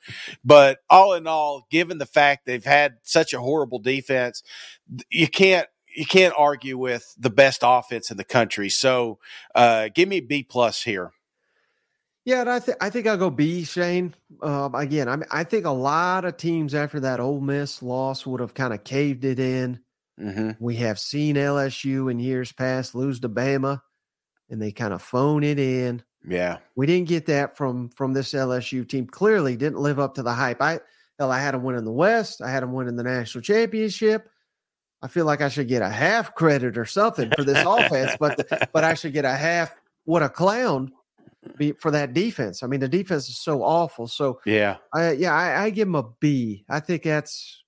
[0.46, 4.44] but all in all, given the fact they've had such a horrible defense,
[5.10, 8.70] you can't you can't argue with the best offense in the country.
[8.70, 9.20] So,
[9.54, 11.12] uh, give me B plus here.
[12.23, 14.14] Yeah, and I think I think I'll go B, Shane.
[14.43, 18.26] Um, again, I mean, I think a lot of teams after that Ole Miss loss
[18.27, 19.80] would have kind of caved it in.
[20.19, 20.52] Mm-hmm.
[20.60, 23.81] We have seen LSU in years past lose to Bama,
[24.49, 26.03] and they kind of phone it in.
[26.27, 29.07] Yeah, we didn't get that from from this LSU team.
[29.07, 30.61] Clearly, didn't live up to the hype.
[30.61, 30.80] I
[31.18, 32.43] hell, I had them win in the West.
[32.43, 34.30] I had them win in the national championship.
[35.02, 38.38] I feel like I should get a half credit or something for this offense, but
[38.38, 39.73] the, but I should get a half.
[40.06, 40.91] What a clown
[41.58, 42.64] be for that defense.
[42.64, 44.08] I mean, the defense is so awful.
[44.08, 46.66] So yeah, I, yeah, I, I give them a B.
[46.70, 47.64] I think that's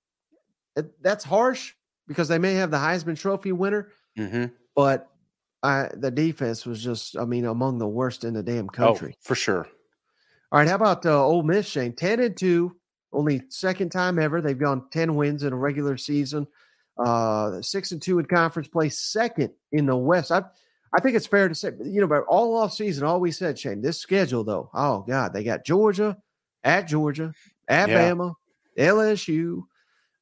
[1.00, 1.72] that's harsh
[2.06, 3.88] because they may have the Heisman Trophy winner,
[4.18, 4.46] mm-hmm.
[4.74, 5.08] but
[5.62, 9.14] I, the defense was just, I mean, among the worst in the damn country.
[9.16, 9.66] Oh, for sure.
[10.52, 11.94] All right, how about uh, Ole Miss, Shane?
[11.94, 12.76] Ten and two,
[13.12, 16.46] only second time ever they've gone ten wins in a regular season.
[16.96, 20.30] Uh, six and two in conference play, second in the West.
[20.30, 20.42] I,
[20.94, 23.58] I think it's fair to say, you know, but all off season, all we said,
[23.58, 26.16] Shane, this schedule though, oh God, they got Georgia
[26.62, 27.32] at Georgia,
[27.68, 28.34] Alabama,
[28.76, 28.90] yeah.
[28.90, 29.62] LSU.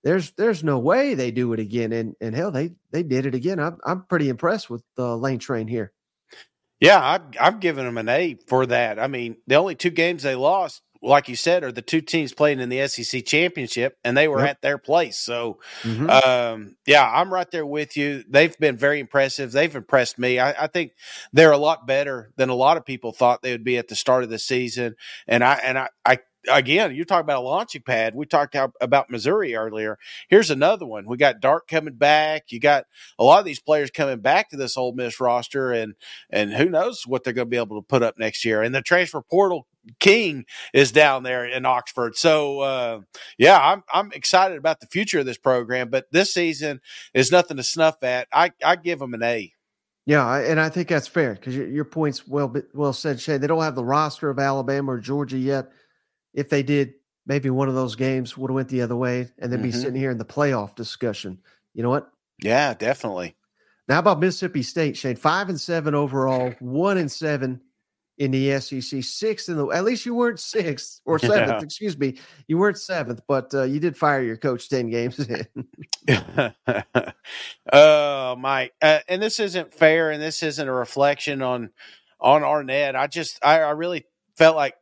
[0.02, 3.34] There's there's no way they do it again, and and hell, they they did it
[3.34, 3.60] again.
[3.60, 5.92] I'm I'm pretty impressed with the Lane Train here.
[6.80, 8.98] Yeah, I've, I've given them an A for that.
[8.98, 12.32] I mean, the only two games they lost, like you said, are the two teams
[12.32, 14.50] playing in the SEC championship, and they were yep.
[14.50, 15.18] at their place.
[15.18, 16.08] So, mm-hmm.
[16.08, 18.24] um, yeah, I'm right there with you.
[18.28, 19.52] They've been very impressive.
[19.52, 20.38] They've impressed me.
[20.38, 20.92] I, I, think
[21.32, 23.96] they're a lot better than a lot of people thought they would be at the
[23.96, 24.94] start of the season.
[25.26, 28.14] And I and I, I again, you talk about a launching pad.
[28.14, 29.98] We talked about Missouri earlier.
[30.28, 31.06] Here's another one.
[31.06, 32.50] We got Dart coming back.
[32.50, 32.84] You got
[33.18, 35.94] a lot of these players coming back to this Ole Miss roster, and
[36.30, 38.62] and who knows what they're going to be able to put up next year.
[38.62, 39.66] And the transfer portal
[39.98, 42.16] king is down there in Oxford.
[42.16, 43.00] So uh,
[43.38, 45.90] yeah, I'm I'm excited about the future of this program.
[45.90, 46.80] But this season
[47.14, 48.28] is nothing to snuff at.
[48.32, 49.52] I I give them an A.
[50.04, 53.38] Yeah, and I think that's fair because your, your point's well well said, Shay.
[53.38, 55.70] They don't have the roster of Alabama or Georgia yet
[56.34, 56.94] if they did,
[57.26, 59.68] maybe one of those games would have went the other way, and then mm-hmm.
[59.68, 61.38] be sitting here in the playoff discussion.
[61.74, 62.10] You know what?
[62.42, 63.36] Yeah, definitely.
[63.88, 65.16] Now, about Mississippi State, Shane?
[65.16, 67.60] Five and seven overall, one and seven
[68.18, 69.66] in the SEC, sixth in the.
[69.68, 71.50] At least you weren't sixth or seventh.
[71.50, 71.60] Yeah.
[71.60, 75.46] Excuse me, you weren't seventh, but uh, you did fire your coach ten games in.
[77.72, 81.70] oh, Mike, uh, and this isn't fair, and this isn't a reflection on
[82.20, 82.94] on Arnett.
[82.94, 84.06] I just, I, I really
[84.36, 84.76] felt like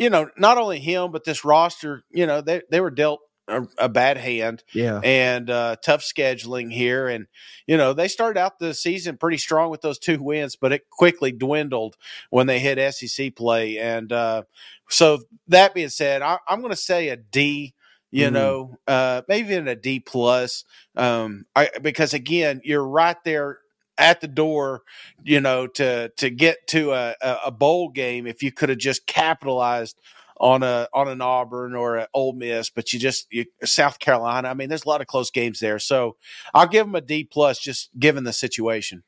[0.00, 3.66] you know, not only him, but this roster, you know, they, they were dealt a,
[3.76, 4.64] a bad hand.
[4.72, 4.98] Yeah.
[5.04, 7.06] And uh, tough scheduling here.
[7.06, 7.26] And,
[7.66, 10.88] you know, they started out the season pretty strong with those two wins, but it
[10.88, 11.96] quickly dwindled
[12.30, 13.76] when they hit SEC play.
[13.76, 14.44] And uh,
[14.88, 15.18] so
[15.48, 17.74] that being said, I, am going to say a D
[18.12, 20.64] you mm know, uh, maybe even a D plus.
[20.96, 23.59] Um, I, because again, you're right there
[24.00, 24.82] at the door,
[25.22, 27.14] you know, to to get to a,
[27.44, 29.96] a bowl game if you could have just capitalized
[30.40, 34.48] on a on an Auburn or an Ole Miss, but you just you, South Carolina.
[34.48, 36.16] I mean, there's a lot of close games there, so
[36.54, 39.04] I'll give them a D plus just given the situation.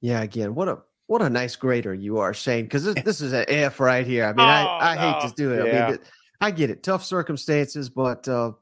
[0.00, 0.78] Yeah, again, what a
[1.08, 2.64] what a nice grader you are, Shane.
[2.64, 4.24] Because this, this is an F right here.
[4.24, 5.66] I mean, oh, I, I hate to do it.
[5.66, 5.86] Yeah.
[5.86, 5.98] I mean,
[6.40, 8.52] I get it, tough circumstances, but uh,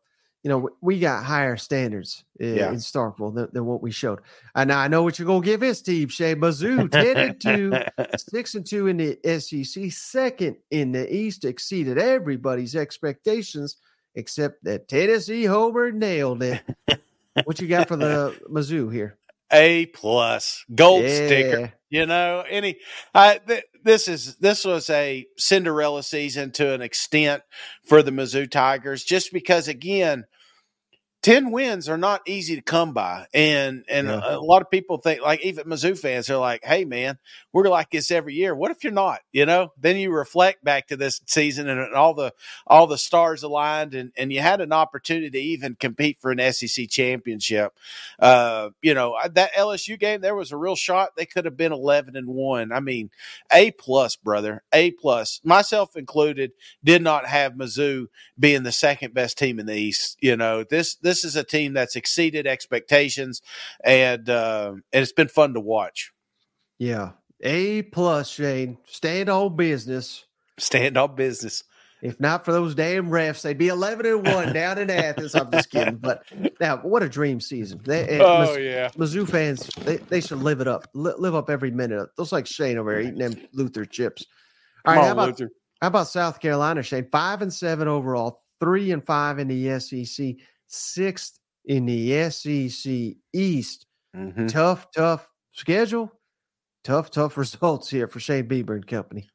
[0.43, 2.69] you know, we got higher standards in, yeah.
[2.71, 4.21] in Starkville than, than, what we showed.
[4.55, 7.73] And now I know what you're gonna give his team, Shay Mizzou, 10 and 2,
[8.17, 13.77] 6 and 2 in the SEC, second in the East, exceeded everybody's expectations,
[14.15, 16.62] except that Tennessee Homer nailed it.
[17.45, 19.19] what you got for the Mizzou here?
[19.53, 21.27] A plus gold yeah.
[21.27, 21.73] sticker.
[21.91, 22.79] You know, any
[23.12, 27.43] I th- this is this was a Cinderella season to an extent
[27.85, 30.24] for the Mizzou Tigers, just because again,
[31.23, 33.27] 10 wins are not easy to come by.
[33.35, 34.21] And and yeah.
[34.23, 37.19] a, a, lot of people think like even Mizzou fans are like, "Hey man,
[37.53, 38.55] we're like this every year.
[38.55, 39.73] What if you're not?" You know?
[39.79, 42.33] Then you reflect back to this season and all the
[42.67, 46.53] all the stars aligned and and you had an opportunity to even compete for an
[46.53, 47.75] SEC championship.
[48.19, 51.73] Uh, you know, that LSU game there was a real shot they could have been
[51.73, 52.73] 11 and 1.
[52.73, 53.11] I mean,
[53.53, 54.63] A plus, brother.
[54.73, 55.41] A plus.
[55.45, 56.53] Myself included
[56.83, 58.07] did not have Mizzou
[58.39, 60.17] being the second best team in the East.
[60.21, 63.43] You know, this, this this is a team that's exceeded expectations,
[63.85, 66.12] and uh, and it's been fun to watch.
[66.78, 68.78] Yeah, a plus, Shane.
[68.87, 70.24] Stand on business.
[70.59, 71.65] Stand on business.
[72.01, 75.35] If not for those damn refs, they'd be eleven and one down in Athens.
[75.35, 75.97] I'm just kidding.
[75.97, 76.23] But
[76.61, 77.81] now, what a dream season!
[77.85, 81.73] They, oh Miz, yeah, Mizzou fans, they, they should live it up, live up every
[81.73, 82.09] minute.
[82.16, 84.24] Those like Shane over here eating them Luther chips.
[84.85, 85.51] All right, on, how about Luther.
[85.82, 87.09] how about South Carolina, Shane?
[87.11, 90.37] Five and seven overall, three and five in the SEC
[90.71, 93.87] sixth in the SEC East.
[94.17, 94.47] Mm-hmm.
[94.47, 96.13] Tough, tough schedule.
[96.85, 99.29] Tough, tough results here for Shane Beamer and company.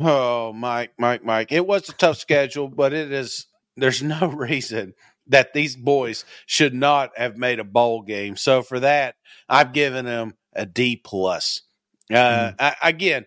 [0.00, 1.52] Oh, Mike, Mike, Mike.
[1.52, 4.94] It was a tough schedule, but it is there's no reason
[5.28, 8.36] that these boys should not have made a bowl game.
[8.36, 9.14] So for that,
[9.48, 11.62] I've given them a D plus.
[12.10, 12.54] Uh, mm.
[12.58, 13.26] I, again,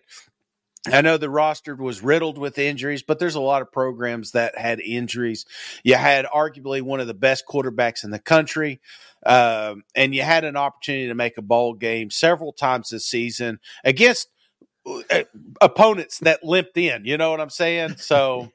[0.86, 4.58] I know the roster was riddled with injuries, but there's a lot of programs that
[4.58, 5.46] had injuries.
[5.84, 8.80] You had arguably one of the best quarterbacks in the country,
[9.24, 13.58] um, and you had an opportunity to make a bowl game several times this season
[13.84, 14.28] against
[15.10, 15.24] uh,
[15.60, 17.04] opponents that limped in.
[17.04, 17.96] You know what I'm saying?
[18.06, 18.50] So.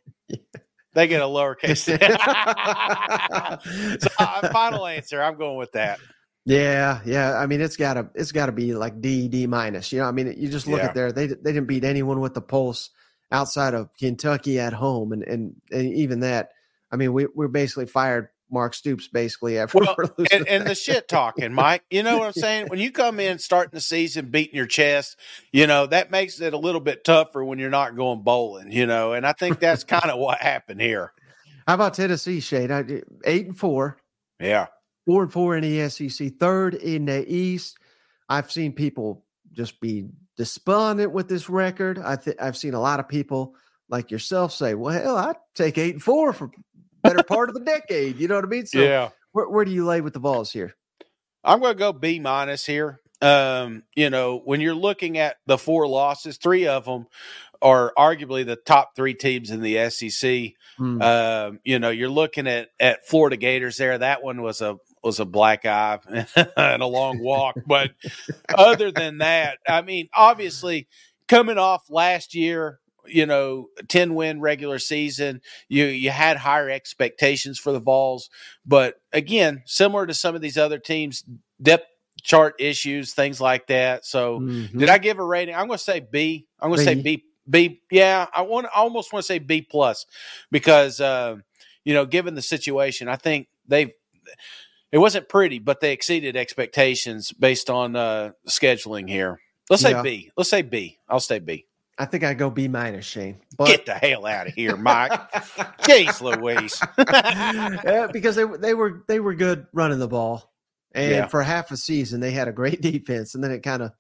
[0.94, 1.78] They get a lowercase.
[4.02, 5.22] so, uh, final answer.
[5.22, 6.00] I'm going with that.
[6.46, 7.38] Yeah, yeah.
[7.38, 9.92] I mean, it's gotta it's gotta be like D D minus.
[9.92, 10.88] You know, I mean, you just look Yeah.
[10.88, 11.12] at there.
[11.12, 12.90] They they didn't beat anyone with the pulse
[13.32, 16.50] outside of Kentucky at home, and and, and even that.
[16.92, 19.96] I mean, we we're basically fired Mark Stoops basically after Well,
[20.32, 21.84] and, and the shit talking, Mike.
[21.92, 22.68] You know what I'm saying?
[22.68, 25.18] When you come in starting the season beating your chest,
[25.54, 28.88] you know, that makes it a little bit tougher when you're not going bowling, you
[28.88, 31.14] know, and I think that's kind of what happened here.
[31.68, 32.72] How about Tennessee, Shade?
[32.72, 32.84] I,
[33.24, 33.98] eight and four,
[34.40, 34.68] Yeah.
[35.06, 37.78] Four and four in the SEC, third in the East.
[38.30, 40.08] I've seen people just be
[40.38, 42.00] despondent with this record.
[42.00, 43.56] I think I've seen a lot of people
[43.90, 46.52] like yourself say, "Well, hell, I'd take eight and four for
[47.04, 48.66] better part of the decade." You know what I mean?
[48.66, 49.10] So, yeah.
[49.34, 50.76] where, where do you lay with the Vols here?
[51.44, 53.00] I'm going to go B minus here.
[53.22, 57.08] Um, you know, when you're looking at the four losses, three of them
[57.62, 60.54] are arguably the top three teams in the SEC.
[60.78, 61.02] Hmm.
[61.02, 63.98] Um, you know, you're looking at at Florida Gators there.
[63.98, 66.00] That one was a was a black eye
[66.58, 67.58] and a long walk.
[67.66, 67.92] But
[68.58, 70.88] other than that, I mean, obviously
[71.28, 77.58] coming off last year, you know, 10 win regular season, you you had higher expectations
[77.58, 78.30] for the Vols.
[78.66, 81.24] But again, similar to some of these other teams,
[81.62, 81.88] depth
[82.22, 84.06] chart issues, things like that.
[84.06, 84.78] So Mhm.
[84.80, 85.56] did I give a rating?
[85.56, 86.46] I'm going to say B.
[86.60, 87.02] I'm going to say B.
[87.50, 87.70] B.
[87.70, 87.82] B.
[87.90, 88.68] Yeah, I want.
[88.68, 90.06] I almost want to say B plus
[90.52, 91.38] because uh,
[91.84, 93.92] you know, given the situation, I think they've.
[94.92, 99.40] It wasn't pretty, but they exceeded expectations based on uh, scheduling here.
[99.70, 100.02] Let's say Yeah.
[100.02, 100.32] B.
[100.36, 100.98] Let's say B.
[101.08, 101.66] I'll say B.
[101.98, 103.40] I think I go B minus, Shane.
[103.58, 105.12] But Get the hell out of here, Mike.
[105.84, 106.82] Jeez, Louise.
[107.86, 110.52] yeah, because they they were they were good running the ball,
[110.94, 111.28] and Yeah.
[111.28, 113.92] for half a season they had a great defense, and then it kind of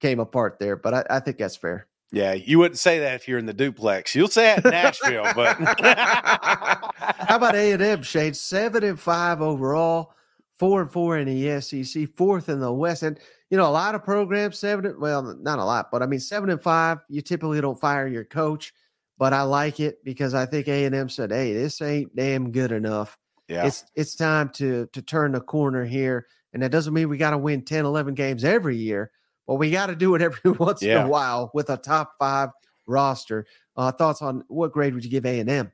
[0.00, 0.76] came apart there.
[0.76, 1.86] But I, I think that's fair.
[2.10, 4.14] yeah, you wouldn't say that if you're in the duplex.
[4.14, 8.36] You'll say it in Nashville, but How about A and M, Shade?
[8.36, 10.14] Seven and five overall,
[10.58, 13.02] four and four in the SEC, fourth in the West.
[13.02, 13.18] And
[13.50, 14.98] you know, a lot of programs seven.
[14.98, 16.98] Well, not a lot, but I mean, seven and five.
[17.08, 18.72] You typically don't fire your coach,
[19.18, 22.50] but I like it because I think A and M said, "Hey, this ain't damn
[22.50, 23.16] good enough.
[23.48, 27.18] yeah, It's it's time to to turn the corner here." And that doesn't mean we
[27.18, 29.10] got to win 10, 11 games every year,
[29.46, 32.48] but we got to do it every once in a while with a top five
[32.86, 33.46] roster.
[33.76, 35.70] Uh, thoughts on what grade would you give A and M?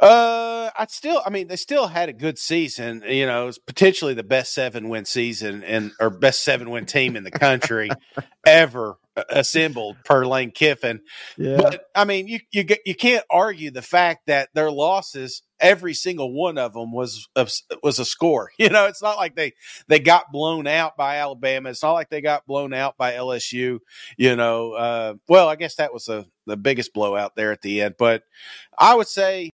[0.00, 3.02] Uh, I still, I mean, they still had a good season.
[3.06, 7.14] You know, it's potentially the best seven win season and or best seven win team
[7.14, 7.90] in the country
[8.46, 11.00] ever uh, assembled per Lane Kiffin.
[11.36, 11.58] Yeah.
[11.58, 16.32] But I mean, you you you can't argue the fact that their losses, every single
[16.32, 17.46] one of them was a,
[17.82, 18.50] was a score.
[18.58, 19.52] You know, it's not like they
[19.88, 21.68] they got blown out by Alabama.
[21.68, 23.80] It's not like they got blown out by LSU.
[24.16, 27.82] You know, uh, well, I guess that was the the biggest blowout there at the
[27.82, 27.96] end.
[27.98, 28.22] But
[28.78, 29.50] I would say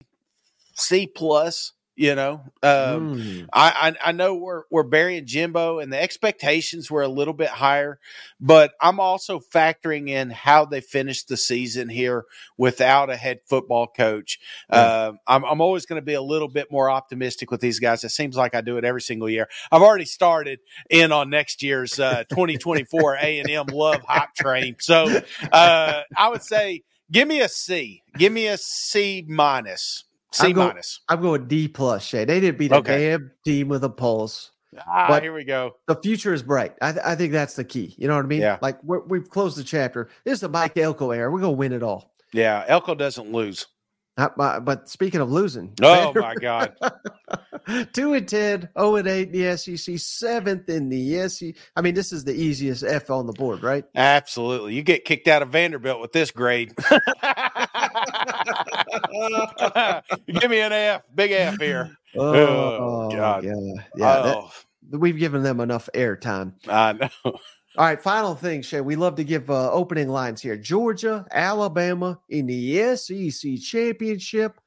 [0.75, 1.73] C plus.
[1.97, 3.49] You know, um, Mm.
[3.53, 7.51] I, I I know we're we're burying Jimbo, and the expectations were a little bit
[7.51, 8.01] higher,
[8.41, 12.25] but I'm also factoring in how they finished the season here
[12.59, 14.41] without a head football coach.
[14.69, 18.03] Uh, I'm I'm always going to be a little bit more optimistic with these guys.
[18.03, 19.49] It seems like I do it every single year.
[19.71, 20.59] I've already started
[20.91, 25.21] in on next year's uh, 2024 A and M Love Hype Train, so
[25.53, 30.53] uh, I would say give me a C, give me a C minus, C I'm
[30.53, 31.01] go- minus.
[31.09, 32.25] I'm going D plus, Shay.
[32.25, 33.11] They didn't beat a Okay.
[33.11, 34.51] damn team with a pulse.
[34.87, 35.77] Ah, But- here we go.
[35.87, 36.75] The future is bright.
[36.83, 37.95] I, th- I think that's the key.
[37.97, 38.41] You know what I mean?
[38.41, 38.59] Yeah.
[38.61, 40.09] Like we're, we've closed the chapter.
[40.25, 41.31] This is the Mike Elko era.
[41.31, 42.13] We're gonna win it all.
[42.33, 43.67] Yeah, Elko doesn't lose.
[44.17, 46.75] Uh, but, but speaking of losing, Oh my God!
[47.93, 51.55] two and 10, 0 and eight in the SEC, seventh in the SEC.
[51.75, 53.85] I mean, this is the easiest F on the board, right?
[53.97, 56.75] Absolutely, you get kicked out of Vanderbilt with this grade.
[60.41, 61.97] Give me an F, big F here.
[62.17, 63.43] Oh, God.
[63.43, 63.53] yeah,
[63.97, 64.23] yeah.
[64.23, 64.53] that- oh,
[64.93, 66.53] we've given them enough airtime.
[66.69, 67.09] I know.
[67.25, 67.39] All
[67.77, 68.81] right, final thing, Shay.
[68.81, 70.57] We love to give uh, opening lines here.
[70.57, 74.61] Georgia, Alabama in the SEC championship.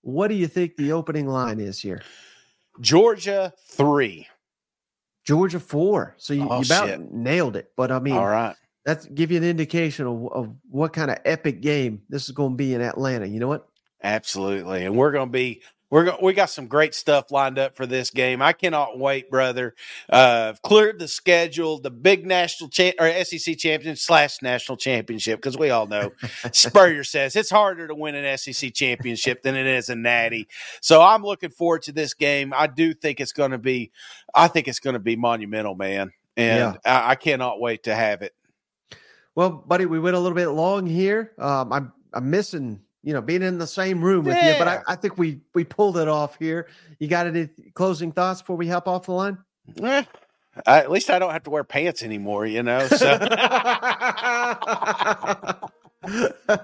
[0.00, 2.00] What do you think the opening line is here?
[2.80, 4.26] Georgia three.
[5.26, 6.14] Georgia four.
[6.16, 7.12] So you, Oh, you about shit.
[7.12, 7.70] nailed it.
[7.76, 8.56] But I mean, All right.
[8.88, 12.52] That's give you an indication of, of what kind of epic game this is going
[12.52, 13.26] to be in Atlanta.
[13.26, 13.68] You know what?
[14.02, 15.60] Absolutely, and we're going to be
[15.90, 18.40] we're going we got some great stuff lined up for this game.
[18.40, 19.74] I cannot wait, brother.
[20.08, 25.58] Uh, cleared the schedule, the big national cha- or SEC champion slash national championship because
[25.58, 26.12] we all know
[26.52, 30.48] Spurrier says it's harder to win an SEC championship than it is a Natty.
[30.80, 32.54] So I'm looking forward to this game.
[32.56, 33.92] I do think it's going to be,
[34.34, 38.22] I think it's going to be monumental, man, and I, I cannot wait to have
[38.22, 38.32] it.
[39.38, 41.30] Well, buddy, we went a little bit long here.
[41.38, 44.82] Um, I'm I'm missing, you know, being in the same room with you, but I,
[44.88, 46.66] I think we we pulled it off here.
[46.98, 49.38] You got any closing thoughts before we hop off the line?
[49.80, 50.02] Eh,
[50.66, 52.84] I, at least I don't have to wear pants anymore, you know.
[52.88, 53.06] So.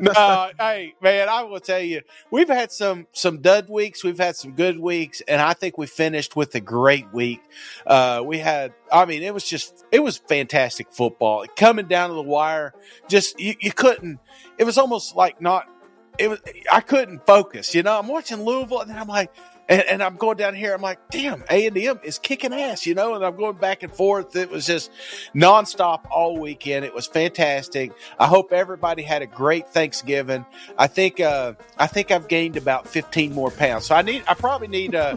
[0.01, 4.37] no, hey man, I will tell you, we've had some some dud weeks, we've had
[4.37, 7.43] some good weeks, and I think we finished with a great week.
[7.85, 12.15] Uh, we had, I mean, it was just it was fantastic football coming down to
[12.15, 12.75] the wire.
[13.09, 14.21] Just you, you couldn't.
[14.57, 15.69] It was almost like not.
[16.17, 16.41] It was.
[16.71, 17.75] I couldn't focus.
[17.75, 19.33] You know, I'm watching Louisville, and then I'm like
[19.69, 20.75] and, and, I'm going down here.
[20.75, 23.15] I'm like, damn, A and M is kicking ass, you know.
[23.15, 24.37] And I'm going back and forth.
[24.37, 24.91] It was just
[25.35, 26.85] nonstop all weekend.
[26.85, 27.93] It was fantastic.
[28.19, 30.45] I hope everybody had a great Thanksgiving.
[30.77, 33.87] I think uh, I think I've gained about 15 more pounds.
[33.87, 35.17] So I need I probably need uh,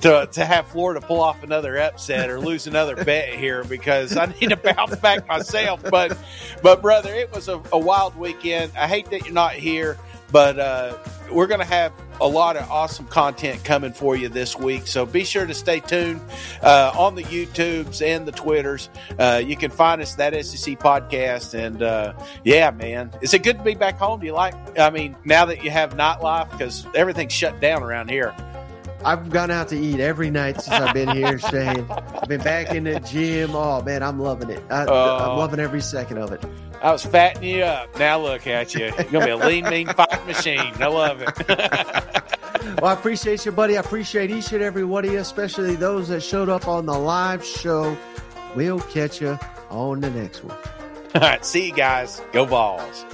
[0.00, 4.26] to to have Florida pull off another upset or lose another bet here because I
[4.26, 5.82] need to bounce back myself.
[5.88, 6.18] But
[6.62, 8.72] but brother, it was a, a wild weekend.
[8.76, 9.98] I hate that you're not here.
[10.32, 10.98] But uh,
[11.30, 14.86] we're going to have a lot of awesome content coming for you this week.
[14.86, 16.20] So be sure to stay tuned
[16.62, 18.88] uh, on the YouTubes and the Twitters.
[19.18, 21.54] Uh, you can find us that SEC podcast.
[21.54, 22.14] And uh,
[22.44, 24.20] yeah, man, is it good to be back home?
[24.20, 24.54] Do you like?
[24.78, 28.34] I mean, now that you have nightlife because everything's shut down around here.
[29.04, 31.86] I've gone out to eat every night since I've been here, Shane.
[31.90, 33.54] I've been back in the gym.
[33.54, 34.62] Oh man, I'm loving it.
[34.70, 36.44] I, am uh, loving every second of it.
[36.82, 37.98] I was fattening you up.
[37.98, 38.86] Now look at you.
[38.86, 40.72] You're gonna be a lean, mean fight machine.
[40.80, 41.48] I love it.
[42.80, 43.76] well, I appreciate you, buddy.
[43.76, 46.98] I appreciate each and every one of you, especially those that showed up on the
[46.98, 47.96] live show.
[48.56, 49.38] We'll catch you
[49.70, 50.56] on the next one.
[51.14, 52.22] All right, see you guys.
[52.32, 53.04] Go Vols.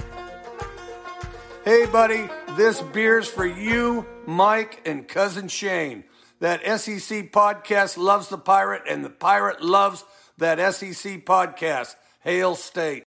[1.63, 2.29] Hey, buddy.
[2.57, 6.03] This beer's for you, Mike, and cousin Shane.
[6.39, 10.03] That SEC podcast loves the pirate, and the pirate loves
[10.37, 11.95] that SEC podcast.
[12.21, 13.03] Hail State.